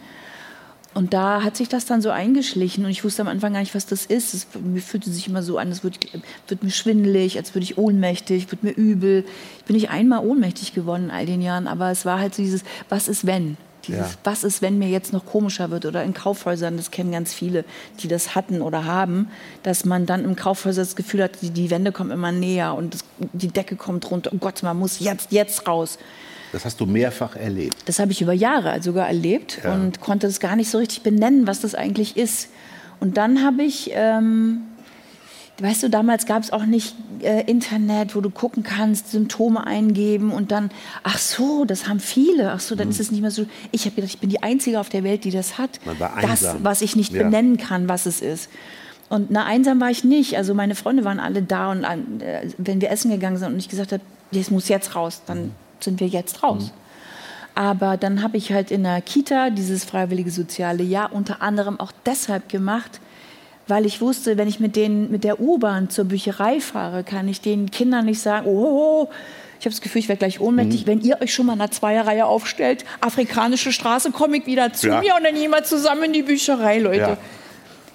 Und 0.95 1.13
da 1.13 1.41
hat 1.43 1.57
sich 1.57 1.69
das 1.69 1.85
dann 1.85 2.01
so 2.01 2.11
eingeschlichen 2.11 2.85
und 2.85 2.91
ich 2.91 3.03
wusste 3.03 3.23
am 3.23 3.27
Anfang 3.27 3.53
gar 3.53 3.61
nicht, 3.61 3.73
was 3.73 3.87
das 3.87 4.05
ist. 4.05 4.33
Es, 4.33 4.47
mir 4.61 4.81
fühlte 4.81 5.09
sich 5.09 5.27
immer 5.27 5.41
so 5.41 5.57
an, 5.57 5.71
es 5.71 5.83
wird, 5.83 5.99
wird 6.47 6.63
mir 6.63 6.69
schwindelig, 6.69 7.37
als 7.37 7.55
würde 7.55 7.63
ich 7.63 7.77
ohnmächtig, 7.79 8.51
wird 8.51 8.63
mir 8.63 8.71
übel. 8.71 9.25
Ich 9.57 9.63
bin 9.63 9.75
nicht 9.75 9.89
einmal 9.89 10.23
ohnmächtig 10.23 10.75
geworden 10.75 11.05
in 11.05 11.11
all 11.11 11.25
den 11.25 11.41
Jahren, 11.41 11.67
aber 11.67 11.89
es 11.89 12.05
war 12.05 12.19
halt 12.19 12.35
so 12.35 12.43
dieses, 12.43 12.63
was 12.89 13.07
ist 13.07 13.25
wenn? 13.25 13.57
Dieses, 13.87 14.13
ja. 14.13 14.17
was 14.23 14.43
ist, 14.43 14.61
wenn 14.61 14.77
mir 14.77 14.87
jetzt 14.87 15.13
noch 15.13 15.25
komischer 15.25 15.69
wird? 15.69 15.85
Oder 15.85 16.03
in 16.03 16.13
Kaufhäusern, 16.13 16.77
das 16.77 16.91
kennen 16.91 17.11
ganz 17.11 17.33
viele, 17.33 17.65
die 17.99 18.07
das 18.07 18.35
hatten 18.35 18.61
oder 18.61 18.85
haben, 18.85 19.27
dass 19.63 19.85
man 19.85 20.05
dann 20.05 20.23
im 20.23 20.35
Kaufhäuser 20.35 20.81
das 20.81 20.95
Gefühl 20.95 21.23
hat, 21.23 21.41
die, 21.41 21.49
die 21.49 21.69
Wände 21.69 21.91
kommen 21.91 22.11
immer 22.11 22.31
näher 22.31 22.75
und 22.75 22.93
das, 22.93 23.03
die 23.33 23.49
Decke 23.49 23.75
kommt 23.75 24.09
runter. 24.09 24.31
Oh 24.33 24.37
Gott, 24.37 24.63
man 24.63 24.77
muss 24.77 24.99
jetzt, 24.99 25.31
jetzt 25.31 25.67
raus. 25.67 25.97
Das 26.51 26.65
hast 26.65 26.79
du 26.79 26.85
mehrfach 26.85 27.35
erlebt. 27.35 27.75
Das 27.85 27.99
habe 27.99 28.11
ich 28.11 28.21
über 28.21 28.33
Jahre 28.33 28.81
sogar 28.81 29.07
erlebt 29.07 29.59
ja. 29.63 29.73
und 29.73 29.99
konnte 29.99 30.27
es 30.27 30.39
gar 30.39 30.55
nicht 30.55 30.69
so 30.69 30.77
richtig 30.77 31.01
benennen, 31.01 31.47
was 31.47 31.61
das 31.61 31.75
eigentlich 31.75 32.15
ist. 32.15 32.49
Und 32.99 33.17
dann 33.17 33.43
habe 33.43 33.63
ich 33.63 33.91
ähm, 33.93 34.61
Weißt 35.59 35.83
du, 35.83 35.89
damals 35.89 36.25
gab 36.25 36.41
es 36.41 36.51
auch 36.51 36.65
nicht 36.65 36.95
äh, 37.23 37.41
Internet, 37.41 38.15
wo 38.15 38.21
du 38.21 38.29
gucken 38.29 38.63
kannst, 38.63 39.11
Symptome 39.11 39.65
eingeben 39.65 40.31
und 40.31 40.51
dann, 40.51 40.71
ach 41.03 41.17
so, 41.17 41.65
das 41.65 41.87
haben 41.87 41.99
viele. 41.99 42.51
Ach 42.51 42.59
so, 42.59 42.75
dann 42.75 42.87
mhm. 42.87 42.91
ist 42.91 42.99
es 42.99 43.11
nicht 43.11 43.21
mehr 43.21 43.31
so. 43.31 43.45
Ich 43.71 43.85
habe 43.85 43.95
gedacht, 43.95 44.13
ich 44.13 44.19
bin 44.19 44.29
die 44.29 44.43
Einzige 44.43 44.79
auf 44.79 44.89
der 44.89 45.03
Welt, 45.03 45.23
die 45.23 45.31
das 45.31 45.57
hat. 45.57 45.79
Das, 46.21 46.55
was 46.61 46.81
ich 46.81 46.95
nicht 46.95 47.13
ja. 47.13 47.23
benennen 47.23 47.57
kann, 47.57 47.87
was 47.87 48.05
es 48.05 48.21
ist. 48.21 48.49
Und 49.09 49.29
na, 49.29 49.45
einsam 49.45 49.79
war 49.79 49.91
ich 49.91 50.03
nicht. 50.03 50.37
Also 50.37 50.53
meine 50.53 50.75
Freunde 50.75 51.03
waren 51.03 51.19
alle 51.19 51.41
da 51.41 51.71
und 51.71 51.83
äh, 51.83 52.47
wenn 52.57 52.81
wir 52.81 52.89
essen 52.89 53.11
gegangen 53.11 53.37
sind 53.37 53.53
und 53.53 53.59
ich 53.59 53.69
gesagt 53.69 53.91
habe, 53.91 54.03
das 54.31 54.49
muss 54.49 54.69
jetzt 54.69 54.95
raus, 54.95 55.21
dann 55.25 55.37
mhm. 55.45 55.51
sind 55.79 55.99
wir 55.99 56.07
jetzt 56.07 56.43
raus. 56.43 56.65
Mhm. 56.65 56.83
Aber 57.55 57.97
dann 57.97 58.23
habe 58.23 58.37
ich 58.37 58.51
halt 58.51 58.71
in 58.71 58.83
der 58.83 59.01
Kita 59.01 59.51
dieses 59.51 59.85
freiwillige 59.85 60.31
soziale 60.31 60.83
Jahr 60.83 61.13
unter 61.13 61.41
anderem 61.41 61.79
auch 61.79 61.91
deshalb 62.05 62.49
gemacht, 62.49 62.99
weil 63.67 63.85
ich 63.85 64.01
wusste, 64.01 64.37
wenn 64.37 64.47
ich 64.47 64.59
mit, 64.59 64.75
denen, 64.75 65.09
mit 65.11 65.23
der 65.23 65.39
U-Bahn 65.39 65.89
zur 65.89 66.05
Bücherei 66.05 66.59
fahre, 66.59 67.03
kann 67.03 67.27
ich 67.27 67.41
den 67.41 67.71
Kindern 67.71 68.05
nicht 68.05 68.19
sagen, 68.19 68.47
oh, 68.47 69.09
ich 69.59 69.65
habe 69.65 69.73
das 69.73 69.81
Gefühl, 69.81 69.99
ich 69.99 70.09
werde 70.09 70.19
gleich 70.19 70.41
ohnmächtig, 70.41 70.81
mhm. 70.81 70.87
wenn 70.87 71.01
ihr 71.01 71.21
euch 71.21 71.33
schon 71.33 71.45
mal 71.45 71.53
in 71.53 71.61
einer 71.61 71.71
Zweierreihe 71.71 72.25
aufstellt, 72.25 72.83
afrikanische 72.99 73.71
Straße, 73.71 74.11
komme 74.11 74.37
ich 74.37 74.45
wieder 74.45 74.73
zu 74.73 74.87
ja. 74.87 74.99
mir 74.99 75.15
und 75.15 75.23
dann 75.23 75.35
gehen 75.35 75.51
wir 75.51 75.63
zusammen 75.63 76.03
in 76.03 76.13
die 76.13 76.23
Bücherei, 76.23 76.79
Leute. 76.79 76.99
Ja. 76.99 77.17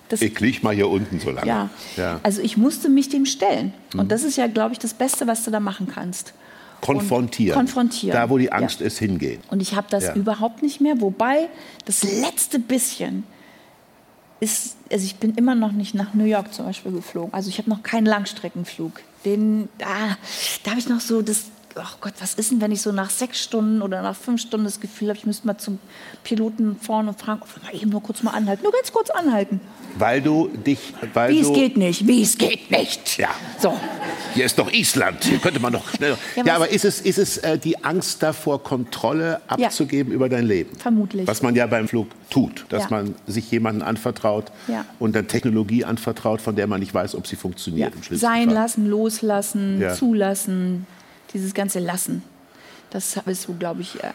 Das, 0.08 0.22
ich 0.22 0.40
liege 0.40 0.60
mal 0.62 0.74
hier 0.74 0.88
unten 0.88 1.20
so 1.20 1.30
lange. 1.30 1.46
Ja. 1.46 1.68
ja. 1.98 2.20
Also 2.22 2.40
ich 2.40 2.56
musste 2.56 2.88
mich 2.88 3.10
dem 3.10 3.26
stellen. 3.26 3.74
Mhm. 3.92 4.00
Und 4.00 4.12
das 4.12 4.22
ist 4.22 4.38
ja, 4.38 4.46
glaube 4.46 4.72
ich, 4.72 4.78
das 4.78 4.94
Beste, 4.94 5.26
was 5.26 5.44
du 5.44 5.50
da 5.50 5.60
machen 5.60 5.86
kannst. 5.86 6.32
Konfrontieren. 6.80 7.54
Konfrontieren. 7.54 8.14
Da, 8.16 8.30
wo 8.30 8.38
die 8.38 8.50
Angst 8.50 8.80
ja. 8.80 8.86
ist, 8.86 8.98
hingehen. 8.98 9.42
Und 9.50 9.60
ich 9.60 9.74
habe 9.74 9.88
das 9.90 10.14
überhaupt 10.16 10.62
nicht 10.62 10.80
mehr. 10.80 11.00
Wobei 11.00 11.48
das 11.84 12.02
letzte 12.02 12.58
bisschen 12.58 13.24
ist, 14.40 14.76
also 14.90 15.04
ich 15.04 15.16
bin 15.16 15.34
immer 15.34 15.54
noch 15.54 15.72
nicht 15.72 15.94
nach 15.94 16.14
New 16.14 16.24
York 16.24 16.54
zum 16.54 16.66
Beispiel 16.66 16.92
geflogen. 16.92 17.32
Also 17.34 17.48
ich 17.48 17.58
habe 17.58 17.68
noch 17.68 17.82
keinen 17.82 18.06
Langstreckenflug. 18.06 19.00
Den, 19.24 19.68
ah, 19.82 20.16
da 20.62 20.70
habe 20.70 20.80
ich 20.80 20.88
noch 20.88 21.00
so 21.00 21.22
das, 21.22 21.44
oh 21.84 21.96
Gott, 22.00 22.14
was 22.20 22.34
ist 22.34 22.50
denn, 22.50 22.60
wenn 22.60 22.72
ich 22.72 22.82
so 22.82 22.92
nach 22.92 23.10
sechs 23.10 23.42
Stunden 23.42 23.82
oder 23.82 24.02
nach 24.02 24.16
fünf 24.16 24.40
Stunden 24.40 24.64
das 24.64 24.80
Gefühl 24.80 25.08
habe, 25.08 25.18
ich 25.18 25.26
müsste 25.26 25.46
mal 25.46 25.58
zum 25.58 25.78
Piloten 26.24 26.76
vorne 26.80 27.10
und 27.10 27.20
fragen, 27.20 27.40
mal 27.62 27.74
eben 27.74 27.90
nur 27.90 28.02
kurz 28.02 28.22
mal 28.22 28.32
anhalten, 28.32 28.62
nur 28.62 28.72
ganz 28.72 28.92
kurz 28.92 29.10
anhalten. 29.10 29.60
Weil 29.96 30.22
du 30.22 30.48
dich, 30.48 30.94
weil 31.14 31.32
Wie 31.32 31.40
es 31.40 31.52
geht 31.52 31.76
nicht, 31.76 32.06
wie 32.06 32.22
es 32.22 32.38
geht 32.38 32.70
nicht. 32.70 33.18
Ja. 33.18 33.28
So. 33.58 33.78
Hier 34.34 34.44
ist 34.44 34.58
doch 34.58 34.72
Island, 34.72 35.24
hier 35.24 35.38
könnte 35.38 35.58
man 35.60 35.72
doch 35.72 35.88
schneller. 35.94 36.18
Ja, 36.36 36.44
ja 36.44 36.56
aber 36.56 36.68
ist 36.68 36.84
es, 36.84 37.00
ist 37.00 37.18
es 37.18 37.38
äh, 37.38 37.58
die 37.58 37.82
Angst 37.82 38.22
davor, 38.22 38.62
Kontrolle 38.62 39.40
abzugeben 39.48 40.12
ja. 40.12 40.16
über 40.16 40.28
dein 40.28 40.46
Leben? 40.46 40.76
Vermutlich. 40.76 41.26
Was 41.26 41.42
man 41.42 41.54
ja 41.54 41.66
beim 41.66 41.88
Flug 41.88 42.08
tut, 42.30 42.66
dass 42.68 42.84
ja. 42.84 42.90
man 42.90 43.14
sich 43.26 43.50
jemandem 43.50 43.86
anvertraut 43.86 44.52
und 44.98 45.16
dann 45.16 45.26
Technologie 45.28 45.84
anvertraut, 45.84 46.40
von 46.40 46.56
der 46.56 46.66
man 46.66 46.80
nicht 46.80 46.94
weiß, 46.94 47.14
ob 47.14 47.26
sie 47.26 47.36
funktioniert. 47.36 47.92
Sein 48.10 48.46
Fall. 48.46 48.54
lassen, 48.54 48.86
loslassen, 48.86 49.82
zulassen, 49.96 50.86
dieses 51.32 51.54
ganze 51.54 51.78
Lassen. 51.78 52.22
Das 52.90 53.20
ist 53.26 53.42
so, 53.42 53.52
glaube 53.52 53.82
ich, 53.82 54.02
äh, 54.02 54.08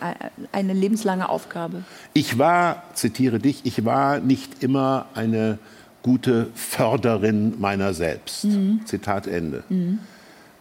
eine 0.52 0.74
lebenslange 0.74 1.30
Aufgabe. 1.30 1.84
Ich 2.14 2.40
war, 2.40 2.84
zitiere 2.94 3.40
dich, 3.40 3.62
ich 3.66 3.86
war 3.86 4.20
nicht 4.20 4.64
immer 4.64 5.06
eine 5.14 5.60
gute 6.02 6.48
Förderin 6.56 7.60
meiner 7.60 7.94
selbst. 7.94 8.46
Mhm. 8.46 8.82
Zitat 8.86 9.28
Ende. 9.28 9.64
Mhm. 9.70 10.00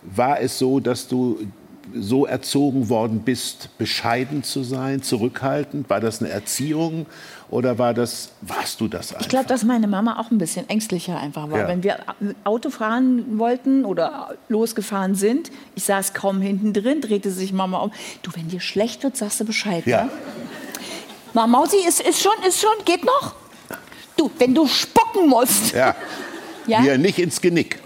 War 0.02 0.40
es 0.40 0.58
so, 0.58 0.80
dass 0.80 1.08
du 1.08 1.38
so 1.94 2.26
erzogen 2.26 2.88
worden 2.88 3.20
bist, 3.20 3.76
bescheiden 3.78 4.42
zu 4.42 4.62
sein, 4.62 5.02
zurückhaltend? 5.02 5.90
War 5.90 6.00
das 6.00 6.20
eine 6.20 6.30
Erziehung 6.30 7.06
oder 7.50 7.78
war 7.78 7.92
das, 7.94 8.30
warst 8.40 8.80
du 8.80 8.88
das 8.88 9.10
einfach? 9.10 9.22
Ich 9.22 9.28
glaube, 9.28 9.46
dass 9.46 9.64
meine 9.64 9.86
Mama 9.86 10.18
auch 10.18 10.30
ein 10.30 10.38
bisschen 10.38 10.68
ängstlicher 10.68 11.18
einfach 11.18 11.50
war. 11.50 11.60
Ja. 11.60 11.68
Wenn 11.68 11.82
wir 11.82 11.98
Auto 12.44 12.70
fahren 12.70 13.38
wollten 13.38 13.84
oder 13.84 14.34
losgefahren 14.48 15.14
sind, 15.14 15.50
ich 15.74 15.84
saß 15.84 16.14
kaum 16.14 16.40
hinten 16.40 16.72
drin, 16.72 17.00
drehte 17.00 17.30
sich 17.30 17.52
Mama 17.52 17.78
um. 17.78 17.92
Du, 18.22 18.30
wenn 18.34 18.48
dir 18.48 18.60
schlecht 18.60 19.02
wird, 19.02 19.16
sagst 19.16 19.40
du 19.40 19.44
Bescheid. 19.44 19.86
Ja. 19.86 20.04
Ne? 20.04 20.10
Mama, 21.34 21.58
Mausi, 21.58 21.76
ist, 21.86 22.00
ist, 22.00 22.22
schon, 22.22 22.32
ist 22.46 22.60
schon, 22.60 22.84
geht 22.84 23.04
noch? 23.04 23.34
Du, 24.16 24.30
wenn 24.38 24.54
du 24.54 24.66
spucken 24.66 25.28
musst. 25.28 25.72
Ja. 25.72 25.94
ja? 26.66 26.80
Mir 26.80 26.98
nicht 26.98 27.18
ins 27.18 27.40
Genick. 27.40 27.81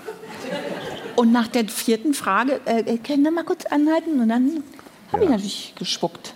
Und 1.16 1.32
nach 1.32 1.48
der 1.48 1.66
vierten 1.68 2.14
Frage, 2.14 2.60
äh, 2.66 2.80
äh 2.80 2.98
können 2.98 3.24
wir 3.24 3.30
mal 3.30 3.44
kurz 3.44 3.64
anhalten? 3.66 4.20
Und 4.20 4.28
dann 4.28 4.62
habe 5.12 5.24
ich 5.24 5.30
natürlich 5.30 5.74
gespuckt. 5.78 6.34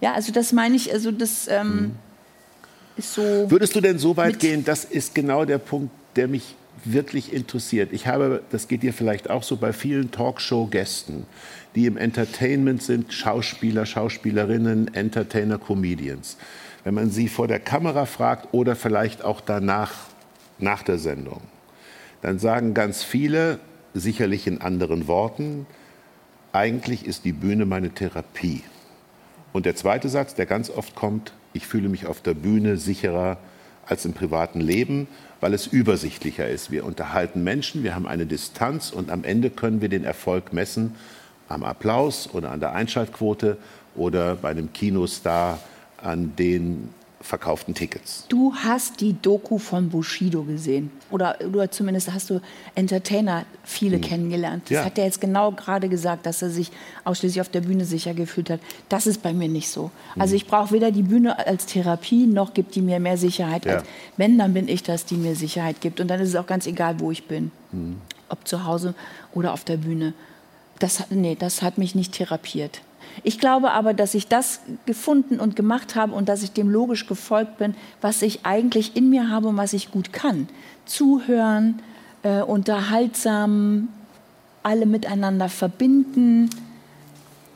Ja, 0.00 0.14
also 0.14 0.32
das 0.32 0.52
meine 0.52 0.74
ich, 0.74 0.92
also 0.92 1.12
das 1.12 1.46
ähm, 1.48 1.72
hm. 1.72 1.90
ist 2.96 3.14
so. 3.14 3.22
Würdest 3.50 3.74
du 3.76 3.80
denn 3.80 3.98
so 3.98 4.16
weit 4.16 4.40
gehen, 4.40 4.64
das 4.64 4.84
ist 4.84 5.14
genau 5.14 5.44
der 5.44 5.58
Punkt, 5.58 5.92
der 6.16 6.26
mich 6.26 6.56
wirklich 6.84 7.32
interessiert. 7.32 7.92
Ich 7.92 8.08
habe, 8.08 8.42
das 8.50 8.66
geht 8.66 8.82
dir 8.82 8.92
vielleicht 8.92 9.30
auch 9.30 9.44
so 9.44 9.56
bei 9.56 9.72
vielen 9.72 10.10
Talkshow-Gästen, 10.10 11.26
die 11.76 11.86
im 11.86 11.96
Entertainment 11.96 12.82
sind, 12.82 13.12
Schauspieler, 13.12 13.86
Schauspielerinnen, 13.86 14.92
Entertainer, 14.94 15.58
Comedians. 15.58 16.36
Wenn 16.82 16.94
man 16.94 17.10
sie 17.10 17.28
vor 17.28 17.46
der 17.46 17.60
Kamera 17.60 18.06
fragt 18.06 18.52
oder 18.52 18.74
vielleicht 18.74 19.22
auch 19.22 19.40
danach, 19.40 19.92
nach 20.58 20.82
der 20.82 20.98
Sendung, 20.98 21.42
dann 22.22 22.38
sagen 22.38 22.72
ganz 22.72 23.02
viele, 23.02 23.58
sicherlich 23.94 24.46
in 24.46 24.60
anderen 24.60 25.06
Worten, 25.06 25.66
eigentlich 26.52 27.06
ist 27.06 27.24
die 27.24 27.32
Bühne 27.32 27.66
meine 27.66 27.90
Therapie. 27.90 28.62
Und 29.52 29.66
der 29.66 29.76
zweite 29.76 30.08
Satz, 30.08 30.34
der 30.34 30.46
ganz 30.46 30.70
oft 30.70 30.94
kommt, 30.94 31.34
ich 31.52 31.66
fühle 31.66 31.88
mich 31.88 32.06
auf 32.06 32.22
der 32.22 32.34
Bühne 32.34 32.78
sicherer 32.78 33.36
als 33.86 34.04
im 34.04 34.14
privaten 34.14 34.60
Leben, 34.60 35.08
weil 35.40 35.52
es 35.52 35.66
übersichtlicher 35.66 36.48
ist. 36.48 36.70
Wir 36.70 36.84
unterhalten 36.84 37.42
Menschen, 37.44 37.82
wir 37.82 37.94
haben 37.94 38.06
eine 38.06 38.26
Distanz 38.26 38.90
und 38.90 39.10
am 39.10 39.24
Ende 39.24 39.50
können 39.50 39.80
wir 39.80 39.88
den 39.88 40.04
Erfolg 40.04 40.52
messen 40.52 40.94
am 41.48 41.64
Applaus 41.64 42.30
oder 42.32 42.52
an 42.52 42.60
der 42.60 42.72
Einschaltquote 42.72 43.58
oder 43.94 44.36
bei 44.36 44.50
einem 44.50 44.72
Kinostar 44.72 45.58
an 45.98 46.34
den 46.36 46.88
verkauften 47.22 47.74
Tickets. 47.74 48.26
Du 48.28 48.52
hast 48.54 49.00
die 49.00 49.14
Doku 49.20 49.58
von 49.58 49.88
Bushido 49.88 50.42
gesehen. 50.42 50.90
Oder, 51.10 51.36
oder 51.46 51.70
zumindest 51.70 52.12
hast 52.12 52.30
du 52.30 52.40
Entertainer 52.74 53.44
viele 53.64 53.96
hm. 53.96 54.02
kennengelernt. 54.02 54.64
Das 54.64 54.70
ja. 54.70 54.84
hat 54.84 54.98
er 54.98 55.04
jetzt 55.04 55.20
genau 55.20 55.52
gerade 55.52 55.88
gesagt, 55.88 56.26
dass 56.26 56.42
er 56.42 56.50
sich 56.50 56.70
ausschließlich 57.04 57.40
auf 57.40 57.48
der 57.48 57.60
Bühne 57.60 57.84
sicher 57.84 58.14
gefühlt 58.14 58.50
hat. 58.50 58.60
Das 58.88 59.06
ist 59.06 59.22
bei 59.22 59.32
mir 59.32 59.48
nicht 59.48 59.68
so. 59.68 59.90
Hm. 60.14 60.22
Also 60.22 60.34
ich 60.34 60.46
brauche 60.46 60.72
weder 60.72 60.90
die 60.90 61.02
Bühne 61.02 61.38
als 61.46 61.66
Therapie, 61.66 62.26
noch 62.26 62.54
gibt 62.54 62.74
die 62.74 62.82
mir 62.82 63.00
mehr 63.00 63.16
Sicherheit. 63.16 63.64
Ja. 63.64 63.76
Als, 63.76 63.84
wenn, 64.16 64.38
dann 64.38 64.52
bin 64.52 64.68
ich 64.68 64.82
das, 64.82 65.04
die 65.04 65.16
mir 65.16 65.36
Sicherheit 65.36 65.80
gibt. 65.80 66.00
Und 66.00 66.08
dann 66.08 66.20
ist 66.20 66.30
es 66.30 66.36
auch 66.36 66.46
ganz 66.46 66.66
egal, 66.66 67.00
wo 67.00 67.10
ich 67.10 67.26
bin. 67.28 67.50
Hm. 67.70 67.96
Ob 68.28 68.46
zu 68.48 68.64
Hause 68.64 68.94
oder 69.32 69.52
auf 69.52 69.64
der 69.64 69.76
Bühne. 69.76 70.14
Das, 70.78 71.04
nee, 71.10 71.36
das 71.38 71.62
hat 71.62 71.78
mich 71.78 71.94
nicht 71.94 72.12
therapiert. 72.12 72.80
Ich 73.22 73.38
glaube 73.38 73.72
aber, 73.72 73.94
dass 73.94 74.14
ich 74.14 74.28
das 74.28 74.60
gefunden 74.86 75.40
und 75.40 75.56
gemacht 75.56 75.94
habe 75.94 76.14
und 76.14 76.28
dass 76.28 76.42
ich 76.42 76.52
dem 76.52 76.70
logisch 76.70 77.06
gefolgt 77.06 77.58
bin, 77.58 77.74
was 78.00 78.22
ich 78.22 78.44
eigentlich 78.44 78.96
in 78.96 79.10
mir 79.10 79.28
habe 79.28 79.48
und 79.48 79.56
was 79.56 79.72
ich 79.72 79.90
gut 79.90 80.12
kann. 80.12 80.48
Zuhören, 80.84 81.80
äh, 82.22 82.42
unterhaltsam, 82.42 83.88
alle 84.62 84.86
miteinander 84.86 85.48
verbinden, 85.48 86.50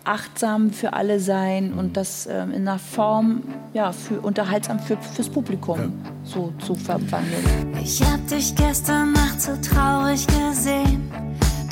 achtsam 0.06 0.70
für 0.70 0.92
alle 0.92 1.18
sein 1.20 1.72
und 1.74 1.96
das 1.96 2.26
äh, 2.26 2.42
in 2.44 2.68
einer 2.68 2.78
Form, 2.78 3.42
ja, 3.74 3.92
für, 3.92 4.20
unterhaltsam 4.20 4.78
für, 4.78 4.96
fürs 4.96 5.28
Publikum 5.28 5.78
ja. 5.78 5.88
so 6.24 6.52
zu 6.64 6.74
verwandeln. 6.74 7.76
Ich 7.82 8.00
hab 8.02 8.26
dich 8.28 8.54
gestern 8.54 9.12
Nacht 9.12 9.40
so 9.40 9.56
traurig 9.56 10.26
gesehen. 10.26 11.10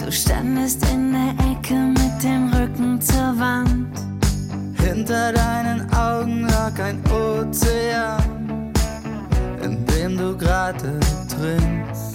Du 0.05 0.11
standest 0.11 0.85
in 0.91 1.13
der 1.13 1.31
Ecke 1.53 1.75
mit 1.75 2.23
dem 2.23 2.54
Rücken 2.75 3.01
zur 3.01 3.39
Wand. 3.39 3.95
Hinter 4.79 5.33
deinen 5.33 5.93
Augen 5.95 6.43
lag 6.43 6.73
ein 6.81 7.01
Ozean, 7.07 8.73
in 9.63 9.87
dem 9.87 10.17
du 10.17 10.37
gerade 10.37 10.99
trinkst. 11.29 12.15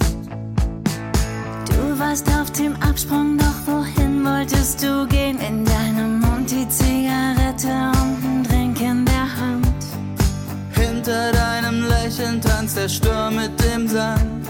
Du 1.66 1.98
warst 1.98 2.28
auf 2.28 2.50
dem 2.52 2.74
Absprung, 2.82 3.38
doch 3.38 3.66
wohin 3.66 4.24
wolltest 4.24 4.82
du 4.82 5.06
gehen? 5.06 5.38
In 5.38 5.64
deinem 5.64 6.20
Mund 6.20 6.50
die 6.50 6.68
Zigarette 6.68 7.72
und 8.02 8.22
ein 8.22 8.42
Drink 8.48 8.80
in 8.80 9.06
der 9.06 9.36
Hand. 9.40 9.66
Hinter 10.72 11.32
deinem 11.32 11.88
Lächeln 11.88 12.40
tanzt 12.40 12.76
der 12.76 12.88
Sturm 12.88 13.36
mit 13.36 13.52
dem 13.64 13.88
Sand, 13.88 14.46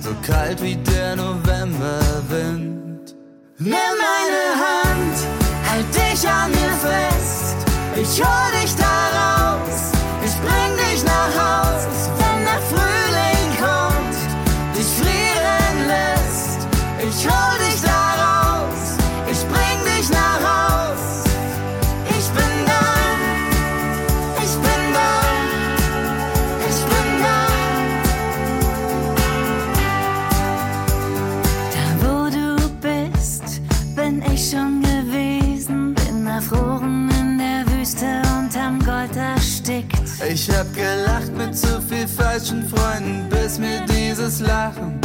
so 0.00 0.10
kalt 0.26 0.60
wie 0.60 0.76
der 0.76 1.16
Novemberwind. 1.16 3.14
Nimm 3.58 3.70
meine 3.70 4.44
Hand, 4.58 5.41
halt 5.70 5.86
dich 5.94 6.28
an 6.28 6.50
mir 6.50 6.72
fest. 6.76 7.56
Ich 7.94 8.22
hol 8.22 8.60
dich 8.60 8.74
da 8.76 9.41
Ich 40.30 40.48
hab 40.50 40.72
gelacht 40.72 41.36
mit 41.36 41.56
zu 41.56 41.82
viel 41.82 42.06
falschen 42.06 42.68
Freunden, 42.68 43.28
bis 43.28 43.58
mir 43.58 43.80
dieses 43.86 44.40
Lachen 44.40 45.00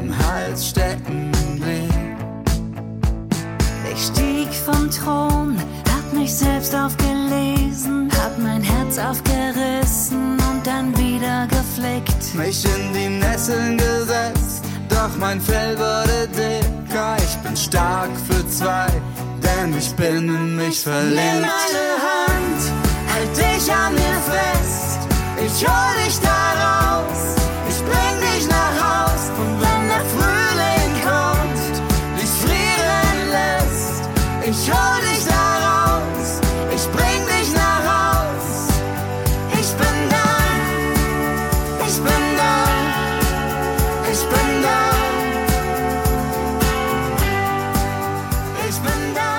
im 0.00 0.12
Hals 0.18 0.68
stecken 0.68 1.30
blieb. 1.54 1.92
Ich 3.92 4.06
stieg 4.06 4.52
vom 4.52 4.90
Thron, 4.90 5.56
hab 5.90 6.12
mich 6.12 6.34
selbst 6.34 6.74
aufgelesen, 6.74 8.10
hab 8.20 8.36
mein 8.38 8.62
Herz 8.62 8.98
aufgerissen 8.98 10.36
und 10.50 10.66
dann 10.66 10.96
wieder 10.98 11.46
geflickt. 11.46 12.34
Mich 12.34 12.64
in 12.64 12.92
die 12.92 13.08
Nesseln 13.08 13.78
gesetzt, 13.78 14.64
doch 14.88 15.16
mein 15.18 15.40
Fell 15.40 15.78
wurde 15.78 16.28
dicker. 16.28 17.16
Ich 17.18 17.36
bin 17.36 17.56
stark 17.56 18.10
für 18.28 18.46
zwei, 18.48 18.86
denn 19.42 19.76
ich 19.78 19.92
bin 19.94 20.28
in 20.28 20.56
mich 20.56 20.80
verliebt. 20.80 21.14
Nimm 21.14 21.40
meine 21.42 21.86
Hand, 22.02 22.85
halt 23.16 23.36
dich 23.36 23.72
an 23.72 23.94
mir 23.94 24.18
fest. 24.32 24.98
Ich 25.38 25.66
hol 25.66 25.92
dich 26.04 26.18
da 26.20 26.40
raus, 26.64 27.22
ich 27.68 27.78
bring 27.90 28.16
dich 28.28 28.48
nach 28.48 28.74
Haus. 28.86 29.22
Und 29.40 29.52
wenn 29.62 29.82
der 29.92 30.04
Frühling 30.14 30.92
kommt, 31.08 31.74
dich 32.18 32.32
frieren 32.44 33.18
lässt, 33.36 34.02
ich 34.50 34.72
hol 34.72 34.98
dich 35.08 35.24
da 35.34 35.46
raus, 35.68 36.28
ich 36.74 36.84
bring 36.96 37.20
dich 37.34 37.50
nach 37.54 37.82
Haus. 37.94 38.46
Ich 39.60 39.70
bin 39.80 39.98
da, 40.14 40.28
ich 41.86 41.96
bin 42.06 42.24
da, 42.42 42.56
ich 44.12 44.22
bin 44.32 44.50
da. 44.66 44.80
Ich 48.68 48.78
bin 48.86 49.14
da. 49.14 49.30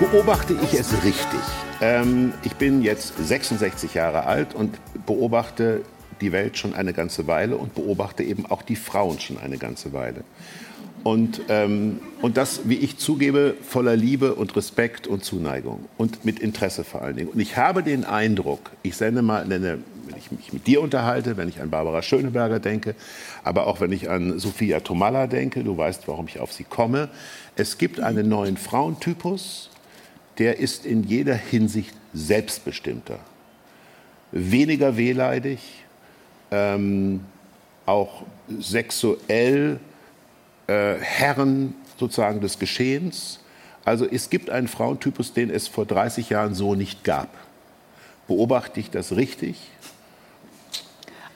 Beobachte 0.00 0.54
ich 0.54 0.74
es 0.74 0.92
richtig? 1.04 1.71
Ähm, 1.82 2.32
ich 2.44 2.54
bin 2.54 2.82
jetzt 2.82 3.14
66 3.18 3.94
Jahre 3.94 4.24
alt 4.24 4.54
und 4.54 4.78
beobachte 5.04 5.82
die 6.20 6.30
Welt 6.30 6.56
schon 6.56 6.74
eine 6.74 6.92
ganze 6.92 7.26
Weile 7.26 7.56
und 7.56 7.74
beobachte 7.74 8.22
eben 8.22 8.46
auch 8.46 8.62
die 8.62 8.76
Frauen 8.76 9.18
schon 9.18 9.36
eine 9.36 9.58
ganze 9.58 9.92
Weile. 9.92 10.22
Und, 11.02 11.42
ähm, 11.48 11.98
und 12.20 12.36
das, 12.36 12.68
wie 12.68 12.76
ich 12.76 12.98
zugebe, 12.98 13.56
voller 13.60 13.96
Liebe 13.96 14.36
und 14.36 14.54
Respekt 14.54 15.08
und 15.08 15.24
Zuneigung 15.24 15.86
und 15.98 16.24
mit 16.24 16.38
Interesse 16.38 16.84
vor 16.84 17.02
allen 17.02 17.16
Dingen. 17.16 17.30
Und 17.30 17.40
ich 17.40 17.56
habe 17.56 17.82
den 17.82 18.04
Eindruck, 18.04 18.70
ich 18.84 18.96
sende 18.96 19.20
mal, 19.20 19.44
nenne, 19.44 19.78
wenn 20.06 20.16
ich 20.16 20.30
mich 20.30 20.52
mit 20.52 20.68
dir 20.68 20.80
unterhalte, 20.80 21.36
wenn 21.36 21.48
ich 21.48 21.60
an 21.60 21.70
Barbara 21.70 22.02
Schöneberger 22.02 22.60
denke, 22.60 22.94
aber 23.42 23.66
auch 23.66 23.80
wenn 23.80 23.90
ich 23.90 24.08
an 24.08 24.38
Sophia 24.38 24.78
Tomalla 24.78 25.26
denke, 25.26 25.64
du 25.64 25.76
weißt, 25.76 26.06
warum 26.06 26.28
ich 26.28 26.38
auf 26.38 26.52
sie 26.52 26.64
komme, 26.64 27.08
es 27.56 27.78
gibt 27.78 27.98
einen 27.98 28.28
neuen 28.28 28.56
Frauentypus, 28.56 29.71
der 30.38 30.58
ist 30.58 30.86
in 30.86 31.04
jeder 31.04 31.34
Hinsicht 31.34 31.94
selbstbestimmter, 32.14 33.18
weniger 34.30 34.96
wehleidig, 34.96 35.60
ähm, 36.50 37.20
auch 37.86 38.22
sexuell 38.60 39.78
äh, 40.66 40.94
Herren 41.00 41.74
sozusagen 41.98 42.40
des 42.40 42.58
Geschehens. 42.58 43.40
Also 43.84 44.06
es 44.06 44.30
gibt 44.30 44.50
einen 44.50 44.68
Frauentypus, 44.68 45.32
den 45.32 45.50
es 45.50 45.68
vor 45.68 45.86
30 45.86 46.30
Jahren 46.30 46.54
so 46.54 46.74
nicht 46.74 47.04
gab. 47.04 47.28
Beobachte 48.28 48.80
ich 48.80 48.90
das 48.90 49.16
richtig? 49.16 49.56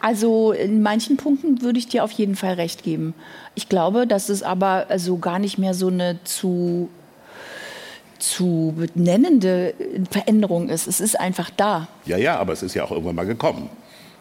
Also 0.00 0.52
in 0.52 0.82
manchen 0.82 1.16
Punkten 1.16 1.62
würde 1.62 1.78
ich 1.78 1.88
dir 1.88 2.04
auf 2.04 2.12
jeden 2.12 2.36
Fall 2.36 2.54
recht 2.54 2.82
geben. 2.82 3.14
Ich 3.54 3.68
glaube, 3.68 4.06
dass 4.06 4.28
es 4.28 4.42
aber 4.42 4.86
also 4.88 5.18
gar 5.18 5.38
nicht 5.38 5.58
mehr 5.58 5.74
so 5.74 5.88
eine 5.88 6.22
zu 6.22 6.88
zu 8.18 8.74
benennende 8.76 9.74
Veränderung 10.10 10.68
ist. 10.68 10.86
Es 10.86 11.00
ist 11.00 11.18
einfach 11.18 11.50
da. 11.50 11.88
Ja, 12.04 12.16
ja, 12.16 12.38
aber 12.38 12.52
es 12.52 12.62
ist 12.62 12.74
ja 12.74 12.84
auch 12.84 12.90
irgendwann 12.90 13.16
mal 13.16 13.26
gekommen. 13.26 13.68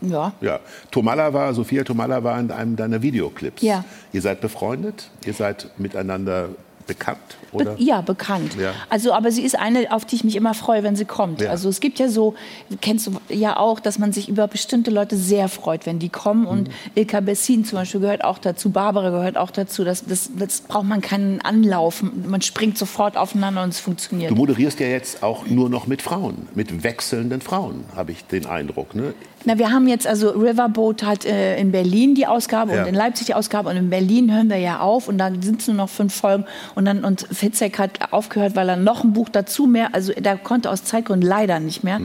Ja. 0.01 0.34
Ja. 0.41 0.60
Tomalla 0.91 1.34
war, 1.34 1.53
Sophia 1.53 1.84
Tomalla 1.84 2.23
war 2.23 2.39
in 2.39 2.51
einem 2.51 2.75
deiner 2.75 3.01
Videoclips. 3.01 3.62
Ja. 3.62 3.86
Ihr 4.12 4.21
seid 4.21 4.41
befreundet? 4.41 5.10
Ihr 5.25 5.34
seid 5.34 5.69
miteinander 5.77 6.49
bekannt? 6.88 7.19
Oder? 7.52 7.76
Be 7.76 7.84
ja, 7.84 8.02
bekannt. 8.02 8.56
Ja. 8.60 8.74
Also, 8.89 9.13
aber 9.13 9.32
sie 9.32 9.43
ist 9.43 9.58
eine, 9.58 9.91
auf 9.91 10.06
die 10.06 10.15
ich 10.15 10.24
mich 10.24 10.36
immer 10.36 10.54
freue, 10.54 10.84
wenn 10.84 10.95
sie 10.95 11.06
kommt. 11.06 11.41
Ja. 11.41 11.50
Also 11.50 11.69
es 11.69 11.80
gibt 11.80 12.00
ja 12.00 12.10
so, 12.10 12.36
kennst 12.81 13.08
du 13.08 13.19
ja 13.29 13.58
auch, 13.58 13.79
dass 13.79 13.98
man 14.00 14.12
sich 14.13 14.29
über 14.29 14.48
bestimmte 14.48 14.92
Leute 14.92 15.15
sehr 15.15 15.48
freut, 15.48 15.86
wenn 15.86 16.00
die 16.00 16.10
kommen. 16.10 16.46
Und 16.46 16.67
Mhm. 16.67 16.73
Ilka 16.96 17.19
Bessin 17.21 17.65
zum 17.65 17.79
Beispiel 17.79 18.02
gehört 18.02 18.23
auch 18.23 18.38
dazu, 18.38 18.69
Barbara 18.69 19.10
gehört 19.10 19.38
auch 19.38 19.52
dazu. 19.52 19.83
Das, 19.83 20.06
das, 20.06 20.29
das 20.38 20.62
braucht 20.62 20.86
man 20.86 21.02
keinen 21.02 21.42
Anlauf. 21.42 22.04
Man 22.04 22.42
springt 22.42 22.77
sofort 22.77 23.17
aufeinander 23.17 23.63
und 23.63 23.69
es 23.69 23.79
funktioniert. 23.79 24.31
Du 24.31 24.36
moderierst 24.36 24.79
ja 24.79 24.88
jetzt 24.88 25.23
auch 25.23 25.46
nur 25.48 25.69
noch 25.69 25.88
mit 25.88 26.02
Frauen, 26.02 26.48
mit 26.56 26.83
wechselnden 26.83 27.42
Frauen, 27.42 27.86
habe 27.96 28.12
ich 28.12 28.25
den 28.25 28.46
Eindruck. 28.46 28.96
Ne? 28.96 29.13
Na, 29.46 29.58
wir 29.60 29.71
haben 29.71 29.87
jetzt 29.87 30.08
also 30.08 30.29
Riverboat 30.29 31.04
hat 31.04 31.23
äh, 31.25 31.58
in 31.60 31.71
Berlin 31.71 32.15
die 32.15 32.25
Ausgabe 32.27 32.73
Ja. 32.73 32.81
und 32.81 32.87
in 32.87 32.96
Leipzig 32.96 33.27
die 33.27 33.33
Ausgabe 33.35 33.69
und 33.69 33.77
in 33.77 33.89
Berlin 33.89 34.33
hören 34.33 34.50
wir 34.50 34.58
ja 34.58 34.79
auf 34.79 35.08
und 35.08 35.17
dann 35.17 35.41
sind 35.41 35.62
es 35.62 35.67
nur 35.67 35.75
noch 35.77 35.89
fünf 35.89 36.13
Folgen 36.15 36.46
und 36.73 36.85
dann 36.85 37.04
und 37.04 37.27
Fitzek 37.31 37.77
hat 37.79 38.12
aufgehört, 38.12 38.56
weil 38.56 38.67
er 38.69 38.75
noch 38.75 39.04
ein 39.04 39.13
Buch 39.13 39.29
dazu 39.29 39.67
mehr, 39.67 39.89
also 39.93 40.13
der 40.13 40.37
konnte 40.37 40.69
aus 40.71 40.83
Zeitgründen 40.83 41.27
leider 41.27 41.60
nicht 41.60 41.83
mehr. 41.83 42.00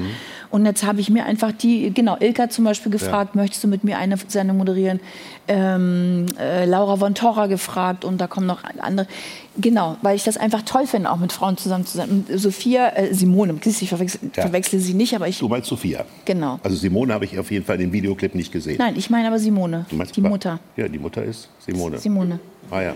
Und 0.50 0.66
jetzt 0.66 0.84
habe 0.84 1.00
ich 1.00 1.10
mir 1.10 1.24
einfach 1.24 1.52
die, 1.52 1.94
genau, 1.94 2.16
Ilka 2.18 2.50
zum 2.50 2.64
Beispiel 2.64 2.90
gefragt, 2.90 3.34
ja. 3.34 3.40
möchtest 3.40 3.62
du 3.62 3.68
mit 3.68 3.84
mir 3.84 3.98
eine 3.98 4.16
Sendung 4.26 4.56
moderieren? 4.56 4.98
Ähm, 5.46 6.26
äh, 6.40 6.64
Laura 6.64 6.96
von 6.96 7.14
Torra 7.14 7.46
gefragt 7.46 8.04
und 8.04 8.20
da 8.20 8.26
kommen 8.26 8.46
noch 8.46 8.64
andere. 8.80 9.06
Genau, 9.58 9.96
weil 10.02 10.16
ich 10.16 10.24
das 10.24 10.36
einfach 10.36 10.62
toll 10.62 10.86
finde, 10.86 11.10
auch 11.10 11.18
mit 11.18 11.32
Frauen 11.32 11.56
zusammen 11.56 11.86
zu 11.86 11.96
sein. 11.96 12.26
Sophia, 12.34 12.88
äh, 12.96 13.14
Simone, 13.14 13.54
ich 13.64 13.88
verwechsel, 13.88 14.20
ja. 14.34 14.42
verwechsel, 14.42 14.80
sie 14.80 14.94
nicht, 14.94 15.14
aber 15.14 15.28
ich. 15.28 15.38
Du 15.38 15.48
meinst 15.48 15.68
Sophia? 15.68 16.04
Genau. 16.24 16.58
Also 16.64 16.76
Simone 16.76 17.14
habe 17.14 17.24
ich 17.24 17.38
auf 17.38 17.50
jeden 17.50 17.64
Fall 17.64 17.76
in 17.76 17.82
dem 17.82 17.92
Videoclip 17.92 18.34
nicht 18.34 18.50
gesehen. 18.50 18.76
Nein, 18.78 18.94
ich 18.96 19.08
meine 19.08 19.28
aber 19.28 19.38
Simone. 19.38 19.86
Du 19.88 19.96
meinst 19.96 20.16
die 20.16 20.20
Mutter. 20.20 20.58
Ja, 20.76 20.88
die 20.88 20.98
Mutter 20.98 21.22
ist 21.22 21.48
Simone. 21.60 21.98
Simone. 21.98 22.40
Ah 22.70 22.82
ja. 22.82 22.94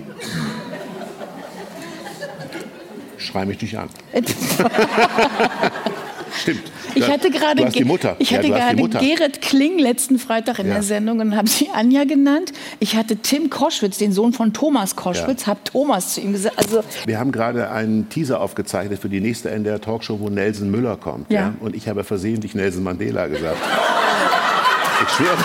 Schrei 3.18 3.46
mich 3.46 3.62
nicht 3.62 3.78
an. 3.78 3.88
Stimmt. 6.40 6.62
Ich 6.94 7.08
hatte 7.08 7.30
gerade, 7.30 7.64
die 7.66 7.84
Mutter. 7.84 8.16
Ich 8.18 8.34
hatte 8.34 8.48
ja, 8.48 8.72
gerade 8.72 8.88
Gerrit 8.88 9.40
Kling 9.40 9.78
letzten 9.78 10.18
Freitag 10.18 10.58
in 10.58 10.68
ja. 10.68 10.74
der 10.74 10.82
Sendung 10.82 11.20
und 11.20 11.36
habe 11.36 11.48
sie 11.48 11.68
Anja 11.72 12.04
genannt. 12.04 12.52
Ich 12.80 12.96
hatte 12.96 13.16
Tim 13.16 13.50
Koschwitz, 13.50 13.98
den 13.98 14.12
Sohn 14.12 14.32
von 14.32 14.52
Thomas 14.52 14.96
Koschwitz, 14.96 15.42
ja. 15.42 15.48
habe 15.48 15.60
Thomas 15.64 16.14
zu 16.14 16.20
ihm 16.20 16.32
gesagt. 16.32 16.58
Also 16.58 16.82
Wir 17.06 17.18
haben 17.18 17.32
gerade 17.32 17.70
einen 17.70 18.08
Teaser 18.08 18.40
aufgezeichnet 18.40 19.00
für 19.00 19.08
die 19.08 19.20
nächste 19.20 19.50
NDR 19.50 19.80
Talkshow, 19.80 20.18
wo 20.20 20.28
Nelson 20.28 20.70
Müller 20.70 20.96
kommt. 20.96 21.30
Ja. 21.30 21.40
ja? 21.40 21.54
Und 21.60 21.76
ich 21.76 21.88
habe 21.88 22.04
versehentlich 22.04 22.54
Nelson 22.54 22.82
Mandela 22.82 23.26
gesagt. 23.26 23.58
ich 25.02 25.08
schwöre. 25.10 25.38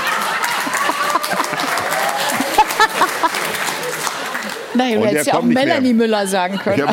Nein, 4.75 4.99
du 4.99 5.05
hättest 5.05 5.27
ja 5.27 5.33
auch 5.35 5.43
Melanie 5.43 5.93
mehr. 5.93 6.07
Müller 6.07 6.27
sagen 6.27 6.57
können. 6.57 6.87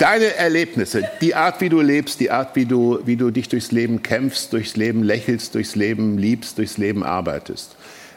Deine 0.00 0.34
Erlebnisse, 0.34 1.02
die 1.20 1.34
Art, 1.34 1.60
wie 1.60 1.68
du 1.68 1.82
lebst, 1.82 2.20
die 2.20 2.30
Art, 2.30 2.56
wie 2.56 2.64
du, 2.64 3.00
wie 3.04 3.16
du 3.16 3.30
dich 3.30 3.50
durchs 3.50 3.70
Leben 3.70 4.02
kämpfst, 4.02 4.50
durchs 4.50 4.74
Leben 4.74 5.02
lächelst, 5.02 5.54
durchs 5.54 5.76
Leben 5.76 6.16
liebst, 6.16 6.56
durchs 6.56 6.78
Leben 6.78 7.02
arbeitest. 7.02 7.76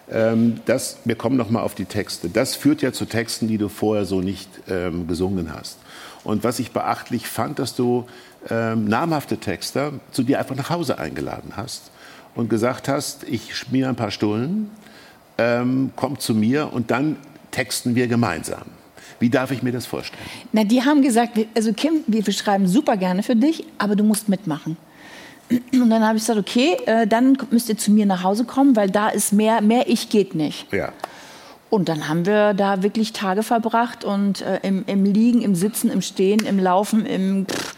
Ähm, 0.10 0.62
das, 0.64 1.00
wir 1.04 1.16
kommen 1.16 1.36
noch 1.36 1.50
mal 1.50 1.62
auf 1.62 1.76
die 1.76 1.84
Texte. 1.84 2.30
Das 2.30 2.56
führt 2.56 2.82
ja 2.82 2.94
zu 2.94 3.04
Texten, 3.04 3.50
die 3.50 3.58
du 3.58 3.68
vorher 3.68 4.06
so 4.06 4.22
nicht 4.22 4.48
ähm, 4.70 5.10
gesungen 5.10 5.54
hast. 5.54 5.78
Und 6.24 6.46
was 6.46 6.60
ich 6.60 6.72
beachtlich 6.72 7.28
fand, 7.28 7.60
dass 7.60 7.76
du 7.76 8.06
ähm, 8.50 8.86
namhafte 8.86 9.36
Texter 9.36 9.92
zu 10.14 10.24
dir 10.24 10.40
einfach 10.40 10.56
nach 10.56 10.70
Hause 10.70 11.00
eingeladen 11.00 11.52
hast 11.58 11.92
und 12.34 12.50
gesagt 12.50 12.88
hast, 12.88 13.26
ich 13.26 13.58
schmier 13.58 13.90
ein 13.90 13.98
paar 13.98 14.12
Stullen, 14.12 14.72
ähm, 15.38 15.92
komm 15.98 16.18
zu 16.18 16.34
mir 16.34 16.72
und 16.72 16.92
dann 16.92 17.18
texten 17.52 17.94
wir 17.96 18.08
gemeinsam. 18.08 18.68
Wie 19.24 19.30
darf 19.30 19.52
ich 19.52 19.64
mir 19.64 19.72
das 19.72 19.86
vorstellen? 19.86 20.22
Na, 20.52 20.66
die 20.66 20.84
haben 20.84 21.02
gesagt, 21.02 21.40
also 21.56 21.72
Kim, 21.72 22.04
wir 22.08 22.30
schreiben 22.34 22.68
super 22.68 22.98
gerne 22.98 23.24
für 23.24 23.38
dich, 23.38 23.64
aber 23.78 23.96
du 23.96 24.04
musst 24.04 24.28
mitmachen. 24.28 24.76
Und 25.72 25.90
dann 25.90 26.06
habe 26.06 26.18
ich 26.18 26.24
gesagt, 26.24 26.38
okay, 26.38 26.76
äh, 26.88 27.08
dann 27.08 27.38
müsst 27.50 27.70
ihr 27.70 27.78
zu 27.78 27.92
mir 27.92 28.06
nach 28.06 28.24
Hause 28.24 28.44
kommen, 28.44 28.76
weil 28.76 28.90
da 28.90 29.08
ist 29.08 29.32
mehr, 29.32 29.62
mehr 29.62 29.88
ich 29.88 30.10
geht 30.10 30.36
nicht. 30.36 30.68
Ja. 30.74 30.92
Und 31.70 31.88
dann 31.88 32.10
haben 32.10 32.26
wir 32.26 32.54
da 32.54 32.84
wirklich 32.84 33.14
Tage 33.14 33.44
verbracht 33.44 34.04
und 34.04 34.42
äh, 34.42 34.60
im, 34.62 34.84
im, 34.88 35.06
Liegen, 35.06 35.42
im 35.42 35.56
Sitzen, 35.56 35.90
im 35.90 36.02
Stehen, 36.02 36.46
im 36.46 36.60
Laufen, 36.60 37.06
im 37.06 37.46
pff, 37.46 37.76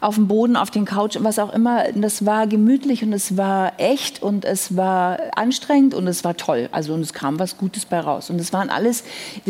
auf 0.00 0.14
dem 0.14 0.28
Boden, 0.28 0.56
auf 0.56 0.70
den 0.70 0.84
Couch, 0.84 1.16
was 1.20 1.38
auch 1.38 1.52
immer. 1.52 1.84
Das 1.94 2.24
war 2.24 2.46
gemütlich 2.46 3.02
und 3.02 3.12
es 3.12 3.36
war 3.36 3.72
echt 3.78 4.22
und 4.22 4.44
es 4.44 4.76
war 4.76 5.18
anstrengend 5.36 5.94
und 5.94 6.06
es 6.06 6.24
war 6.24 6.36
toll. 6.36 6.68
Also 6.72 6.94
und 6.94 7.00
es 7.00 7.12
kam 7.12 7.38
was 7.38 7.56
Gutes 7.56 7.84
bei 7.84 8.00
raus. 8.00 8.30
Und 8.30 8.40
es 8.40 8.52
waren 8.52 8.70
alles, 8.70 9.04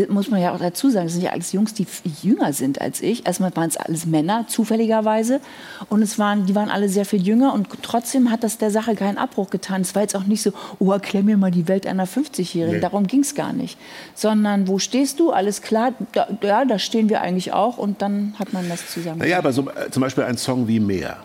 muss 0.09 0.31
man 0.31 0.41
ja 0.41 0.53
auch 0.53 0.59
dazu 0.59 0.91
sagen, 0.91 1.07
es 1.07 1.13
sind 1.13 1.23
ja 1.23 1.31
alles 1.31 1.53
Jungs, 1.53 1.75
die 1.75 1.87
jünger 2.23 2.53
sind 2.53 2.81
als 2.81 3.01
ich. 3.01 3.27
Erstmal 3.27 3.55
waren 3.57 3.69
es 3.69 3.77
alles 3.77 4.07
Männer, 4.07 4.47
zufälligerweise. 4.49 5.41
Und 5.89 6.03
es 6.03 6.19
waren, 6.19 6.47
die 6.47 6.55
waren 6.55 6.69
alle 6.69 6.89
sehr 6.89 7.05
viel 7.05 7.23
jünger 7.23 7.55
und 7.55 7.69
trotzdem 7.83 8.31
hat 8.31 8.43
das 8.43 8.59
der 8.59 8.71
Sache 8.71 8.95
keinen 8.95 9.19
Abbruch 9.19 9.51
getan. 9.51 9.83
Es 9.83 9.95
war 9.95 10.03
jetzt 10.03 10.17
auch 10.17 10.25
nicht 10.25 10.43
so, 10.43 10.53
oh, 10.79 10.91
erklär 10.91 11.23
mir 11.23 11.37
mal 11.37 11.51
die 11.51 11.69
Welt 11.69 11.87
einer 11.87 12.07
50-Jährigen. 12.07 12.77
Nee. 12.77 12.81
Darum 12.81 13.07
ging 13.07 13.21
es 13.21 13.35
gar 13.35 13.53
nicht. 13.53 13.79
Sondern, 14.15 14.67
wo 14.67 14.79
stehst 14.79 15.21
du? 15.21 15.31
Alles 15.31 15.63
klar, 15.63 15.93
da, 16.13 16.29
ja, 16.43 16.65
da 16.65 16.79
stehen 16.79 17.09
wir 17.09 17.21
eigentlich 17.21 17.53
auch 17.53 17.79
und 17.79 18.03
dann 18.03 18.35
hat 18.39 18.53
man 18.53 18.69
das 18.69 18.91
zusammen. 18.91 19.19
Naja, 19.19 19.39
aber 19.39 19.53
so, 19.53 19.69
äh, 19.71 19.91
zum 19.91 20.01
Beispiel 20.01 20.25
ein 20.25 20.37
Song 20.41 20.67
wie 20.67 20.81
Mehr. 20.81 21.19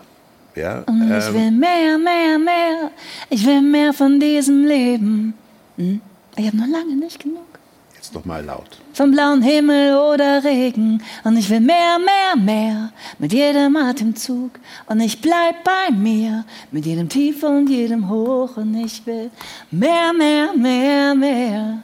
Ja, 0.54 0.84
Und 0.86 1.02
ich 1.02 1.26
ähm, 1.26 1.34
will 1.34 1.50
mehr, 1.50 1.98
mehr, 1.98 2.38
mehr. 2.38 2.90
Ich 3.28 3.44
will 3.44 3.60
mehr 3.60 3.92
von 3.92 4.18
diesem 4.18 4.64
Leben. 4.64 5.34
Hm? 5.76 6.00
Ich 6.36 6.46
habe 6.46 6.56
noch 6.56 6.66
lange 6.66 6.96
nicht 6.96 7.18
genug. 7.18 7.46
Jetzt 7.94 8.14
noch 8.14 8.24
mal 8.24 8.42
laut. 8.44 8.80
Vom 8.92 9.10
blauen 9.10 9.42
Himmel 9.42 9.96
oder 9.96 10.44
Regen. 10.44 11.02
Und 11.24 11.36
ich 11.36 11.50
will 11.50 11.60
mehr, 11.60 11.98
mehr, 11.98 12.42
mehr. 12.42 12.92
Mit 13.18 13.32
jedem 13.32 13.76
Atemzug. 13.76 14.52
Und 14.86 15.00
ich 15.00 15.20
bleib 15.20 15.64
bei 15.64 15.94
mir. 15.94 16.44
Mit 16.70 16.86
jedem 16.86 17.08
Tief 17.08 17.42
und 17.42 17.68
jedem 17.68 18.08
Hoch. 18.08 18.56
Und 18.56 18.74
ich 18.76 19.04
will 19.06 19.30
mehr, 19.70 20.12
mehr, 20.12 20.54
mehr, 20.54 21.14
mehr. 21.14 21.82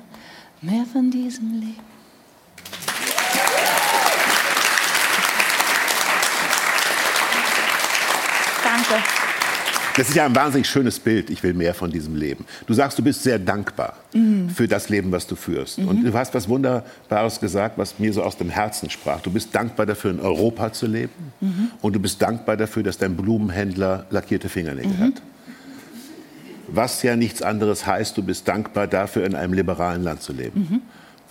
Mehr 0.61 0.85
von 0.93 1.11
diesem 1.11 1.61
Leben. 1.61 1.92
Danke. 8.93 9.33
Das 9.97 10.09
ist 10.09 10.15
ja 10.15 10.25
ein 10.25 10.35
wahnsinnig 10.35 10.69
schönes 10.69 10.99
Bild. 10.99 11.29
Ich 11.29 11.43
will 11.43 11.53
mehr 11.53 11.75
von 11.75 11.91
diesem 11.91 12.17
Leben. 12.17 12.47
Du 12.67 12.73
sagst, 12.73 12.99
du 12.99 13.03
bist 13.03 13.23
sehr 13.23 13.39
dankbar 13.39 13.97
mhm. 14.15 14.49
für 14.49 14.67
das 14.67 14.89
Leben, 14.89 15.13
was 15.13 15.27
du 15.27 15.37
führst. 15.37 15.79
Mhm. 15.79 15.89
Und 15.89 16.05
du 16.05 16.13
hast 16.15 16.35
was 16.35 16.49
Wunderbares 16.49 17.41
gesagt, 17.41 17.77
was 17.77 17.99
mir 17.99 18.13
so 18.13 18.23
aus 18.23 18.37
dem 18.37 18.49
Herzen 18.49 18.89
sprach. 18.89 19.21
Du 19.21 19.31
bist 19.31 19.55
dankbar 19.55 19.85
dafür, 19.85 20.13
in 20.13 20.21
Europa 20.21 20.73
zu 20.73 20.87
leben. 20.87 21.13
Mhm. 21.41 21.71
Und 21.83 21.95
du 21.95 22.01
bist 22.01 22.23
dankbar 22.23 22.57
dafür, 22.57 22.83
dass 22.83 22.97
dein 22.97 23.17
Blumenhändler 23.17 24.07
lackierte 24.11 24.49
Fingernägel 24.49 24.93
mhm. 24.93 25.01
hat. 25.01 25.23
Was 26.69 27.03
ja 27.03 27.17
nichts 27.17 27.43
anderes 27.43 27.87
heißt, 27.87 28.17
du 28.17 28.23
bist 28.23 28.49
dankbar 28.49 28.87
dafür, 28.87 29.27
in 29.27 29.35
einem 29.35 29.53
liberalen 29.53 30.03
Land 30.03 30.23
zu 30.23 30.33
leben. 30.33 30.83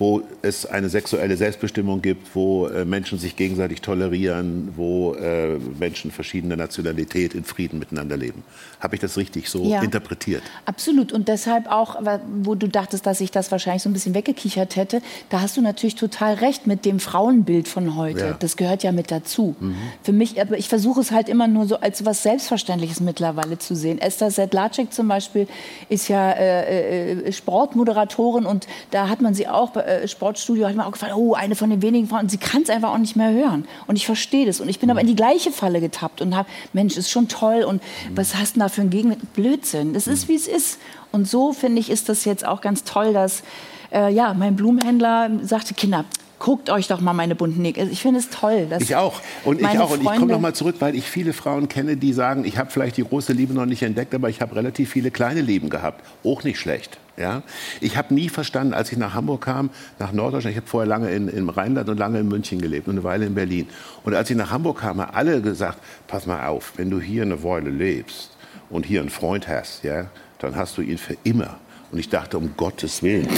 Wo 0.02 0.24
es 0.42 0.66
eine 0.66 0.90
sexuelle 0.90 1.38
Selbstbestimmung 1.38 2.02
gibt, 2.02 2.34
wo 2.34 2.66
äh, 2.66 2.86
Menschen 2.86 3.20
sich 3.20 3.36
gegenseitig 3.36 3.82
tolerieren, 3.82 4.74
wo 4.76 5.14
äh, 5.14 5.60
Menschen 5.80 6.10
verschiedener 6.10 6.56
Nationalität 6.56 7.36
in 7.36 7.44
Frieden 7.44 7.78
miteinander 7.78 8.18
leben. 8.18 8.42
Habe 8.80 8.96
ich 8.96 9.02
das 9.02 9.16
richtig 9.16 9.48
so 9.48 9.64
ja, 9.64 9.84
interpretiert? 9.84 10.42
Absolut. 10.66 11.12
Und 11.12 11.28
deshalb 11.28 11.72
auch, 11.72 12.02
wo 12.42 12.56
du 12.56 12.68
dachtest, 12.68 13.06
dass 13.06 13.22
ich 13.22 13.30
das 13.30 13.52
wahrscheinlich 13.52 13.84
so 13.84 13.90
ein 13.90 13.94
bisschen 13.94 14.16
weggekichert 14.16 14.76
hätte, 14.76 15.04
da 15.30 15.42
hast 15.42 15.56
du 15.56 15.62
natürlich 15.62 15.94
total 15.94 16.34
recht 16.34 16.66
mit 16.66 16.84
dem 16.84 17.00
Frauenbild 17.00 17.68
von 17.68 17.96
heute. 17.96 18.20
Ja. 18.20 18.38
Das 18.40 18.58
gehört 18.58 18.82
ja 18.82 18.92
mit 18.92 19.12
dazu. 19.12 19.56
Mhm. 19.60 19.76
Für 20.02 20.14
mich, 20.14 20.42
aber 20.42 20.58
ich 20.58 20.68
versuche 20.68 21.02
es 21.02 21.12
halt 21.12 21.30
immer 21.30 21.48
nur 21.48 21.68
so 21.68 21.80
als 21.80 22.04
was 22.06 22.24
Selbstverständliches 22.24 23.02
mittlerweile 23.02 23.60
zu 23.60 23.76
sehen. 23.76 24.00
Esther 24.00 24.32
Sedlacek 24.32 24.92
zum 24.92 25.08
Beispiel 25.08 25.48
ist 25.90 26.08
ja 26.08 26.32
äh, 26.32 27.12
äh, 27.12 27.32
Sportmoderatorin 27.32 28.48
und 28.48 28.66
da 28.90 29.08
hat 29.08 29.22
man 29.22 29.36
sie 29.36 29.48
auch 29.48 29.76
äh, 29.76 29.91
äh, 29.92 30.08
Sportstudio 30.08 30.68
hat 30.68 30.76
mir 30.76 30.86
auch 30.86 30.92
gefallen, 30.92 31.14
oh, 31.16 31.34
eine 31.34 31.56
von 31.56 31.70
den 31.70 31.82
wenigen 31.82 32.08
Frauen. 32.08 32.22
Und 32.22 32.32
sie 32.32 32.38
kann 32.38 32.62
es 32.62 32.70
einfach 32.70 32.94
auch 32.94 32.98
nicht 32.98 33.16
mehr 33.16 33.32
hören. 33.32 33.66
Und 33.88 33.96
ich 33.96 34.06
verstehe 34.06 34.46
das. 34.46 34.60
Und 34.60 34.70
ich 34.70 34.80
bin 34.80 34.90
aber 34.90 35.02
in 35.02 35.08
die 35.08 35.16
gleiche 35.16 35.52
Falle 35.52 35.82
getappt 35.82 36.22
und 36.22 36.36
habe, 36.36 36.48
Mensch, 36.74 36.98
ist 36.98 37.10
schon 37.10 37.28
toll. 37.28 37.64
Und 37.64 37.82
was 38.16 38.36
hast 38.36 38.56
du 38.56 38.60
da 38.60 38.70
für 38.70 38.82
ein 38.82 38.90
Gegenwind? 38.90 39.34
Blödsinn. 39.34 39.94
Das 39.94 40.08
ist, 40.08 40.28
wie 40.28 40.36
es 40.36 40.48
ist. 40.48 40.80
Und 41.12 41.28
so, 41.28 41.54
finde 41.54 41.80
ich, 41.80 41.90
ist 41.90 42.10
das 42.10 42.26
jetzt 42.26 42.46
auch 42.46 42.62
ganz 42.62 42.84
toll, 42.84 43.14
dass 43.14 43.44
äh, 43.92 44.12
ja, 44.14 44.34
mein 44.34 44.56
Blumenhändler 44.56 45.30
sagte, 45.44 45.74
Kinder, 45.74 46.06
guckt 46.42 46.70
euch 46.72 46.88
doch 46.88 47.02
mal 47.02 47.14
meine 47.14 47.36
bunten 47.36 47.62
Nägel. 47.62 47.90
Ich 47.92 48.02
finde 48.02 48.20
es 48.20 48.30
toll. 48.30 48.68
ich 48.80 48.96
auch. 48.96 49.22
Und 49.46 49.62
ich 49.62 49.68
auch. 49.80 49.92
Und 49.92 50.02
ich 50.02 50.08
komme 50.08 50.34
noch 50.34 50.40
mal 50.40 50.56
zurück, 50.56 50.78
weil 50.80 50.96
ich 50.96 51.06
viele 51.06 51.34
Frauen 51.34 51.68
kenne, 51.68 51.98
die 51.98 52.14
sagen, 52.14 52.46
ich 52.46 52.58
habe 52.58 52.72
vielleicht 52.72 52.98
die 52.98 53.04
große 53.04 53.34
Liebe 53.34 53.54
noch 53.54 53.68
nicht 53.68 53.84
entdeckt, 53.84 54.16
aber 54.16 54.30
ich 54.30 54.42
habe 54.42 54.56
relativ 54.56 54.90
viele 54.90 55.12
kleine 55.12 55.42
Lieben 55.42 55.70
gehabt. 55.70 56.04
Auch 56.26 56.44
nicht 56.44 56.60
schlecht. 56.60 56.98
Ja? 57.18 57.44
Ich 57.80 57.98
habe 57.98 58.14
nie 58.14 58.30
verstanden, 58.30 58.74
als 58.74 58.92
ich 58.92 58.98
nach 58.98 59.14
Hamburg 59.14 59.42
kam, 59.42 59.70
nach 60.00 60.12
Norddeutschland, 60.12 60.54
ich 60.54 60.62
habe 60.62 60.68
vorher 60.68 60.88
lange 60.88 61.12
in, 61.12 61.28
im 61.28 61.50
Rheinland 61.50 61.90
und 61.90 61.98
lange 61.98 62.20
in 62.20 62.28
München 62.28 62.62
gelebt 62.62 62.88
und 62.88 62.96
eine 62.96 63.04
Weile 63.04 63.26
in 63.26 63.36
Berlin. 63.36 63.68
Und 64.04 64.16
als 64.16 64.30
ich 64.30 64.38
nach 64.38 64.52
Hamburg 64.52 64.80
kam, 64.80 65.02
haben 65.02 65.14
alle 65.14 65.42
gesagt, 65.42 65.80
pass 66.08 66.26
mal 66.26 66.48
auf, 66.48 66.74
wenn 66.78 66.90
du 66.90 67.00
hier 67.00 67.24
eine 67.24 67.44
Weile 67.44 67.70
lebst 67.70 68.36
und 68.70 68.86
hier 68.86 69.02
einen 69.02 69.10
Freund 69.10 69.48
hast, 69.48 69.84
ja, 69.84 70.06
dann 70.40 70.56
hast 70.56 70.78
du 70.78 70.82
ihn 70.82 70.98
für 70.98 71.18
immer. 71.24 71.58
Und 71.92 72.00
ich 72.00 72.10
dachte, 72.10 72.38
um 72.38 72.56
Gottes 72.56 73.04
Willen. 73.04 73.28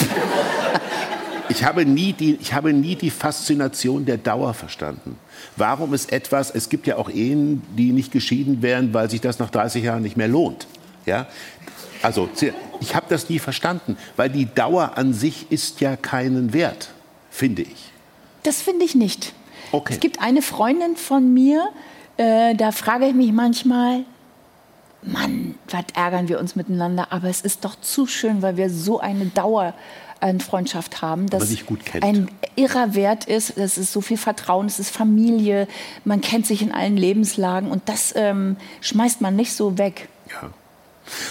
Ich 1.49 1.63
habe, 1.63 1.85
nie 1.85 2.13
die, 2.13 2.37
ich 2.41 2.53
habe 2.53 2.73
nie 2.73 2.95
die 2.95 3.09
Faszination 3.09 4.05
der 4.05 4.17
Dauer 4.17 4.53
verstanden. 4.53 5.17
Warum 5.57 5.93
ist 5.93 6.11
etwas, 6.11 6.49
es 6.49 6.69
gibt 6.69 6.87
ja 6.87 6.95
auch 6.95 7.09
Ehen, 7.09 7.61
die 7.77 7.91
nicht 7.91 8.11
geschieden 8.11 8.61
werden, 8.61 8.93
weil 8.93 9.09
sich 9.09 9.21
das 9.21 9.39
nach 9.39 9.49
30 9.49 9.83
Jahren 9.83 10.03
nicht 10.03 10.15
mehr 10.15 10.29
lohnt. 10.29 10.67
Ja? 11.05 11.27
Also 12.03 12.29
ich 12.79 12.95
habe 12.95 13.05
das 13.09 13.29
nie 13.29 13.39
verstanden, 13.39 13.97
weil 14.17 14.29
die 14.29 14.45
Dauer 14.45 14.97
an 14.97 15.13
sich 15.13 15.51
ist 15.51 15.79
ja 15.81 15.95
keinen 15.95 16.53
Wert, 16.53 16.89
finde 17.31 17.63
ich. 17.63 17.91
Das 18.43 18.61
finde 18.61 18.85
ich 18.85 18.93
nicht. 18.93 19.33
Okay. 19.71 19.93
Es 19.93 19.99
gibt 19.99 20.21
eine 20.21 20.41
Freundin 20.41 20.97
von 20.97 21.33
mir, 21.33 21.69
äh, 22.17 22.55
da 22.55 22.71
frage 22.71 23.07
ich 23.07 23.15
mich 23.15 23.31
manchmal, 23.31 24.03
Mann, 25.01 25.55
was 25.69 25.85
ärgern 25.95 26.27
wir 26.27 26.39
uns 26.39 26.55
miteinander, 26.55 27.07
aber 27.11 27.29
es 27.29 27.41
ist 27.41 27.65
doch 27.65 27.79
zu 27.81 28.05
schön, 28.05 28.41
weil 28.41 28.57
wir 28.57 28.69
so 28.69 28.99
eine 28.99 29.25
Dauer 29.25 29.73
an 30.19 30.39
Freundschaft 30.39 31.01
haben, 31.01 31.29
dass 31.29 31.39
man 31.41 31.49
sich 31.49 31.65
gut 31.65 31.85
kennt. 31.85 32.03
ein 32.03 32.29
irrer 32.55 32.95
Wert 32.95 33.25
ist. 33.25 33.57
Es 33.57 33.77
ist 33.77 33.91
so 33.91 33.99
viel 33.99 34.17
Vertrauen, 34.17 34.67
es 34.67 34.79
ist 34.79 34.89
Familie, 34.89 35.67
man 36.05 36.21
kennt 36.21 36.47
sich 36.47 36.61
in 36.61 36.71
allen 36.71 36.95
Lebenslagen 36.95 37.69
und 37.69 37.89
das 37.89 38.13
ähm, 38.15 38.55
schmeißt 38.81 39.19
man 39.19 39.35
nicht 39.35 39.53
so 39.53 39.77
weg. 39.77 40.07
Ja. 40.29 40.51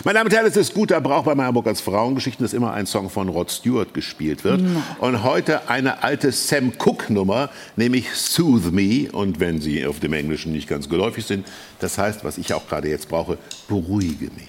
Meine 0.05 0.19
Damen 0.19 0.29
und 0.29 0.37
Herren, 0.37 0.47
es 0.47 0.57
ist 0.57 0.75
guter 0.75 1.01
Brauch 1.01 1.25
bei 1.25 1.35
Meyer 1.35 1.53
als 1.65 1.81
Frauengeschichten, 1.81 2.45
dass 2.45 2.53
immer 2.53 2.73
ein 2.73 2.87
Song 2.87 3.11
von 3.11 3.29
Rod 3.29 3.51
Stewart 3.51 3.95
gespielt 3.95 4.45
wird. 4.45 4.61
Und 4.99 5.23
heute 5.23 5.69
eine 5.69 6.03
alte 6.03 6.33
Sam 6.33 6.77
Cooke-Nummer, 6.79 7.51
nämlich 7.77 8.13
Soothe 8.15 8.71
Me. 8.71 9.09
Und 9.13 9.41
wenn 9.41 9.61
Sie 9.61 9.87
auf 9.87 10.01
dem 10.01 10.13
Englischen 10.13 10.53
nicht 10.53 10.69
ganz 10.69 10.89
geläufig 10.89 11.25
sind, 11.27 11.47
das 11.81 11.99
heißt, 11.99 12.25
was 12.25 12.39
ich 12.39 12.53
auch 12.55 12.69
gerade 12.69 12.89
jetzt 12.89 13.09
brauche, 13.09 13.39
beruhige 13.69 14.27
mich. 14.27 14.49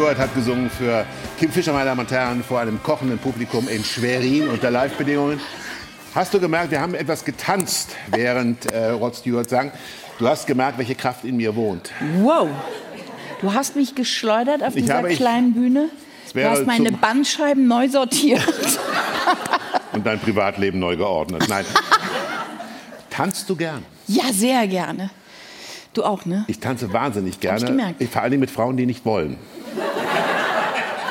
Stewart 0.00 0.16
hat 0.16 0.34
gesungen 0.34 0.70
für 0.70 1.04
Kim 1.38 1.52
Fischer, 1.52 1.74
meine 1.74 1.84
Damen 1.84 2.00
und 2.00 2.10
Herren, 2.10 2.42
vor 2.42 2.58
einem 2.58 2.82
kochenden 2.82 3.18
Publikum 3.18 3.68
in 3.68 3.84
Schwerin 3.84 4.48
unter 4.48 4.70
Live-Bedingungen. 4.70 5.38
Hast 6.14 6.32
du 6.32 6.40
gemerkt, 6.40 6.70
wir 6.70 6.80
haben 6.80 6.94
etwas 6.94 7.22
getanzt, 7.22 7.90
während 8.06 8.64
äh, 8.72 8.86
Rod 8.92 9.14
Stewart 9.14 9.50
sang. 9.50 9.70
Du 10.18 10.26
hast 10.26 10.46
gemerkt, 10.46 10.78
welche 10.78 10.94
Kraft 10.94 11.26
in 11.26 11.36
mir 11.36 11.54
wohnt. 11.54 11.90
Wow. 12.22 12.48
Du 13.42 13.52
hast 13.52 13.76
mich 13.76 13.94
geschleudert 13.94 14.62
auf 14.62 14.74
Ich 14.74 14.84
dieser 14.84 14.94
habe- 14.94 15.10
kleinen 15.10 15.52
Bühne. 15.52 15.90
Du 16.32 16.44
hast 16.48 16.64
meine 16.64 16.92
Bandscheiben 16.92 17.68
neu 17.68 17.86
sortiert. 17.90 18.40
Und 19.92 20.06
dein 20.06 20.18
Privatleben 20.18 20.78
neu 20.78 20.96
geordnet. 20.96 21.44
Nein. 21.46 21.66
Tanzt 23.10 23.50
du 23.50 23.54
gern? 23.54 23.84
ja, 24.06 24.32
sehr 24.32 24.66
gerne. 24.66 25.10
Du 25.92 26.04
auch, 26.04 26.24
ne? 26.24 26.44
Ich 26.46 26.60
tanze 26.60 26.92
wahnsinnig 26.92 27.40
gerne. 27.40 27.58
ich 27.58 27.66
gemerkt. 27.66 28.02
vor 28.12 28.22
Dingen 28.30 28.40
mit 28.40 28.50
Frauen, 28.50 28.76
die 28.76 28.86
nicht 28.86 29.04
wollen. 29.04 29.36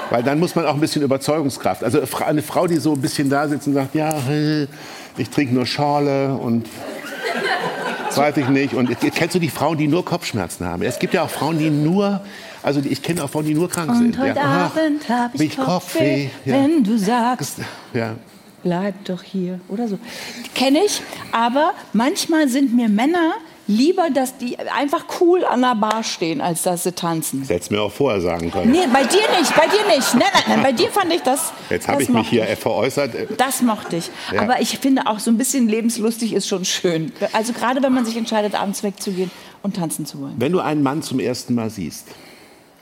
Weil 0.10 0.24
dann 0.24 0.40
muss 0.40 0.56
man 0.56 0.66
auch 0.66 0.74
ein 0.74 0.80
bisschen 0.80 1.02
Überzeugungskraft. 1.04 1.84
Also 1.84 2.02
eine 2.26 2.42
Frau, 2.42 2.68
die 2.68 2.78
so 2.78 2.94
ein 2.94 3.02
bisschen 3.02 3.30
da 3.30 3.48
sitzt 3.48 3.68
und 3.68 3.74
sagt, 3.74 3.94
ja, 3.96 4.10
äh, 4.30 4.68
ich 5.18 5.30
trinke 5.30 5.54
nur 5.54 5.66
Schorle 5.66 6.34
und 6.34 6.66
das 8.08 8.18
weiß 8.18 8.38
ich 8.38 8.48
nicht. 8.50 8.74
Und 8.74 8.90
kennst 9.00 9.36
du 9.36 9.40
die 9.40 9.50
Frauen, 9.50 9.78
die 9.78 9.88
nur 9.88 10.04
Kopfschmerzen 10.04 10.66
haben? 10.66 10.82
Es 10.82 11.00
gibt 11.00 11.14
ja 11.14 11.24
auch 11.24 11.30
Frauen, 11.30 11.60
die 11.60 11.70
nur, 11.70 12.22
also 12.64 12.82
ich 12.84 13.02
kenne 13.02 13.24
auch 13.24 13.30
Frauen, 13.30 13.46
die 13.46 13.54
nur 13.54 13.70
krank 13.70 13.94
sind. 13.96 14.18
Und 14.18 14.20
heute 14.20 14.40
ja. 14.40 14.72
Abend 14.76 15.08
habe 15.10 15.32
ich 15.36 15.40
mich 15.40 15.58
Kopfweh, 15.58 16.30
Ja. 16.46 16.54
wenn 16.56 16.84
du 16.84 16.98
sagst, 16.98 17.60
ja. 17.94 18.16
bleib 18.64 19.06
doch 19.06 19.22
hier 19.22 19.60
oder 19.68 19.88
so. 19.88 20.00
Kenne 20.56 20.80
ich, 20.86 21.02
aber 21.32 21.74
manchmal 21.94 22.48
sind 22.48 22.76
mir 22.76 22.90
Männer 22.90 23.34
lieber, 23.70 24.10
dass 24.10 24.36
die 24.38 24.58
einfach 24.58 25.06
cool 25.22 25.46
an 25.46 25.62
der 25.62 25.76
Bar 25.76 26.04
stehen, 26.04 26.42
als 26.42 26.64
dass 26.64 26.84
sie 26.84 26.92
tanzen. 26.92 27.42
Das 27.42 27.50
hättest 27.50 27.70
mir 27.72 27.82
auch 27.82 27.92
vorher 27.92 28.20
sagen 28.20 28.50
können. 28.52 28.72
Nee, 28.72 28.88
bei 28.92 29.04
dir 29.04 29.22
nicht, 29.40 29.56
bei 29.56 29.68
dir 29.68 29.96
nicht. 29.96 30.14
Nein, 30.16 30.24
nein, 30.34 30.44
nein, 30.48 30.64
bei 30.64 30.72
dir 30.72 30.90
fand 30.90 31.14
ich 31.14 31.22
das. 31.22 31.54
Jetzt 31.70 31.88
habe 31.88 32.02
ich 32.02 32.10
mich 32.10 32.28
hier 32.30 32.46
veräußert. 32.58 33.12
Das 33.38 33.62
mochte 33.62 33.98
ich. 33.98 34.10
Ja. 34.34 34.42
Aber 34.42 34.60
ich 34.60 34.80
finde 34.80 35.06
auch 35.06 35.20
so 35.20 35.30
ein 35.30 35.38
bisschen 35.38 35.70
lebenslustig 35.70 36.34
ist 36.34 36.48
schon 36.48 36.66
schön. 36.66 37.12
Also 37.32 37.54
gerade 37.54 37.84
wenn 37.84 37.94
man 37.94 38.06
sich 38.06 38.18
entscheidet, 38.18 38.56
abends 38.56 38.82
wegzugehen 38.82 39.30
und 39.62 39.76
tanzen 39.76 40.06
zu 40.08 40.20
wollen. 40.20 40.34
Wenn 40.38 40.52
du 40.52 40.60
einen 40.62 40.82
Mann 40.82 41.04
zum 41.04 41.20
ersten 41.20 41.54
Mal 41.54 41.70
siehst 41.70 42.08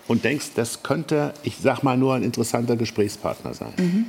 und 0.07 0.23
denkst, 0.23 0.51
das 0.55 0.83
könnte, 0.83 1.33
ich 1.43 1.57
sag 1.61 1.83
mal, 1.83 1.97
nur 1.97 2.13
ein 2.15 2.23
interessanter 2.23 2.77
Gesprächspartner 2.77 3.53
sein, 3.53 3.73
Mhm. 3.75 4.05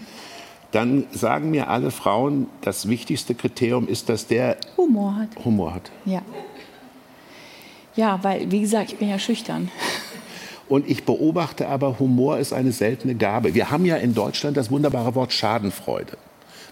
dann 0.70 1.06
sagen 1.10 1.50
mir 1.50 1.68
alle 1.70 1.90
Frauen, 1.90 2.46
das 2.60 2.88
wichtigste 2.88 3.34
Kriterium 3.34 3.88
ist, 3.88 4.08
dass 4.08 4.28
der 4.28 4.58
Humor 4.76 5.16
hat. 5.16 5.44
Humor 5.44 5.74
hat. 5.74 5.90
Ja. 6.04 6.22
Ja, 7.98 8.20
weil, 8.22 8.48
wie 8.52 8.60
gesagt, 8.60 8.92
ich 8.92 8.98
bin 8.98 9.08
ja 9.08 9.18
schüchtern. 9.18 9.72
Und 10.68 10.88
ich 10.88 11.04
beobachte 11.04 11.66
aber, 11.66 11.98
Humor 11.98 12.38
ist 12.38 12.52
eine 12.52 12.70
seltene 12.70 13.16
Gabe. 13.16 13.54
Wir 13.54 13.72
haben 13.72 13.84
ja 13.84 13.96
in 13.96 14.14
Deutschland 14.14 14.56
das 14.56 14.70
wunderbare 14.70 15.16
Wort 15.16 15.32
Schadenfreude, 15.32 16.16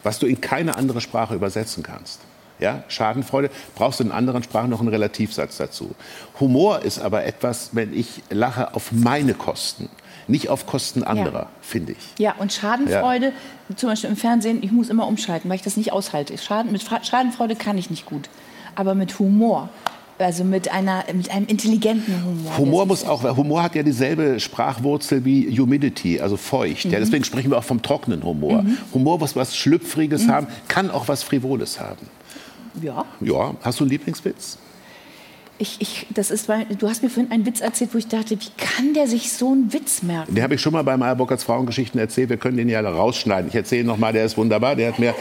was 0.05 0.21
du 0.21 0.27
in 0.27 0.41
keine 0.41 0.77
andere 0.77 1.01
Sprache 1.01 1.35
übersetzen 1.35 1.83
kannst. 1.83 2.21
Ja, 2.61 2.85
Schadenfreude 2.87 3.51
brauchst 3.75 3.99
du 3.99 4.05
in 4.05 4.13
anderen 4.13 4.45
Sprachen 4.45 4.71
noch 4.71 4.79
einen 4.79 4.89
Relativsatz 4.89 5.57
dazu. 5.57 5.97
Humor 6.39 6.83
ist 6.83 7.01
aber 7.01 7.25
etwas, 7.25 7.71
wenn 7.73 7.93
ich 7.93 8.23
lache 8.31 8.73
auf 8.75 8.93
meine 8.93 9.35
Kosten, 9.35 9.89
nicht 10.29 10.49
auf 10.49 10.67
Kosten 10.67 11.03
anderer, 11.03 11.49
finde 11.61 11.93
ich. 11.93 11.99
Ja, 12.19 12.37
und 12.39 12.53
Schadenfreude, 12.53 13.33
zum 13.75 13.89
Beispiel 13.89 14.11
im 14.11 14.17
Fernsehen, 14.17 14.63
ich 14.63 14.71
muss 14.71 14.91
immer 14.91 15.09
umschalten, 15.09 15.51
weil 15.51 15.57
ich 15.57 15.63
das 15.63 15.77
nicht 15.77 15.93
aushalte. 15.93 16.39
Schaden, 16.39 16.71
mit 16.71 16.83
Schadenfreude 17.03 17.57
kann 17.57 17.79
ich 17.79 17.91
nicht 17.91 18.07
gut. 18.07 18.29
Aber 18.77 18.95
mit 18.95 19.19
Humor, 19.19 19.71
also 20.19 20.45
mit, 20.45 20.71
einer, 20.73 21.05
mit 21.13 21.31
einem 21.31 21.47
intelligenten 21.47 22.15
Humor. 22.25 22.59
Humor 22.59 22.87
muss 22.87 23.05
auch, 23.05 23.23
weil 23.23 23.37
Humor 23.37 23.63
hat 23.63 23.75
ja 23.75 23.83
dieselbe 23.83 24.41
Sprachwurzel 24.41 25.25
wie 25.25 25.57
Humidity, 25.59 26.21
also 26.21 26.37
feucht. 26.37 26.87
Mhm. 26.87 26.93
Ja, 26.93 26.99
deswegen 27.01 27.25
sprechen 27.25 27.51
wir 27.51 27.59
auch 27.59 27.65
vom 27.65 27.83
trockenen 27.83 28.23
Humor. 28.23 28.65
Humor 28.95 29.19
muss 29.19 29.37
was 29.37 29.57
Schlüpfriges 29.57 30.27
Mhm. 30.27 30.31
haben, 30.33 30.47
kann 30.69 30.91
auch 30.91 31.09
was 31.09 31.23
Frivoles 31.23 31.81
haben. 31.81 32.07
Ja, 32.83 33.05
Ja, 33.21 33.55
hast 33.63 33.81
du 33.81 33.85
einen 33.85 33.91
Lieblingswitz? 33.91 34.59
ich, 35.59 35.77
ich, 35.81 36.07
das 36.11 36.31
ist, 36.31 36.49
weil, 36.51 36.67
du 36.67 36.87
hast 36.89 37.03
mir 37.03 37.09
vorhin 37.09 37.33
einen 37.33 37.47
Witz 37.47 37.61
erzählt, 37.63 37.95
wo 37.95 37.99
ich 37.99 38.09
dachte, 38.09 38.37
wie 38.39 38.51
kann 38.59 38.93
der 38.93 39.07
sich 39.07 39.33
so 39.33 39.53
einen 39.53 39.73
Witz 39.73 40.03
merken? 40.03 40.35
Den 40.35 40.45
habe 40.45 40.55
ich 40.57 40.61
schon 40.61 40.75
mal 40.75 40.83
bei 40.85 40.97
Meyer 40.99 41.17
Frauengeschichten 41.45 41.99
erzählt. 41.99 42.29
Wir 42.29 42.37
können 42.37 42.59
den 42.59 42.69
ja 42.69 42.81
rausschneiden. 42.81 43.49
Ich 43.49 43.55
erzähle 43.55 43.85
noch 43.85 43.97
mal, 43.97 44.13
der 44.13 44.27
ist 44.27 44.37
wunderbar. 44.37 44.77
Der 44.77 44.89
hat 44.89 44.99
mir 44.99 45.15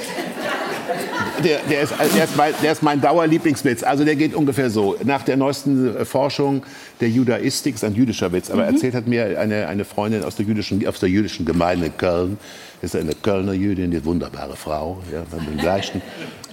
der, 1.44 1.60
der, 1.70 1.82
ist, 1.82 1.94
der, 2.16 2.24
ist 2.24 2.38
mein, 2.38 2.54
der 2.62 2.72
ist 2.72 2.84
mein 2.84 3.02
Dauerlieblingswitz. 3.02 3.84
Also 3.84 4.04
der 4.06 4.16
geht 4.16 4.34
ungefähr 4.34 4.70
so. 4.70 4.96
Nach 5.04 5.24
der 5.24 5.38
neuesten 5.38 5.96
äh, 5.96 6.06
Forschung 6.06 6.64
der 7.02 7.10
Judaistik, 7.10 7.76
ist 7.76 7.84
ein 7.84 7.96
jüdischer 7.96 8.32
Witz, 8.32 8.50
aber 8.50 8.66
erzählt 8.66 8.96
hat 8.96 9.08
mir 9.08 9.40
eine, 9.40 9.68
eine 9.68 9.86
Freundin 9.86 10.24
aus 10.24 10.36
der, 10.36 10.46
jüdischen, 10.46 10.86
aus 10.88 11.00
der 11.00 11.10
jüdischen 11.10 11.46
Gemeinde 11.46 11.88
in 11.88 11.98
Köln, 11.98 12.38
ist 12.82 12.96
eine 12.96 13.14
Kölner 13.14 13.54
Jüdin, 13.54 13.92
die 13.92 14.04
wunderbare 14.06 14.56
Frau, 14.56 15.02
ja, 15.12 15.24
mit 15.38 15.60
dem 15.60 15.66
leichten, 15.66 16.02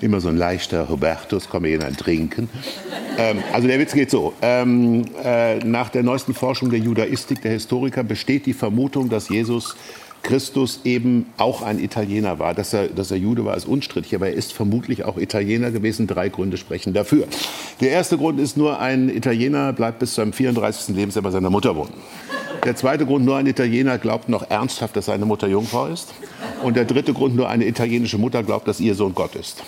immer 0.00 0.20
so 0.20 0.28
ein 0.28 0.36
leichter 0.36 0.88
Hubertus, 0.88 1.48
komme 1.48 1.68
hier 1.68 1.76
in 1.76 1.84
ein 1.84 1.96
Trinken. 1.96 2.48
Ähm, 3.18 3.38
also 3.52 3.68
der 3.68 3.78
Witz 3.78 3.92
geht 3.92 4.10
so. 4.10 4.32
Ähm, 4.42 5.04
äh, 5.22 5.58
nach 5.58 5.90
der 5.90 6.02
neuesten 6.02 6.34
Forschung 6.34 6.70
der 6.70 6.80
Judaistik, 6.80 7.42
der 7.42 7.52
Historiker, 7.52 8.02
besteht 8.02 8.46
die 8.46 8.54
Vermutung, 8.54 9.08
dass 9.08 9.28
Jesus 9.28 9.76
Christus 10.22 10.80
eben 10.84 11.26
auch 11.36 11.62
ein 11.62 11.78
Italiener 11.78 12.38
war. 12.38 12.54
Dass 12.54 12.72
er, 12.72 12.88
dass 12.88 13.10
er 13.10 13.16
Jude 13.16 13.44
war, 13.44 13.56
ist 13.56 13.66
unstrittig, 13.66 14.14
aber 14.14 14.28
er 14.28 14.34
ist 14.34 14.52
vermutlich 14.52 15.04
auch 15.04 15.18
Italiener 15.18 15.70
gewesen. 15.70 16.06
Drei 16.06 16.28
Gründe 16.28 16.56
sprechen 16.56 16.92
dafür. 16.92 17.26
Der 17.80 17.90
erste 17.90 18.16
Grund 18.16 18.40
ist 18.40 18.56
nur, 18.56 18.80
ein 18.80 19.08
Italiener 19.08 19.72
bleibt 19.72 19.98
bis 19.98 20.10
zu 20.10 20.16
seinem 20.16 20.32
34. 20.32 20.94
Lebensjahr 20.94 21.22
bei 21.22 21.30
seiner 21.30 21.50
Mutter 21.50 21.74
wohnen. 21.76 21.92
Der 22.64 22.76
zweite 22.76 23.06
Grund, 23.06 23.24
nur 23.24 23.36
ein 23.36 23.46
Italiener 23.46 23.98
glaubt 23.98 24.28
noch 24.28 24.48
ernsthaft, 24.48 24.96
dass 24.96 25.06
seine 25.06 25.26
Mutter 25.26 25.48
Jungfrau 25.48 25.86
ist. 25.86 26.14
Und 26.62 26.76
der 26.76 26.84
dritte 26.84 27.12
Grund, 27.12 27.34
nur 27.34 27.48
eine 27.48 27.66
italienische 27.66 28.18
Mutter 28.18 28.44
glaubt, 28.44 28.68
dass 28.68 28.78
ihr 28.78 28.94
Sohn 28.94 29.14
Gott 29.14 29.34
ist. 29.34 29.62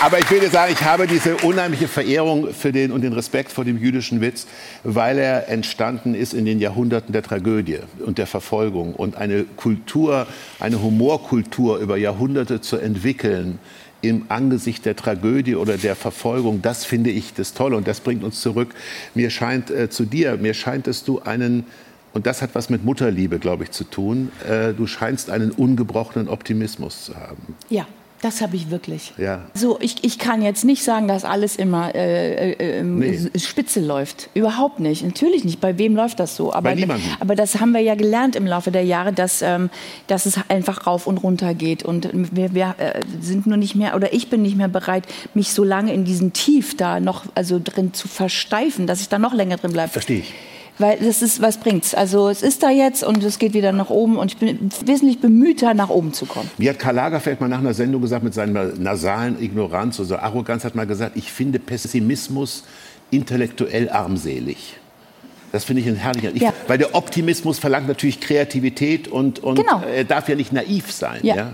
Aber 0.00 0.20
ich 0.20 0.30
will 0.30 0.38
dir 0.38 0.48
sagen, 0.48 0.72
ich 0.72 0.84
habe 0.84 1.08
diese 1.08 1.36
unheimliche 1.38 1.88
Verehrung 1.88 2.52
für 2.54 2.70
den 2.70 2.92
und 2.92 3.00
den 3.00 3.12
Respekt 3.12 3.50
vor 3.50 3.64
dem 3.64 3.78
jüdischen 3.78 4.20
Witz, 4.20 4.46
weil 4.84 5.18
er 5.18 5.48
entstanden 5.48 6.14
ist 6.14 6.34
in 6.34 6.44
den 6.44 6.60
Jahrhunderten 6.60 7.12
der 7.12 7.24
Tragödie 7.24 7.80
und 8.06 8.16
der 8.16 8.28
Verfolgung 8.28 8.94
und 8.94 9.16
eine 9.16 9.42
Kultur, 9.42 10.28
eine 10.60 10.80
Humorkultur 10.80 11.78
über 11.78 11.96
Jahrhunderte 11.96 12.60
zu 12.60 12.76
entwickeln 12.76 13.58
im 14.00 14.26
Angesicht 14.28 14.84
der 14.84 14.94
Tragödie 14.94 15.56
oder 15.56 15.76
der 15.76 15.96
Verfolgung, 15.96 16.62
das 16.62 16.84
finde 16.84 17.10
ich 17.10 17.34
das 17.34 17.52
Tolle 17.52 17.76
und 17.76 17.88
das 17.88 17.98
bringt 17.98 18.22
uns 18.22 18.40
zurück. 18.40 18.76
Mir 19.16 19.30
scheint 19.30 19.68
äh, 19.68 19.90
zu 19.90 20.04
dir, 20.04 20.36
mir 20.36 20.54
scheint, 20.54 20.86
dass 20.86 21.02
du 21.02 21.18
einen 21.22 21.66
und 22.14 22.26
das 22.26 22.40
hat 22.40 22.50
was 22.54 22.70
mit 22.70 22.84
Mutterliebe, 22.84 23.38
glaube 23.38 23.64
ich, 23.64 23.72
zu 23.72 23.84
tun. 23.84 24.30
Äh, 24.48 24.74
du 24.74 24.86
scheinst 24.86 25.28
einen 25.28 25.50
ungebrochenen 25.50 26.28
Optimismus 26.28 27.04
zu 27.04 27.16
haben. 27.16 27.56
Ja, 27.68 27.86
das 28.22 28.40
habe 28.40 28.56
ich 28.56 28.70
wirklich. 28.70 29.12
Ja. 29.16 29.42
So, 29.54 29.78
ich, 29.80 30.02
ich 30.02 30.18
kann 30.18 30.42
jetzt 30.42 30.64
nicht 30.64 30.82
sagen, 30.82 31.06
dass 31.06 31.24
alles 31.24 31.56
immer 31.56 31.94
äh, 31.94 32.52
äh, 32.52 32.82
Nee. 32.82 33.18
spitze 33.38 33.80
läuft. 33.80 34.28
Überhaupt 34.34 34.80
nicht. 34.80 35.04
Natürlich 35.04 35.44
nicht. 35.44 35.60
Bei 35.60 35.78
wem 35.78 35.94
läuft 35.94 36.18
das 36.18 36.34
so? 36.34 36.52
Aber, 36.52 36.70
Bei 36.70 36.74
niemandem. 36.74 37.08
aber 37.20 37.34
das 37.36 37.60
haben 37.60 37.72
wir 37.72 37.80
ja 37.80 37.94
gelernt 37.94 38.34
im 38.34 38.46
Laufe 38.46 38.70
der 38.70 38.84
Jahre, 38.84 39.12
dass, 39.12 39.40
ähm, 39.42 39.70
dass 40.08 40.26
es 40.26 40.38
einfach 40.48 40.86
rauf 40.86 41.06
und 41.06 41.18
runter 41.18 41.54
geht. 41.54 41.84
Und 41.84 42.08
wir, 42.12 42.54
wir 42.54 42.74
äh, 42.78 43.00
sind 43.20 43.46
nur 43.46 43.56
nicht 43.56 43.74
mehr, 43.76 43.94
oder 43.94 44.12
ich 44.12 44.28
bin 44.30 44.42
nicht 44.42 44.56
mehr 44.56 44.68
bereit, 44.68 45.04
mich 45.34 45.52
so 45.52 45.62
lange 45.62 45.92
in 45.94 46.04
diesen 46.04 46.32
Tief 46.32 46.76
da 46.76 46.98
noch 47.00 47.24
also 47.34 47.60
drin 47.62 47.94
zu 47.94 48.08
versteifen, 48.08 48.86
dass 48.86 49.00
ich 49.00 49.08
da 49.08 49.18
noch 49.18 49.32
länger 49.34 49.58
drin 49.58 49.72
bleibe. 49.72 49.90
Verstehe 49.90 50.18
ich. 50.20 50.34
Weil 50.78 50.98
das 50.98 51.22
ist, 51.22 51.42
was 51.42 51.58
bringt's? 51.58 51.94
Also 51.94 52.28
es 52.28 52.42
ist 52.42 52.62
da 52.62 52.70
jetzt 52.70 53.02
und 53.02 53.22
es 53.24 53.38
geht 53.38 53.52
wieder 53.54 53.72
nach 53.72 53.90
oben 53.90 54.16
und 54.16 54.32
ich 54.32 54.36
bin 54.38 54.70
wesentlich 54.84 55.20
bemühter, 55.20 55.74
nach 55.74 55.88
oben 55.88 56.12
zu 56.12 56.24
kommen. 56.26 56.48
Mir 56.58 56.70
hat 56.70 56.78
Karl 56.78 56.94
Lagerfeld 56.94 57.40
mal 57.40 57.48
nach 57.48 57.58
einer 57.58 57.74
Sendung 57.74 58.00
gesagt, 58.00 58.22
mit 58.22 58.34
seiner 58.34 58.64
nasalen 58.78 59.42
Ignoranz 59.42 59.98
oder 59.98 60.08
so 60.08 60.16
Arroganz 60.16 60.64
hat 60.64 60.74
mal 60.74 60.86
gesagt, 60.86 61.16
ich 61.16 61.32
finde 61.32 61.58
Pessimismus 61.58 62.64
intellektuell 63.10 63.90
armselig. 63.90 64.76
Das 65.50 65.64
finde 65.64 65.82
ich 65.82 65.88
ein 65.88 65.96
herrlicher. 65.96 66.30
Ich, 66.34 66.42
Ja. 66.42 66.52
Weil 66.66 66.78
der 66.78 66.94
Optimismus 66.94 67.58
verlangt 67.58 67.88
natürlich 67.88 68.20
Kreativität 68.20 69.08
und, 69.08 69.38
und 69.40 69.56
Genau. 69.56 69.80
er 69.82 70.04
darf 70.04 70.28
ja 70.28 70.34
nicht 70.34 70.52
naiv 70.52 70.92
sein. 70.92 71.20
Ja. 71.22 71.36
Ja. 71.36 71.52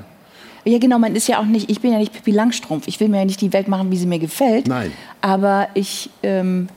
Ja, 0.67 0.79
genau, 0.79 0.99
man 0.99 1.15
ist 1.15 1.29
ja 1.29 1.39
auch 1.41 1.45
nicht, 1.45 1.71
ich 1.71 1.81
bin 1.83 1.93
ja 1.93 1.99
nicht 1.99 2.13
Pippi 2.13 2.31
Langstrumpf. 2.31 2.89
Ich 2.89 2.99
will 2.99 3.09
mir 3.09 3.19
ja 3.19 3.25
nicht 3.27 3.41
die 3.43 3.53
Welt 3.53 3.69
machen, 3.69 3.91
wie 3.91 3.99
sie 3.99 4.07
mir 4.07 4.19
gefällt. 4.19 4.67
Nein. 4.67 4.93
Aber 5.21 5.69
ich 5.75 6.09
ähm, 6.23 6.69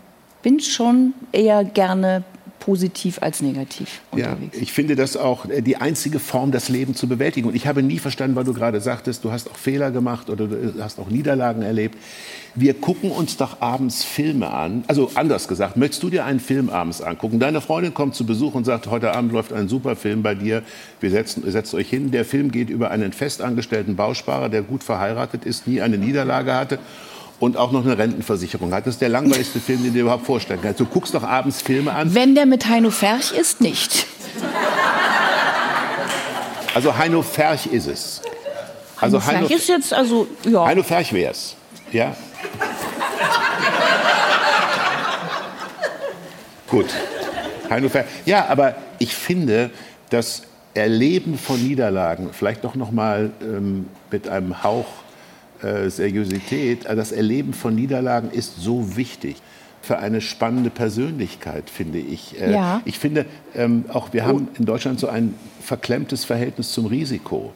bin 0.43 0.59
schon 0.59 1.13
eher 1.31 1.63
gerne 1.63 2.23
positiv 2.67 3.19
als 3.21 3.41
negativ 3.41 4.01
Ja, 4.13 4.33
unterwegs. 4.33 4.57
ich 4.59 4.73
finde 4.73 4.97
das 4.97 5.15
auch 5.15 5.45
äh, 5.49 5.61
die 5.61 5.77
einzige 5.77 6.19
Form, 6.19 6.51
das 6.51 6.67
Leben 6.67 6.95
zu 6.95 7.07
bewältigen. 7.07 7.47
Und 7.47 7.55
ich 7.55 7.65
habe 7.65 7.81
nie 7.81 7.97
verstanden, 7.97 8.35
weil 8.35 8.43
du 8.43 8.53
gerade 8.53 8.81
sagtest, 8.81 9.23
du 9.23 9.31
hast 9.31 9.49
auch 9.49 9.55
Fehler 9.55 9.89
gemacht 9.89 10.29
oder 10.29 10.47
du 10.47 10.73
hast 10.81 10.99
auch 10.99 11.07
Niederlagen 11.07 11.61
erlebt. 11.61 11.97
Wir 12.55 12.73
gucken 12.73 13.11
uns 13.11 13.37
doch 13.37 13.61
abends 13.61 14.03
Filme 14.03 14.51
an. 14.51 14.83
Also 14.87 15.09
anders 15.15 15.47
gesagt, 15.47 15.77
möchtest 15.77 16.03
du 16.03 16.09
dir 16.09 16.25
einen 16.25 16.41
Film 16.41 16.69
abends 16.69 17.01
angucken? 17.01 17.39
Deine 17.39 17.61
Freundin 17.61 17.93
kommt 17.93 18.15
zu 18.15 18.25
Besuch 18.25 18.53
und 18.53 18.65
sagt, 18.65 18.87
heute 18.87 19.13
Abend 19.13 19.31
läuft 19.31 19.53
ein 19.53 19.69
super 19.69 19.95
Film 19.95 20.21
bei 20.21 20.35
dir. 20.35 20.61
Wir 20.99 21.09
setzen, 21.11 21.49
setzt 21.49 21.73
euch 21.73 21.89
hin. 21.89 22.11
Der 22.11 22.25
Film 22.25 22.51
geht 22.51 22.69
über 22.69 22.91
einen 22.91 23.13
festangestellten 23.13 23.95
Bausparer, 23.95 24.49
der 24.49 24.61
gut 24.61 24.83
verheiratet 24.83 25.45
ist, 25.45 25.67
nie 25.67 25.79
eine 25.79 25.97
Niederlage 25.97 26.53
hatte 26.53 26.79
und 27.39 27.57
auch 27.57 27.71
noch 27.71 27.83
eine 27.85 27.97
Rentenversicherung 27.97 28.73
hat. 28.73 28.87
Das 28.87 28.95
ist 28.95 29.01
der 29.01 29.09
langweiligste 29.09 29.59
Film, 29.59 29.79
den 29.79 29.87
du 29.87 29.93
dir 29.93 30.01
überhaupt 30.03 30.25
vorstellen 30.25 30.59
kannst. 30.61 30.79
Du 30.79 30.85
guckst 30.85 31.13
doch 31.13 31.23
abends 31.23 31.61
Filme 31.61 31.93
an. 31.93 32.13
Wenn 32.13 32.35
der 32.35 32.45
mit 32.45 32.67
Heino 32.67 32.89
Ferch 32.89 33.31
ist, 33.31 33.61
nicht. 33.61 34.07
Also 36.73 36.97
Heino 36.97 37.21
Ferch 37.21 37.67
ist 37.67 37.87
es. 37.87 38.21
Also 38.99 39.23
Heino 39.23 39.47
Ferch 39.47 39.51
ist 39.51 39.67
jetzt, 39.67 39.93
also, 39.93 40.27
ja. 40.43 40.65
Heino 40.65 40.83
Ferch 40.83 41.13
wär's. 41.13 41.55
Ja. 41.91 42.15
Gut. 46.67 46.87
Heino 47.69 47.89
Ferch. 47.89 48.05
Ja, 48.25 48.47
aber 48.47 48.75
ich 48.99 49.13
finde, 49.15 49.69
das 50.09 50.43
Erleben 50.73 51.37
von 51.37 51.61
Niederlagen, 51.61 52.29
vielleicht 52.33 52.63
doch 52.63 52.75
noch 52.75 52.91
mal 52.91 53.31
ähm, 53.41 53.87
mit 54.11 54.27
einem 54.27 54.63
Hauch 54.63 54.85
äh, 55.63 55.89
Seriosität, 55.89 56.85
äh, 56.85 56.95
das 56.95 57.11
Erleben 57.11 57.53
von 57.53 57.75
Niederlagen 57.75 58.29
ist 58.31 58.57
so 58.59 58.95
wichtig 58.95 59.37
für 59.81 59.99
eine 59.99 60.21
spannende 60.21 60.69
Persönlichkeit, 60.69 61.69
finde 61.69 61.99
ich. 61.99 62.39
Äh, 62.41 62.51
Ja. 62.51 62.81
Ich 62.85 62.99
finde, 62.99 63.25
ähm, 63.55 63.85
auch 63.87 64.11
wir 64.13 64.25
haben 64.25 64.49
in 64.59 64.65
Deutschland 64.65 64.99
so 64.99 65.07
ein 65.07 65.33
verklemmtes 65.61 66.25
Verhältnis 66.25 66.71
zum 66.71 66.85
Risiko. 66.87 67.53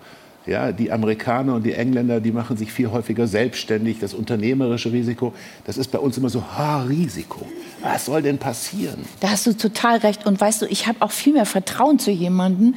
Ja, 0.48 0.72
die 0.72 0.92
Amerikaner 0.92 1.54
und 1.54 1.64
die 1.64 1.74
Engländer, 1.74 2.20
die 2.20 2.32
machen 2.32 2.58
sich 2.58 2.72
viel 2.72 2.90
häufiger 2.90 3.28
selbstständig. 3.28 4.00
Das 4.00 4.16
unternehmerische 4.16 4.92
Risiko, 4.92 5.34
das 5.66 5.78
ist 5.78 5.92
bei 5.92 6.00
uns 6.00 6.18
immer 6.18 6.30
so, 6.30 6.42
ha, 6.42 6.82
Risiko. 6.82 7.46
Was 7.84 8.06
soll 8.06 8.24
denn 8.24 8.40
passieren? 8.40 9.06
Da 9.20 9.30
hast 9.30 9.46
du 9.46 9.54
total 9.56 9.98
recht. 10.00 10.26
Und 10.26 10.42
weißt 10.42 10.64
du, 10.64 10.66
ich 10.66 10.88
habe 10.88 11.04
auch 11.04 11.12
viel 11.12 11.34
mehr 11.34 11.46
Vertrauen 11.46 12.00
zu 12.00 12.10
jemandem, 12.10 12.74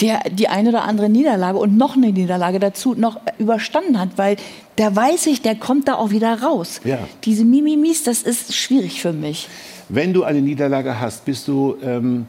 der 0.00 0.20
die 0.30 0.48
eine 0.48 0.70
oder 0.70 0.84
andere 0.84 1.10
Niederlage 1.10 1.58
und 1.58 1.76
noch 1.76 1.96
eine 1.96 2.12
Niederlage 2.12 2.58
dazu 2.58 2.94
noch 2.94 3.20
überstanden 3.38 4.00
hat, 4.00 4.16
weil 4.16 4.36
da 4.76 4.94
weiß 4.94 5.26
ich, 5.26 5.42
der 5.42 5.54
kommt 5.54 5.88
da 5.88 5.94
auch 5.94 6.10
wieder 6.10 6.40
raus. 6.42 6.80
Ja. 6.84 6.98
Diese 7.24 7.44
Mimimis, 7.44 8.02
das 8.04 8.22
ist 8.22 8.54
schwierig 8.54 9.00
für 9.02 9.12
mich. 9.12 9.48
Wenn 9.88 10.12
du 10.12 10.24
eine 10.24 10.40
Niederlage 10.40 10.98
hast, 10.98 11.24
bist 11.24 11.46
du, 11.48 11.76
ähm, 11.82 12.26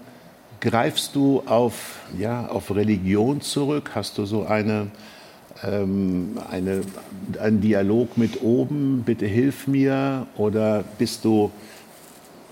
greifst 0.59 1.15
du 1.15 1.41
auf, 1.45 1.99
ja, 2.17 2.47
auf 2.47 2.73
Religion 2.75 3.41
zurück? 3.41 3.91
Hast 3.95 4.17
du 4.17 4.25
so 4.25 4.45
eine, 4.45 4.87
ähm, 5.63 6.37
eine, 6.51 6.81
einen 7.39 7.61
Dialog 7.61 8.17
mit 8.17 8.41
oben, 8.41 9.03
bitte 9.05 9.25
hilf 9.25 9.67
mir? 9.67 10.27
Oder 10.35 10.83
bist 10.97 11.23
du 11.23 11.51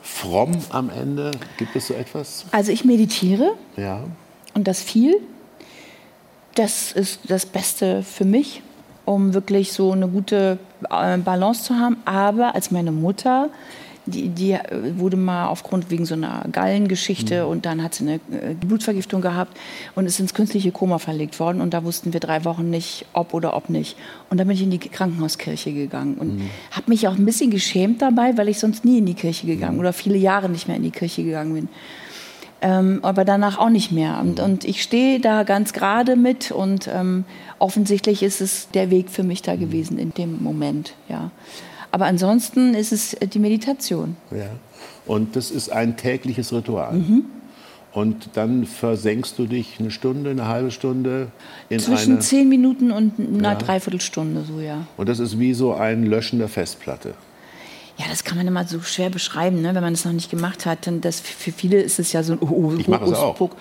fromm 0.01 0.51
am 0.69 0.89
Ende? 0.89 1.31
Gibt 1.57 1.75
es 1.75 1.87
so 1.87 1.93
etwas? 1.93 2.45
Also 2.51 2.71
ich 2.71 2.85
meditiere 2.85 3.53
Ja. 3.75 4.03
und 4.53 4.67
das 4.67 4.81
viel. 4.81 5.17
Das 6.55 6.91
ist 6.91 7.19
das 7.27 7.45
Beste 7.45 8.03
für 8.03 8.25
mich, 8.25 8.61
um 9.13 9.33
wirklich 9.33 9.71
so 9.71 9.91
eine 9.91 10.07
gute 10.07 10.57
äh, 10.89 11.17
Balance 11.17 11.63
zu 11.63 11.75
haben. 11.75 11.97
Aber 12.05 12.55
als 12.55 12.71
meine 12.71 12.91
Mutter, 12.91 13.49
die, 14.05 14.29
die 14.29 14.53
äh, 14.53 14.97
wurde 14.97 15.17
mal 15.17 15.47
aufgrund 15.47 15.91
wegen 15.91 16.05
so 16.05 16.15
einer 16.15 16.45
Gallengeschichte 16.51 17.45
und 17.45 17.65
dann 17.65 17.83
hat 17.83 17.95
sie 17.95 18.03
eine 18.03 18.15
äh, 18.15 18.53
Blutvergiftung 18.59 19.21
gehabt 19.21 19.57
und 19.95 20.05
ist 20.05 20.19
ins 20.19 20.33
künstliche 20.33 20.71
Koma 20.71 20.97
verlegt 20.97 21.39
worden. 21.39 21.61
Und 21.61 21.73
da 21.73 21.83
wussten 21.83 22.13
wir 22.13 22.19
drei 22.19 22.43
Wochen 22.45 22.69
nicht, 22.69 23.05
ob 23.13 23.33
oder 23.33 23.55
ob 23.55 23.69
nicht. 23.69 23.95
Und 24.29 24.39
dann 24.39 24.47
bin 24.47 24.55
ich 24.55 24.63
in 24.63 24.71
die 24.71 24.79
Krankenhauskirche 24.79 25.73
gegangen 25.73 26.15
und 26.15 26.41
habe 26.71 26.89
mich 26.89 27.07
auch 27.07 27.15
ein 27.15 27.25
bisschen 27.25 27.51
geschämt 27.51 28.01
dabei, 28.01 28.37
weil 28.37 28.49
ich 28.49 28.59
sonst 28.59 28.85
nie 28.85 28.99
in 28.99 29.05
die 29.05 29.13
Kirche 29.13 29.45
gegangen 29.45 29.79
oder 29.79 29.93
viele 29.93 30.17
Jahre 30.17 30.49
nicht 30.49 30.67
mehr 30.67 30.77
in 30.77 30.83
die 30.83 30.91
Kirche 30.91 31.23
gegangen 31.23 31.53
bin 31.53 31.69
ähm, 32.61 32.99
aber 33.01 33.25
danach 33.25 33.57
auch 33.57 33.69
nicht 33.69 33.91
mehr. 33.91 34.19
Und, 34.21 34.39
und 34.39 34.65
ich 34.65 34.81
stehe 34.83 35.19
da 35.19 35.43
ganz 35.43 35.73
gerade 35.73 36.15
mit 36.15 36.51
und 36.51 36.87
ähm, 36.93 37.25
offensichtlich 37.59 38.23
ist 38.23 38.39
es 38.41 38.69
der 38.73 38.89
Weg 38.91 39.09
für 39.09 39.23
mich 39.23 39.41
da 39.41 39.55
gewesen 39.55 39.97
in 39.97 40.13
dem 40.13 40.41
Moment, 40.43 40.93
ja. 41.09 41.31
Aber 41.93 42.05
ansonsten 42.05 42.73
ist 42.73 42.91
es 42.93 43.13
äh, 43.15 43.27
die 43.27 43.39
Meditation. 43.39 44.15
Ja. 44.31 44.45
Und 45.05 45.35
das 45.35 45.51
ist 45.51 45.71
ein 45.71 45.97
tägliches 45.97 46.53
Ritual. 46.53 47.01
Und 47.91 48.29
dann 48.35 48.65
versenkst 48.65 49.37
du 49.37 49.45
dich 49.45 49.77
eine 49.79 49.91
Stunde, 49.91 50.29
eine 50.29 50.47
halbe 50.47 50.71
Stunde 50.71 51.27
in 51.67 51.79
Zwischen 51.79 52.13
eine. 52.13 52.19
zehn 52.21 52.47
Minuten 52.47 52.91
und 52.91 53.19
einer 53.19 53.51
Ja. 53.53 53.55
Dreiviertelstunde, 53.55 54.43
so 54.47 54.61
ja. 54.61 54.87
Und 54.95 55.09
das 55.09 55.19
ist 55.19 55.37
wie 55.39 55.53
so 55.53 55.73
ein 55.73 56.05
Löschen 56.05 56.39
der 56.39 56.47
Festplatte. 56.47 57.15
Ja, 58.01 58.07
das 58.09 58.23
kann 58.23 58.37
man 58.37 58.47
immer 58.47 58.65
so 58.65 58.81
schwer 58.81 59.09
beschreiben, 59.11 59.61
ne? 59.61 59.75
wenn 59.75 59.83
man 59.83 59.93
es 59.93 60.05
noch 60.05 60.11
nicht 60.13 60.31
gemacht 60.31 60.65
hat. 60.65 60.85
Denn 60.87 61.01
das, 61.01 61.19
für 61.19 61.51
viele 61.51 61.79
ist 61.81 61.99
es 61.99 62.11
ja 62.13 62.23
so 62.23 62.33
ein 62.33 62.39
oh, 62.41 62.73
Ich 62.79 62.87
mache 62.87 63.05
es 63.05 63.13
auch. 63.13 63.35
Puck. 63.35 63.55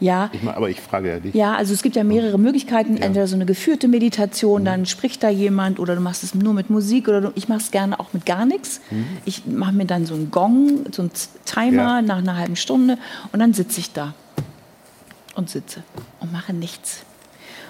Ja, 0.00 0.30
Ich 0.32 0.42
mach, 0.42 0.56
aber 0.56 0.68
ich 0.68 0.80
frage 0.80 1.08
ja 1.08 1.20
dich. 1.20 1.34
ja, 1.34 1.54
also 1.54 1.72
es 1.72 1.80
gibt 1.82 1.94
ja 1.94 2.02
mehrere 2.02 2.36
Möglichkeiten. 2.36 2.96
Entweder 2.96 3.28
so 3.28 3.36
eine 3.36 3.46
geführte 3.46 3.86
Meditation, 3.86 4.62
Mhm. 4.62 4.64
dann 4.64 4.86
spricht 4.86 5.22
da 5.22 5.28
jemand 5.28 5.78
oder 5.78 5.94
du 5.94 6.00
machst 6.00 6.24
es 6.24 6.34
nur 6.34 6.52
mit 6.54 6.68
Musik 6.70 7.06
oder 7.08 7.20
du, 7.20 7.32
ich 7.36 7.48
mache 7.48 7.60
es 7.60 7.70
gerne 7.70 8.00
auch 8.00 8.12
mit 8.12 8.26
gar 8.26 8.44
nichts. 8.46 8.80
Ich 9.24 9.46
mache 9.46 9.72
mir 9.72 9.84
dann 9.86 10.04
so 10.06 10.14
einen 10.14 10.30
Gong, 10.32 10.86
so 10.90 11.02
einen 11.02 11.12
Timer 11.44 11.70
Mhm. 11.70 12.08
Ja. 12.08 12.14
nach 12.14 12.18
einer 12.18 12.36
halben 12.36 12.56
Stunde 12.56 12.98
und 13.32 13.38
dann 13.38 13.54
sitze 13.54 13.78
ich 13.78 13.92
da 13.92 14.14
und 15.36 15.48
sitze 15.48 15.84
und 16.20 16.32
mache 16.32 16.52
nichts. 16.52 17.02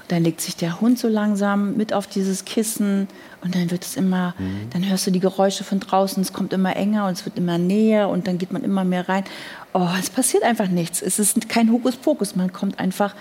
Dann 0.09 0.23
legt 0.23 0.41
sich 0.43 0.55
der 0.57 0.81
Hund 0.81 0.99
so 0.99 1.09
langsam 1.09 1.77
mit 1.77 1.93
auf 1.95 2.07
dieses 2.07 2.45
Kissen 2.45 3.09
und 3.43 3.55
dann 3.55 3.71
wird 3.71 3.85
es 3.85 3.97
immer, 3.97 4.35
Mhm. 4.39 4.71
dann 4.71 4.89
hörst 4.89 5.07
du 5.07 5.11
die 5.11 5.21
Geräusche 5.21 5.65
von 5.65 5.81
draußen, 5.81 6.23
es 6.23 6.33
kommt 6.33 6.53
immer 6.53 6.77
enger 6.77 7.07
und 7.07 7.13
es 7.13 7.25
wird 7.25 7.39
immer 7.39 7.57
näher 7.59 8.09
und 8.11 8.27
dann 8.27 8.37
geht 8.39 8.53
man 8.53 8.63
immer 8.65 8.85
mehr 8.85 9.09
rein. 9.09 9.25
Oh, 9.73 9.89
es 9.99 10.11
passiert 10.11 10.43
einfach 10.43 10.69
nichts. 10.69 11.01
Es 11.03 11.19
ist 11.19 11.49
kein 11.49 11.73
Hokuspokus, 11.73 12.37
man 12.37 12.53
kommt 12.53 12.79
einfach 12.79 13.15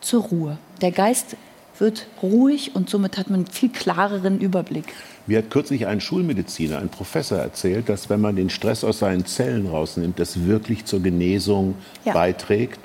zur 0.00 0.22
Ruhe. 0.22 0.58
Der 0.80 0.92
Geist 0.92 1.36
wird 1.78 2.06
ruhig 2.22 2.74
und 2.74 2.90
somit 2.90 3.16
hat 3.16 3.30
man 3.30 3.40
einen 3.40 3.46
viel 3.46 3.70
klareren 3.70 4.38
Überblick. 4.40 4.92
Mir 5.26 5.38
hat 5.38 5.50
kürzlich 5.50 5.86
ein 5.86 6.00
Schulmediziner, 6.00 6.78
ein 6.78 6.88
Professor 6.88 7.38
erzählt, 7.38 7.88
dass 7.88 8.10
wenn 8.10 8.20
man 8.20 8.36
den 8.36 8.50
Stress 8.50 8.82
aus 8.84 8.98
seinen 8.98 9.24
Zellen 9.26 9.66
rausnimmt, 9.66 10.18
das 10.18 10.44
wirklich 10.44 10.84
zur 10.84 11.00
Genesung 11.02 11.74
Ja. 12.04 12.12
beiträgt. 12.12 12.80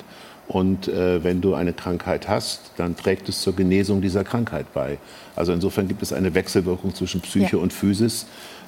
Und 0.48 0.88
äh, 0.88 1.24
wenn 1.24 1.42
du 1.42 1.56
eine 1.56 1.74
Krankheit 1.74 2.28
hast, 2.28 2.62
dann 2.78 2.96
trägt 2.96 3.30
es 3.30 3.42
zur 3.42 3.56
Genesung 3.56 4.02
dieser 4.02 4.24
Krankheit 4.24 4.74
bei. 4.74 5.00
Also 5.36 5.54
insofern 5.54 5.88
gibt 5.88 6.04
es 6.04 6.14
eine 6.14 6.34
Wechselwirkung 6.36 6.94
zwischen 6.94 7.22
Psyche 7.22 7.56
Ja. 7.58 7.62
und 7.64 7.74
Physis 7.74 8.28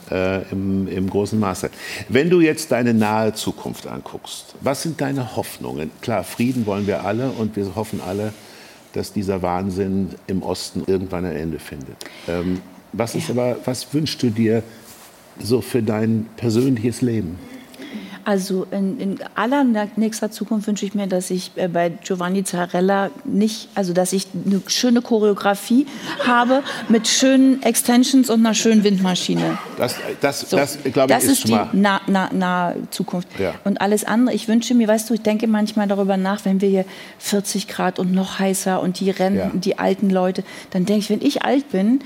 äh, 0.10 0.42
im, 0.52 0.88
im 0.88 1.08
großen 1.10 1.40
Maße. 1.40 1.70
Wenn 2.10 2.30
du 2.32 2.42
jetzt 2.42 2.72
deine 2.72 2.94
nahe 2.96 3.34
Zukunft 3.34 3.86
anguckst, 3.86 4.56
was 4.62 4.82
sind 4.82 5.00
deine 5.02 5.36
Hoffnungen? 5.36 5.92
Klar, 6.02 6.24
Frieden 6.24 6.66
wollen 6.66 6.88
wir 6.88 7.06
alle 7.06 7.30
und 7.30 7.56
wir 7.56 7.76
hoffen 7.76 8.02
alle, 8.02 8.34
dass 8.94 9.14
dieser 9.14 9.44
Wahnsinn 9.44 10.10
im 10.26 10.42
Osten 10.42 10.84
irgendwann 10.88 11.26
ein 11.26 11.36
Ende 11.36 11.60
findet. 11.60 11.98
Ähm, 12.28 12.62
was 12.94 13.14
ist 13.14 13.30
aber, 13.30 13.58
was 13.66 13.94
wünschst 13.94 14.24
du 14.24 14.30
dir 14.32 14.64
so 15.40 15.62
für 15.62 15.84
dein 15.84 16.28
persönliches 16.38 17.02
Leben? 17.02 17.38
Also 18.28 18.68
in, 18.72 19.00
in 19.00 19.20
allernächster 19.36 20.30
Zukunft 20.30 20.68
wünsche 20.68 20.86
ich 20.86 20.94
mir, 20.94 21.08
dass 21.08 21.32
ich 21.32 21.52
äh, 21.56 21.70
bei 21.70 21.88
Giovanni 21.88 22.44
Zarella 22.44 23.10
nicht, 23.24 23.70
also 23.74 23.94
dass 23.94 24.12
ich 24.12 24.28
eine 24.46 24.62
schöne 24.68 25.02
Choreografie 25.02 25.88
habe 26.26 26.62
mit 26.90 27.08
schönen 27.08 27.64
Extensions 27.64 28.30
und 28.30 28.46
einer 28.46 28.54
schönen 28.54 28.84
Windmaschine. 28.84 29.58
Das, 29.78 29.96
das, 30.20 30.42
So, 30.42 30.58
das 30.58 30.78
glaube 30.84 31.10
ich, 31.10 31.16
das 31.18 31.24
ist, 31.24 31.46
ist 31.46 31.48
die 31.48 31.54
nahe 31.72 32.02
na, 32.08 32.30
na 32.34 32.76
Zukunft. 32.92 33.30
Ja. 33.40 33.54
Und 33.64 33.80
alles 33.80 34.04
andere, 34.04 34.36
ich 34.36 34.50
wünsche 34.50 34.74
mir, 34.76 34.90
weißt 34.90 35.10
du, 35.10 35.14
ich 35.14 35.22
denke 35.22 35.48
manchmal 35.48 35.88
darüber 35.88 36.18
nach, 36.18 36.44
wenn 36.44 36.60
wir 36.60 36.68
hier 36.68 36.86
40 37.20 37.70
Grad 37.70 37.98
und 37.98 38.12
noch 38.12 38.40
heißer 38.40 38.82
und 38.82 39.00
die 39.00 39.10
rennen, 39.10 39.38
Ja. 39.38 39.52
die 39.54 39.80
alten 39.80 40.10
Leute, 40.10 40.44
dann 40.72 40.84
denke 40.84 41.00
ich, 41.00 41.10
wenn 41.10 41.22
ich 41.22 41.44
alt 41.44 41.70
bin, 41.72 42.02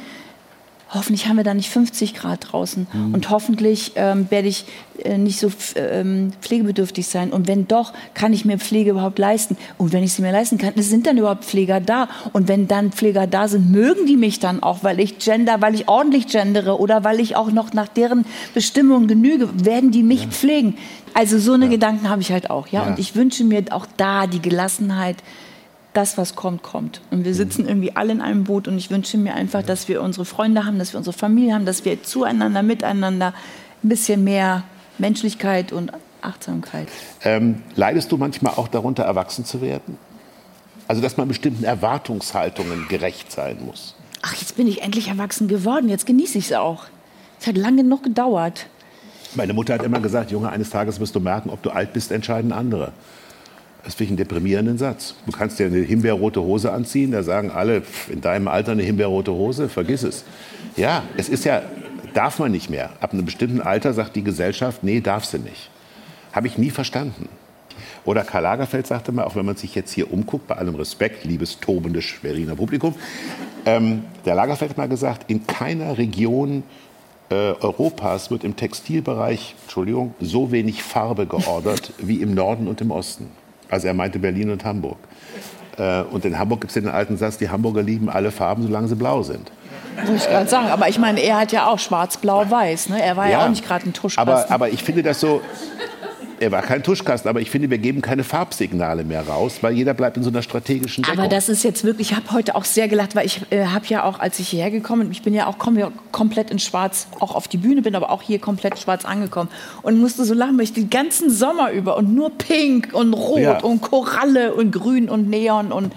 hoffentlich 0.93 1.27
haben 1.27 1.37
wir 1.37 1.43
da 1.43 1.53
nicht 1.53 1.69
50 1.69 2.13
Grad 2.13 2.51
draußen 2.51 2.87
Mhm. 2.93 3.13
und 3.13 3.29
hoffentlich 3.29 3.93
ähm, 3.95 4.27
werde 4.29 4.47
ich 4.47 4.65
äh, 5.03 5.17
nicht 5.17 5.39
so 5.39 5.51
ähm, 5.75 6.31
pflegebedürftig 6.41 7.07
sein. 7.07 7.31
Und 7.31 7.47
wenn 7.47 7.67
doch, 7.67 7.93
kann 8.13 8.33
ich 8.33 8.45
mir 8.45 8.57
Pflege 8.59 8.91
überhaupt 8.91 9.17
leisten. 9.17 9.57
Und 9.77 9.93
wenn 9.93 10.03
ich 10.03 10.13
sie 10.13 10.21
mir 10.21 10.31
leisten 10.31 10.57
kann, 10.57 10.73
sind 10.77 11.07
dann 11.07 11.17
überhaupt 11.17 11.45
Pfleger 11.45 11.79
da. 11.79 12.07
Und 12.33 12.47
wenn 12.47 12.67
dann 12.67 12.91
Pfleger 12.91 13.25
da 13.25 13.47
sind, 13.47 13.71
mögen 13.71 14.05
die 14.05 14.17
mich 14.17 14.39
dann 14.39 14.61
auch, 14.61 14.83
weil 14.83 14.99
ich 14.99 15.17
gender, 15.19 15.61
weil 15.61 15.75
ich 15.75 15.87
ordentlich 15.87 16.27
gendere 16.27 16.79
oder 16.79 17.03
weil 17.03 17.19
ich 17.19 17.35
auch 17.35 17.51
noch 17.51 17.73
nach 17.73 17.87
deren 17.87 18.25
Bestimmungen 18.53 19.07
genüge, 19.07 19.49
werden 19.65 19.91
die 19.91 20.03
mich 20.03 20.27
pflegen. 20.27 20.75
Also 21.13 21.39
so 21.39 21.53
eine 21.53 21.69
Gedanken 21.69 22.09
habe 22.09 22.21
ich 22.21 22.31
halt 22.31 22.49
auch. 22.49 22.67
Ja? 22.67 22.83
Ja. 22.83 22.89
Und 22.89 22.99
ich 22.99 23.15
wünsche 23.15 23.43
mir 23.43 23.63
auch 23.71 23.85
da 23.97 24.27
die 24.27 24.41
Gelassenheit, 24.41 25.17
das, 25.93 26.17
was 26.17 26.35
kommt, 26.35 26.63
kommt. 26.63 27.01
Und 27.11 27.25
wir 27.25 27.35
sitzen 27.35 27.67
irgendwie 27.67 27.95
alle 27.95 28.13
in 28.13 28.21
einem 28.21 28.45
Boot 28.45 28.67
und 28.67 28.77
ich 28.77 28.89
wünsche 28.89 29.17
mir 29.17 29.35
einfach, 29.35 29.63
dass 29.63 29.87
wir 29.87 30.01
unsere 30.01 30.25
Freunde 30.25 30.65
haben, 30.65 30.79
dass 30.79 30.93
wir 30.93 30.97
unsere 30.97 31.17
Familie 31.17 31.53
haben, 31.53 31.65
dass 31.65 31.83
wir 31.85 32.01
zueinander, 32.03 32.63
miteinander 32.63 33.33
ein 33.83 33.89
bisschen 33.89 34.23
mehr 34.23 34.63
Menschlichkeit 34.97 35.71
und 35.71 35.91
Achtsamkeit. 36.21 36.87
Ähm, 37.23 37.63
leidest 37.75 38.11
du 38.11 38.17
manchmal 38.17 38.53
auch 38.53 38.67
darunter, 38.67 39.03
erwachsen 39.03 39.43
zu 39.43 39.61
werden? 39.61 39.97
Also, 40.87 41.01
dass 41.01 41.17
man 41.17 41.27
bestimmten 41.27 41.63
Erwartungshaltungen 41.63 42.87
gerecht 42.87 43.31
sein 43.31 43.57
muss. 43.65 43.95
Ach, 44.21 44.35
jetzt 44.35 44.55
bin 44.55 44.67
ich 44.67 44.81
endlich 44.81 45.07
erwachsen 45.07 45.47
geworden, 45.47 45.89
jetzt 45.89 46.05
genieße 46.05 46.37
ich 46.37 46.45
es 46.45 46.53
auch. 46.53 46.85
Es 47.39 47.47
hat 47.47 47.57
lange 47.57 47.77
genug 47.77 48.03
gedauert. 48.03 48.67
Meine 49.33 49.53
Mutter 49.53 49.73
hat 49.73 49.83
immer 49.83 49.99
gesagt, 49.99 50.31
Junge, 50.31 50.49
eines 50.49 50.69
Tages 50.69 50.99
wirst 50.99 51.15
du 51.15 51.19
merken, 51.19 51.49
ob 51.49 51.63
du 51.63 51.69
alt 51.69 51.93
bist, 51.93 52.11
entscheiden 52.11 52.51
andere. 52.51 52.91
Das 53.83 53.95
finde 53.95 54.03
ich 54.03 54.09
einen 54.11 54.29
deprimierenden 54.29 54.77
Satz. 54.77 55.15
Du 55.25 55.31
kannst 55.31 55.57
dir 55.57 55.65
eine 55.65 55.79
himbeerrote 55.79 56.41
Hose 56.41 56.71
anziehen, 56.71 57.11
da 57.11 57.23
sagen 57.23 57.49
alle, 57.51 57.81
in 58.09 58.21
deinem 58.21 58.47
Alter 58.47 58.73
eine 58.73 58.83
himbeerrote 58.83 59.31
Hose, 59.31 59.69
vergiss 59.69 60.03
es. 60.03 60.23
Ja, 60.77 61.03
es 61.17 61.29
ist 61.29 61.45
ja, 61.45 61.63
darf 62.13 62.39
man 62.39 62.51
nicht 62.51 62.69
mehr. 62.69 62.91
Ab 62.99 63.13
einem 63.13 63.25
bestimmten 63.25 63.61
Alter 63.61 63.93
sagt 63.93 64.15
die 64.15 64.23
Gesellschaft, 64.23 64.83
nee, 64.83 65.01
darf 65.01 65.25
sie 65.25 65.39
nicht. 65.39 65.69
Habe 66.31 66.47
ich 66.47 66.57
nie 66.57 66.69
verstanden. 66.69 67.27
Oder 68.05 68.23
Karl 68.23 68.43
Lagerfeld 68.43 68.87
sagte 68.87 69.11
mal, 69.11 69.23
auch 69.23 69.35
wenn 69.35 69.45
man 69.45 69.55
sich 69.55 69.75
jetzt 69.75 69.91
hier 69.91 70.11
umguckt, 70.11 70.47
bei 70.47 70.55
allem 70.55 70.75
Respekt, 70.75 71.23
liebes 71.23 71.59
tobendes 71.59 72.03
Schweriner 72.03 72.55
Publikum, 72.55 72.95
ähm, 73.65 74.03
der 74.25 74.35
Lagerfeld 74.35 74.71
hat 74.71 74.77
mal 74.77 74.89
gesagt, 74.89 75.29
in 75.29 75.45
keiner 75.45 75.97
Region 75.97 76.63
äh, 77.29 77.53
Europas 77.61 78.31
wird 78.31 78.43
im 78.43 78.55
Textilbereich, 78.55 79.55
Entschuldigung, 79.63 80.13
so 80.19 80.51
wenig 80.51 80.83
Farbe 80.83 81.25
geordert 81.25 81.93
wie 81.99 82.21
im 82.21 82.33
Norden 82.33 82.67
und 82.67 82.81
im 82.81 82.91
Osten. 82.91 83.29
Also 83.71 83.87
er 83.87 83.93
meinte 83.93 84.19
Berlin 84.19 84.51
und 84.51 84.63
Hamburg. 84.63 84.97
Äh, 85.77 86.01
und 86.03 86.25
in 86.25 86.37
Hamburg 86.37 86.61
gibt 86.61 86.71
es 86.71 86.75
den 86.75 86.87
alten 86.87 87.17
Satz, 87.17 87.37
die 87.37 87.49
Hamburger 87.49 87.81
lieben 87.81 88.09
alle 88.09 88.31
Farben, 88.31 88.63
solange 88.63 88.87
sie 88.87 88.95
blau 88.95 89.23
sind. 89.23 89.51
Muss 90.05 90.23
ich 90.23 90.29
gerade 90.29 90.47
sagen. 90.47 90.67
Aber 90.67 90.89
ich 90.89 90.99
meine, 90.99 91.21
er 91.21 91.39
hat 91.39 91.51
ja 91.51 91.67
auch 91.67 91.79
schwarz, 91.79 92.17
blau, 92.17 92.49
weiß. 92.49 92.89
Ne? 92.89 93.01
Er 93.01 93.17
war 93.17 93.29
ja, 93.29 93.43
auch 93.43 93.49
nicht 93.49 93.65
gerade 93.65 93.89
ein 93.89 93.93
Tuschkasten. 93.93 94.33
Aber, 94.33 94.51
aber 94.51 94.69
ich 94.69 94.83
finde 94.83 95.03
das 95.03 95.19
so, 95.19 95.41
er 96.41 96.51
war 96.51 96.63
kein 96.63 96.81
Tuschkasten, 96.81 97.29
aber 97.29 97.39
ich 97.39 97.51
finde, 97.51 97.69
wir 97.69 97.77
geben 97.77 98.01
keine 98.01 98.23
Farbsignale 98.23 99.03
mehr 99.03 99.27
raus, 99.27 99.59
weil 99.61 99.73
jeder 99.73 99.93
bleibt 99.93 100.17
in 100.17 100.23
so 100.23 100.29
einer 100.29 100.41
strategischen 100.41 101.03
Deckung. 101.03 101.19
Aber 101.19 101.29
das 101.29 101.49
ist 101.49 101.63
jetzt 101.63 101.83
wirklich, 101.83 102.11
ich 102.11 102.17
habe 102.17 102.31
heute 102.31 102.55
auch 102.55 102.65
sehr 102.65 102.87
gelacht, 102.87 103.15
weil 103.15 103.27
ich 103.27 103.41
äh, 103.51 103.65
habe 103.67 103.85
ja 103.87 104.03
auch, 104.03 104.19
als 104.19 104.39
ich 104.39 104.49
hierher 104.49 104.71
gekommen 104.71 105.03
bin, 105.03 105.11
ich 105.11 105.21
bin 105.21 105.35
ja 105.35 105.45
auch 105.45 105.59
komme 105.59 105.79
ja 105.79 105.91
komplett 106.11 106.49
in 106.49 106.57
schwarz, 106.57 107.07
auch 107.19 107.35
auf 107.35 107.47
die 107.47 107.57
Bühne 107.57 107.83
bin, 107.83 107.95
aber 107.95 108.09
auch 108.09 108.23
hier 108.23 108.39
komplett 108.39 108.79
schwarz 108.79 109.05
angekommen 109.05 109.49
und 109.83 109.99
musste 109.99 110.25
so 110.25 110.33
lachen, 110.33 110.57
weil 110.57 110.63
ich 110.63 110.73
den 110.73 110.89
ganzen 110.89 111.29
Sommer 111.29 111.71
über 111.71 111.95
und 111.95 112.13
nur 112.15 112.31
pink 112.31 112.89
und 112.93 113.13
rot 113.13 113.39
Ja. 113.39 113.59
und 113.59 113.81
Koralle 113.81 114.55
und 114.55 114.71
grün 114.71 115.09
und 115.09 115.29
Neon 115.29 115.71
und 115.71 115.93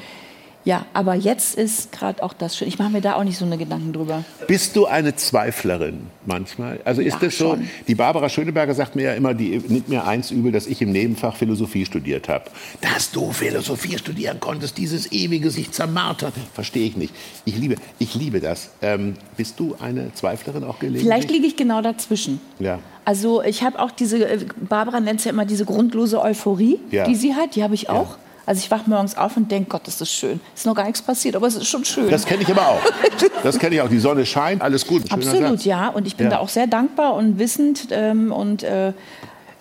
ja, 0.65 0.87
aber 0.95 1.15
jetzt 1.15 1.57
ist 1.57 1.93
gerade 1.93 2.23
auch 2.23 2.33
das 2.33 2.57
schön. 2.57 2.69
Ich 2.69 2.79
mache 2.79 2.91
mir 2.91 3.01
da 3.01 3.17
auch 3.17 3.25
nicht 3.25 3.37
so 3.39 3.45
eine 3.45 3.59
Gedanken 3.59 3.93
drüber. 3.93 4.25
Bist 4.47 4.75
du 4.77 4.87
eine 4.87 5.15
Zweiflerin 5.15 6.07
manchmal? 6.25 6.81
Also 6.85 7.03
ist 7.03 7.15
Ja, 7.15 7.19
das 7.21 7.37
so? 7.39 7.51
schon. 7.51 7.69
Die 7.87 7.95
Barbara 7.95 8.29
Schöneberger 8.29 8.75
sagt 8.75 8.97
mir 8.97 9.03
ja 9.05 9.15
immer, 9.15 9.35
die 9.35 9.59
nimmt 9.69 9.89
mir 9.89 10.07
eins 10.07 10.31
übel, 10.31 10.53
dass 10.53 10.67
ich 10.67 10.81
im 10.81 10.93
Nebenfach 10.93 11.37
Philosophie 11.37 11.85
studiert 11.85 12.29
habe. 12.29 12.45
Dass 12.81 13.11
du 13.11 13.31
Philosophie 13.33 13.99
studieren 13.99 14.41
konntest, 14.41 14.79
dieses 14.79 15.13
ewige 15.13 15.51
sich 15.51 15.71
zermartern, 15.73 16.33
verstehe 16.55 16.87
ich 16.87 16.97
nicht. 16.97 17.15
Ich 17.45 17.57
liebe, 17.59 17.77
ich 17.99 18.15
liebe 18.15 18.41
das. 18.41 18.71
Ähm, 18.81 19.15
bist 19.37 19.61
du 19.61 19.77
eine 19.81 20.15
Zweiflerin 20.15 20.65
auch 20.65 20.79
gelegentlich? 20.79 21.05
Vielleicht 21.05 21.31
liege 21.31 21.47
ich 21.47 21.57
genau 21.57 21.83
dazwischen. 21.83 22.41
Ja. 22.59 22.79
Also 23.05 23.43
ich 23.43 23.63
habe 23.63 23.79
auch 23.81 23.91
diese, 23.91 24.27
äh, 24.27 24.39
Barbara 24.69 25.01
nennt 25.01 25.19
es 25.19 25.27
ja 25.27 25.31
immer 25.33 25.45
diese 25.45 25.67
grundlose 25.67 26.23
Euphorie, 26.23 26.79
Ja. 26.91 27.05
die 27.07 27.15
sie 27.15 27.35
hat, 27.35 27.55
die 27.55 27.63
habe 27.63 27.75
ich 27.75 27.91
auch. 27.91 28.17
Also 28.47 28.61
ich 28.63 28.71
wache 28.71 28.89
morgens 28.91 29.17
auf 29.17 29.37
und 29.37 29.51
denke, 29.51 29.71
Gott, 29.71 29.89
ist 29.89 30.01
das 30.01 30.11
schön. 30.11 30.39
Ist 30.55 30.67
noch 30.67 30.75
gar 30.75 30.85
nichts 30.85 31.01
passiert, 31.03 31.35
aber 31.37 31.47
es 31.47 31.55
ist 31.57 31.67
schon 31.67 31.85
schön. 31.85 32.11
Das 32.11 32.27
kenne 32.27 32.43
ich 32.43 32.51
aber 32.51 32.69
auch. 32.69 32.81
Das 33.43 33.59
kenne 33.59 33.75
ich 33.77 33.81
auch. 33.83 33.89
Die 33.89 33.99
Sonne 33.99 34.25
scheint, 34.27 34.63
alles 34.63 34.87
gut. 34.87 35.03
Schöner 35.03 35.15
Absolut, 35.15 35.49
Satz. 35.59 35.65
ja. 35.65 35.89
Und 35.89 36.07
ich 36.07 36.17
bin 36.17 36.27
Ja. 36.27 36.33
da 36.33 36.39
auch 36.39 36.49
sehr 36.49 36.67
dankbar 36.67 37.15
und 37.15 37.39
wissend 37.39 37.89
ähm, 37.91 38.33
und 38.33 38.63
äh, 38.63 38.93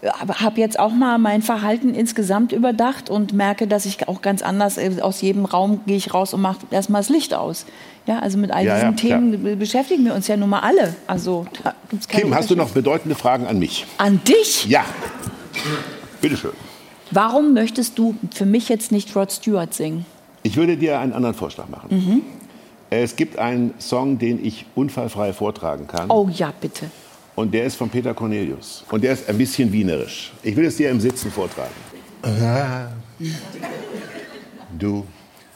habe 0.03 0.59
jetzt 0.59 0.79
auch 0.79 0.91
mal 0.91 1.17
mein 1.17 1.41
Verhalten 1.41 1.93
insgesamt 1.93 2.51
überdacht 2.51 3.09
und 3.09 3.31
merke, 3.33 3.67
dass 3.67 3.85
ich 3.85 4.07
auch 4.09 4.21
ganz 4.21 4.41
anders 4.41 4.77
äh, 4.77 4.91
aus 5.01 5.21
jedem 5.21 5.45
Raum 5.45 5.81
gehe 5.85 5.95
ich 5.97 6.13
raus 6.13 6.33
und 6.33 6.41
mache 6.41 6.57
erstmal 6.71 7.01
das 7.01 7.09
Licht 7.09 7.33
aus. 7.33 7.65
Ja, 8.05 8.19
also 8.19 8.37
mit 8.37 8.51
all 8.51 8.65
Ja, 8.65 8.75
diesen 8.75 8.89
ja, 8.89 8.95
Themen 8.95 9.43
be- 9.43 9.55
beschäftigen 9.55 10.03
wir 10.05 10.13
uns 10.13 10.27
ja 10.27 10.35
nun 10.35 10.49
mal 10.49 10.59
alle. 10.59 10.93
Also 11.07 11.45
da 11.63 11.73
gibt's 11.89 12.07
keine 12.09 12.23
Kim, 12.23 12.35
hast 12.35 12.49
du 12.49 12.55
noch 12.57 12.69
bedeutende 12.71 13.15
Fragen 13.15 13.47
an 13.47 13.59
mich? 13.59 13.85
an 13.97 14.19
dich? 14.25 14.65
Ja. 14.67 14.83
Bitteschön. 16.21 16.51
Warum 17.13 17.53
möchtest 17.53 17.99
du 17.99 18.15
für 18.33 18.45
mich 18.45 18.69
jetzt 18.69 18.91
nicht 18.91 19.15
Rod 19.15 19.31
Stewart 19.31 19.71
singen? 19.71 20.05
Ich 20.41 20.57
würde 20.57 20.75
dir 20.75 20.99
einen 20.99 21.13
anderen 21.13 21.35
Vorschlag 21.35 21.69
machen. 21.69 21.89
Mhm. 21.91 22.21
Es 22.89 23.15
gibt 23.15 23.37
einen 23.37 23.73
Song, 23.79 24.17
den 24.17 24.43
ich 24.43 24.65
unfallfrei 24.73 25.31
vortragen 25.31 25.85
kann. 25.85 26.09
Oh 26.09 26.27
ja, 26.33 26.51
bitte. 26.59 26.89
Und 27.35 27.53
der 27.53 27.65
ist 27.65 27.75
von 27.75 27.89
Peter 27.89 28.15
Cornelius. 28.15 28.83
Und 28.89 29.03
der 29.03 29.13
ist 29.13 29.29
ein 29.29 29.37
bisschen 29.37 29.71
wienerisch. 29.71 30.31
Ich 30.41 30.55
will 30.55 30.65
es 30.65 30.77
dir 30.77 30.89
im 30.89 30.99
Sitzen 30.99 31.31
vortragen. 31.31 31.73
Du, 34.79 35.05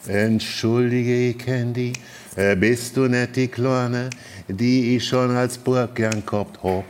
entschuldige, 0.05 1.33
die, 1.73 1.93
äh, 2.35 2.55
bist 2.55 2.95
du 2.95 3.07
nicht 3.07 3.35
die 3.35 3.47
Kleine, 3.47 4.11
die 4.47 4.95
ich 4.95 5.07
schon 5.07 5.35
als 5.35 5.57
Burg 5.57 5.95
gern 5.95 6.23
gehabt 6.23 6.61
hab. 6.61 6.85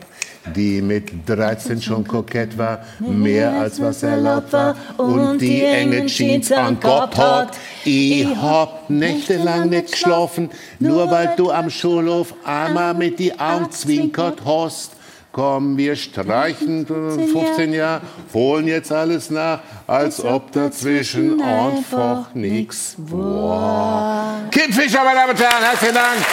Die 0.55 0.81
mit 0.81 1.27
13 1.27 1.81
schon 1.81 2.07
kokett 2.07 2.57
war, 2.57 2.79
mehr 2.99 3.51
als 3.53 3.81
was 3.81 4.03
erlaubt 4.03 4.53
war. 4.53 4.75
Und 4.97 5.39
die 5.39 5.63
enge 5.63 6.05
Jeans 6.05 6.51
an 6.51 6.79
Gott 6.79 7.17
hat. 7.17 7.57
Ich 7.85 8.25
hab 8.25 8.89
nächtelang 8.89 9.69
nicht 9.69 9.91
geschlafen, 9.91 10.49
nur 10.79 11.09
weil 11.09 11.33
du 11.37 11.51
am 11.51 11.69
Schulhof 11.69 12.33
einmal 12.43 12.93
mit 12.93 13.19
die 13.19 13.39
Augen 13.39 13.71
zwinkert 13.71 14.39
hast. 14.45 14.91
Komm, 15.31 15.77
wir 15.77 15.95
streichen 15.95 16.87
15 16.87 17.71
Jahre, 17.71 18.01
holen 18.33 18.67
jetzt 18.67 18.91
alles 18.91 19.29
nach, 19.29 19.59
als 19.85 20.23
ob 20.23 20.51
dazwischen 20.51 21.39
einfach 21.39 22.33
nichts 22.33 22.95
war. 22.97 24.49
Kim 24.49 24.73
Fischer, 24.73 25.03
meine 25.03 25.19
Damen 25.19 25.31
und 25.31 25.39
Herren, 25.39 25.63
herzlichen 25.63 25.93
Dank. 25.93 26.25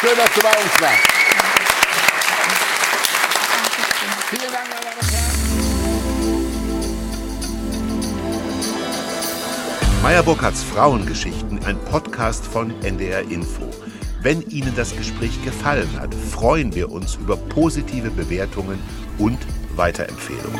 Schön, 0.00 0.16
dass 0.16 0.34
du 0.34 0.40
bei 0.40 0.48
uns 0.48 0.80
warst. 0.80 1.11
Meyer 10.02 10.24
Burkhardts 10.24 10.64
Frauengeschichten, 10.64 11.64
ein 11.64 11.78
Podcast 11.78 12.44
von 12.44 12.72
NDR 12.82 13.20
Info. 13.30 13.62
Wenn 14.20 14.42
Ihnen 14.50 14.74
das 14.74 14.96
Gespräch 14.96 15.44
gefallen 15.44 15.88
hat, 16.00 16.12
freuen 16.12 16.74
wir 16.74 16.90
uns 16.90 17.14
über 17.14 17.36
positive 17.36 18.10
Bewertungen 18.10 18.80
und 19.18 19.38
Weiterempfehlungen. 19.76 20.58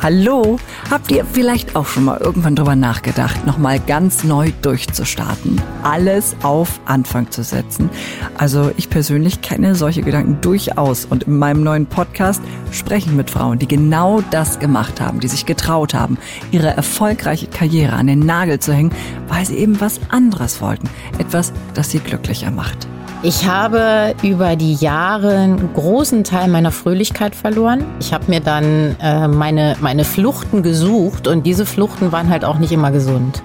Hallo, 0.00 0.60
habt 0.92 1.10
ihr 1.10 1.24
vielleicht 1.24 1.74
auch 1.74 1.86
schon 1.86 2.04
mal 2.04 2.18
irgendwann 2.20 2.54
drüber 2.54 2.76
nachgedacht, 2.76 3.44
nochmal 3.44 3.80
ganz 3.80 4.22
neu 4.22 4.52
durchzustarten? 4.62 5.60
Alles 5.82 6.36
auf 6.44 6.78
Anfang 6.84 7.32
zu 7.32 7.42
setzen? 7.42 7.90
Also 8.36 8.70
ich 8.76 8.90
persönlich 8.90 9.40
kenne 9.40 9.74
solche 9.74 10.02
Gedanken 10.02 10.40
durchaus 10.40 11.04
und 11.04 11.24
in 11.24 11.36
meinem 11.36 11.64
neuen 11.64 11.86
Podcast 11.86 12.40
sprechen 12.70 13.16
mit 13.16 13.28
Frauen, 13.28 13.58
die 13.58 13.66
genau 13.66 14.22
das 14.30 14.60
gemacht 14.60 15.00
haben, 15.00 15.18
die 15.18 15.28
sich 15.28 15.46
getraut 15.46 15.94
haben, 15.94 16.16
ihre 16.52 16.68
erfolgreiche 16.68 17.48
Karriere 17.48 17.94
an 17.94 18.06
den 18.06 18.20
Nagel 18.20 18.60
zu 18.60 18.72
hängen, 18.72 18.92
weil 19.26 19.46
sie 19.46 19.56
eben 19.56 19.80
was 19.80 19.98
anderes 20.10 20.60
wollten. 20.60 20.88
Etwas, 21.18 21.52
das 21.74 21.90
sie 21.90 21.98
glücklicher 21.98 22.52
macht. 22.52 22.86
Ich 23.20 23.48
habe 23.48 24.14
über 24.22 24.54
die 24.54 24.74
Jahre 24.74 25.38
einen 25.38 25.74
großen 25.74 26.22
Teil 26.22 26.46
meiner 26.46 26.70
Fröhlichkeit 26.70 27.34
verloren. 27.34 27.84
Ich 27.98 28.12
habe 28.12 28.26
mir 28.28 28.38
dann 28.38 28.94
äh, 29.00 29.26
meine, 29.26 29.76
meine 29.80 30.04
Fluchten 30.04 30.62
gesucht 30.62 31.26
und 31.26 31.44
diese 31.44 31.66
Fluchten 31.66 32.12
waren 32.12 32.30
halt 32.30 32.44
auch 32.44 32.60
nicht 32.60 32.70
immer 32.70 32.92
gesund. 32.92 33.42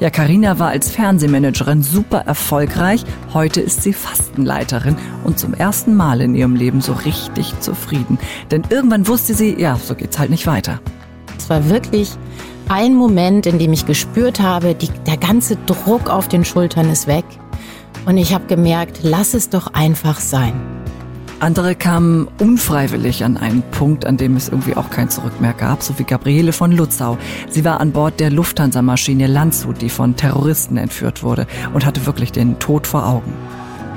Ja, 0.00 0.10
Karina 0.10 0.58
war 0.58 0.68
als 0.68 0.90
Fernsehmanagerin 0.90 1.82
super 1.82 2.24
erfolgreich. 2.26 3.04
Heute 3.32 3.62
ist 3.62 3.82
sie 3.82 3.94
Fastenleiterin 3.94 4.96
und 5.24 5.38
zum 5.38 5.54
ersten 5.54 5.94
Mal 5.94 6.20
in 6.20 6.34
ihrem 6.34 6.54
Leben 6.54 6.82
so 6.82 6.92
richtig 6.92 7.58
zufrieden. 7.60 8.18
Denn 8.50 8.64
irgendwann 8.68 9.08
wusste 9.08 9.32
sie, 9.32 9.58
ja, 9.58 9.76
so 9.76 9.94
geht's 9.94 10.18
halt 10.18 10.28
nicht 10.28 10.46
weiter. 10.46 10.78
Es 11.38 11.48
war 11.48 11.70
wirklich 11.70 12.10
ein 12.68 12.94
Moment, 12.94 13.46
in 13.46 13.58
dem 13.58 13.72
ich 13.72 13.86
gespürt 13.86 14.40
habe, 14.40 14.74
die, 14.74 14.90
der 15.06 15.16
ganze 15.16 15.56
Druck 15.64 16.10
auf 16.10 16.28
den 16.28 16.44
Schultern 16.44 16.90
ist 16.90 17.06
weg. 17.06 17.24
Und 18.06 18.16
ich 18.16 18.32
habe 18.32 18.46
gemerkt, 18.46 19.00
lass 19.02 19.34
es 19.34 19.50
doch 19.50 19.74
einfach 19.74 20.20
sein. 20.20 20.54
Andere 21.40 21.74
kamen 21.74 22.28
unfreiwillig 22.40 23.24
an 23.24 23.36
einen 23.36 23.62
Punkt, 23.72 24.06
an 24.06 24.16
dem 24.16 24.36
es 24.36 24.48
irgendwie 24.48 24.74
auch 24.74 24.88
kein 24.88 25.10
Zurück 25.10 25.38
mehr 25.40 25.52
gab, 25.52 25.82
so 25.82 25.98
wie 25.98 26.04
Gabriele 26.04 26.52
von 26.52 26.72
Lutzau. 26.72 27.18
Sie 27.50 27.64
war 27.64 27.80
an 27.80 27.92
Bord 27.92 28.20
der 28.20 28.30
Lufthansa-Maschine 28.30 29.26
Landshut, 29.26 29.82
die 29.82 29.90
von 29.90 30.16
Terroristen 30.16 30.78
entführt 30.78 31.22
wurde 31.22 31.46
und 31.74 31.84
hatte 31.84 32.06
wirklich 32.06 32.32
den 32.32 32.58
Tod 32.58 32.86
vor 32.86 33.06
Augen. 33.06 33.34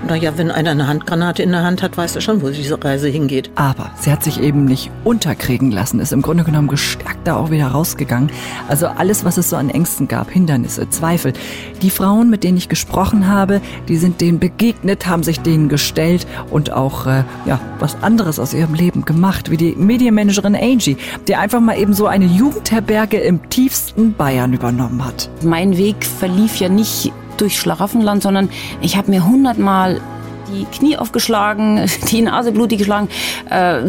Naja, 0.07 0.33
wenn 0.37 0.49
einer 0.49 0.71
eine 0.71 0.87
Handgranate 0.87 1.43
in 1.43 1.51
der 1.51 1.63
Hand 1.63 1.83
hat, 1.83 1.97
weiß 1.97 2.15
er 2.15 2.21
schon, 2.21 2.41
wo 2.41 2.49
diese 2.49 2.83
Reise 2.83 3.07
hingeht. 3.09 3.51
Aber 3.55 3.91
sie 3.99 4.11
hat 4.11 4.23
sich 4.23 4.41
eben 4.41 4.65
nicht 4.65 4.89
unterkriegen 5.03 5.71
lassen, 5.71 5.99
ist 5.99 6.13
im 6.13 6.21
Grunde 6.21 6.43
genommen 6.43 6.67
gestärkt 6.67 7.27
da 7.27 7.35
auch 7.35 7.51
wieder 7.51 7.67
rausgegangen. 7.67 8.31
Also 8.67 8.87
alles, 8.87 9.25
was 9.25 9.37
es 9.37 9.49
so 9.49 9.55
an 9.55 9.69
Ängsten 9.69 10.07
gab, 10.07 10.31
Hindernisse, 10.31 10.89
Zweifel. 10.89 11.33
Die 11.81 11.89
Frauen, 11.89 12.29
mit 12.29 12.43
denen 12.43 12.57
ich 12.57 12.69
gesprochen 12.69 13.27
habe, 13.27 13.61
die 13.87 13.97
sind 13.97 14.21
denen 14.21 14.39
begegnet, 14.39 15.05
haben 15.05 15.23
sich 15.23 15.41
denen 15.41 15.69
gestellt 15.69 16.25
und 16.49 16.71
auch 16.71 17.05
äh, 17.05 17.23
ja, 17.45 17.59
was 17.79 18.01
anderes 18.01 18.39
aus 18.39 18.53
ihrem 18.53 18.73
Leben 18.73 19.05
gemacht, 19.05 19.51
wie 19.51 19.57
die 19.57 19.75
Medienmanagerin 19.75 20.55
Angie, 20.55 20.97
die 21.27 21.35
einfach 21.35 21.59
mal 21.59 21.77
eben 21.77 21.93
so 21.93 22.07
eine 22.07 22.25
Jugendherberge 22.25 23.17
im 23.17 23.49
tiefsten 23.49 24.13
Bayern 24.13 24.53
übernommen 24.53 25.05
hat. 25.05 25.29
Mein 25.43 25.77
Weg 25.77 26.05
verlief 26.05 26.57
ja 26.57 26.69
nicht 26.69 27.11
durch 27.41 27.59
Schlaraffenland, 27.59 28.23
sondern 28.23 28.49
ich 28.81 28.97
habe 28.97 29.11
mir 29.11 29.25
hundertmal 29.25 30.01
die 30.51 30.65
Knie 30.65 30.97
aufgeschlagen, 30.97 31.85
die 32.11 32.21
Nase 32.21 32.51
blutig 32.51 32.79
geschlagen, 32.79 33.09
äh, 33.49 33.81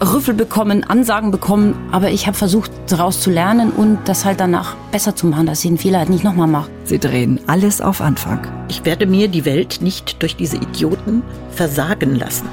Rüffel 0.00 0.34
bekommen, 0.34 0.84
Ansagen 0.84 1.30
bekommen, 1.30 1.74
aber 1.92 2.10
ich 2.10 2.26
habe 2.26 2.36
versucht, 2.36 2.70
daraus 2.88 3.20
zu 3.20 3.30
lernen 3.30 3.70
und 3.70 3.98
das 4.06 4.24
halt 4.24 4.40
danach 4.40 4.74
besser 4.90 5.14
zu 5.14 5.26
machen, 5.26 5.46
dass 5.46 5.62
ich 5.64 5.70
den 5.70 5.78
Fehler 5.78 5.98
halt 5.98 6.10
nicht 6.10 6.24
nochmal 6.24 6.48
mache. 6.48 6.70
Sie 6.84 6.98
drehen 6.98 7.40
alles 7.46 7.80
auf 7.80 8.00
Anfang. 8.00 8.46
Ich 8.68 8.84
werde 8.84 9.06
mir 9.06 9.28
die 9.28 9.44
Welt 9.44 9.80
nicht 9.80 10.20
durch 10.22 10.34
diese 10.34 10.56
Idioten 10.56 11.22
versagen 11.50 12.16
lassen. 12.16 12.48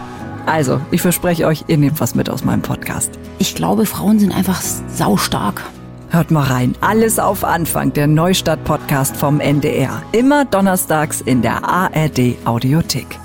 Also, 0.46 0.82
ich 0.92 1.02
verspreche 1.02 1.46
euch, 1.46 1.66
ihr 1.68 1.78
nehmt 1.78 2.00
was 2.00 2.16
mit 2.16 2.30
aus 2.30 2.44
meinem 2.44 2.62
Podcast. 2.62 3.12
Ich 3.38 3.56
glaube, 3.56 3.86
Frauen 3.86 4.20
sind 4.20 4.36
einfach 4.36 4.62
saustark. 4.88 5.64
Hört 6.12 6.32
mal 6.32 6.46
rein. 6.46 6.74
Alles 6.82 7.20
auf 7.20 7.44
Anfang, 7.44 7.94
der 7.94 8.08
Neustadt-Podcast 8.08 9.16
vom 9.16 9.40
NDR. 9.40 10.02
Immer 10.12 10.46
donnerstags 10.46 11.22
in 11.22 11.44
der 11.44 11.64
ARD 11.64 12.36
Audiothek. 12.46 13.20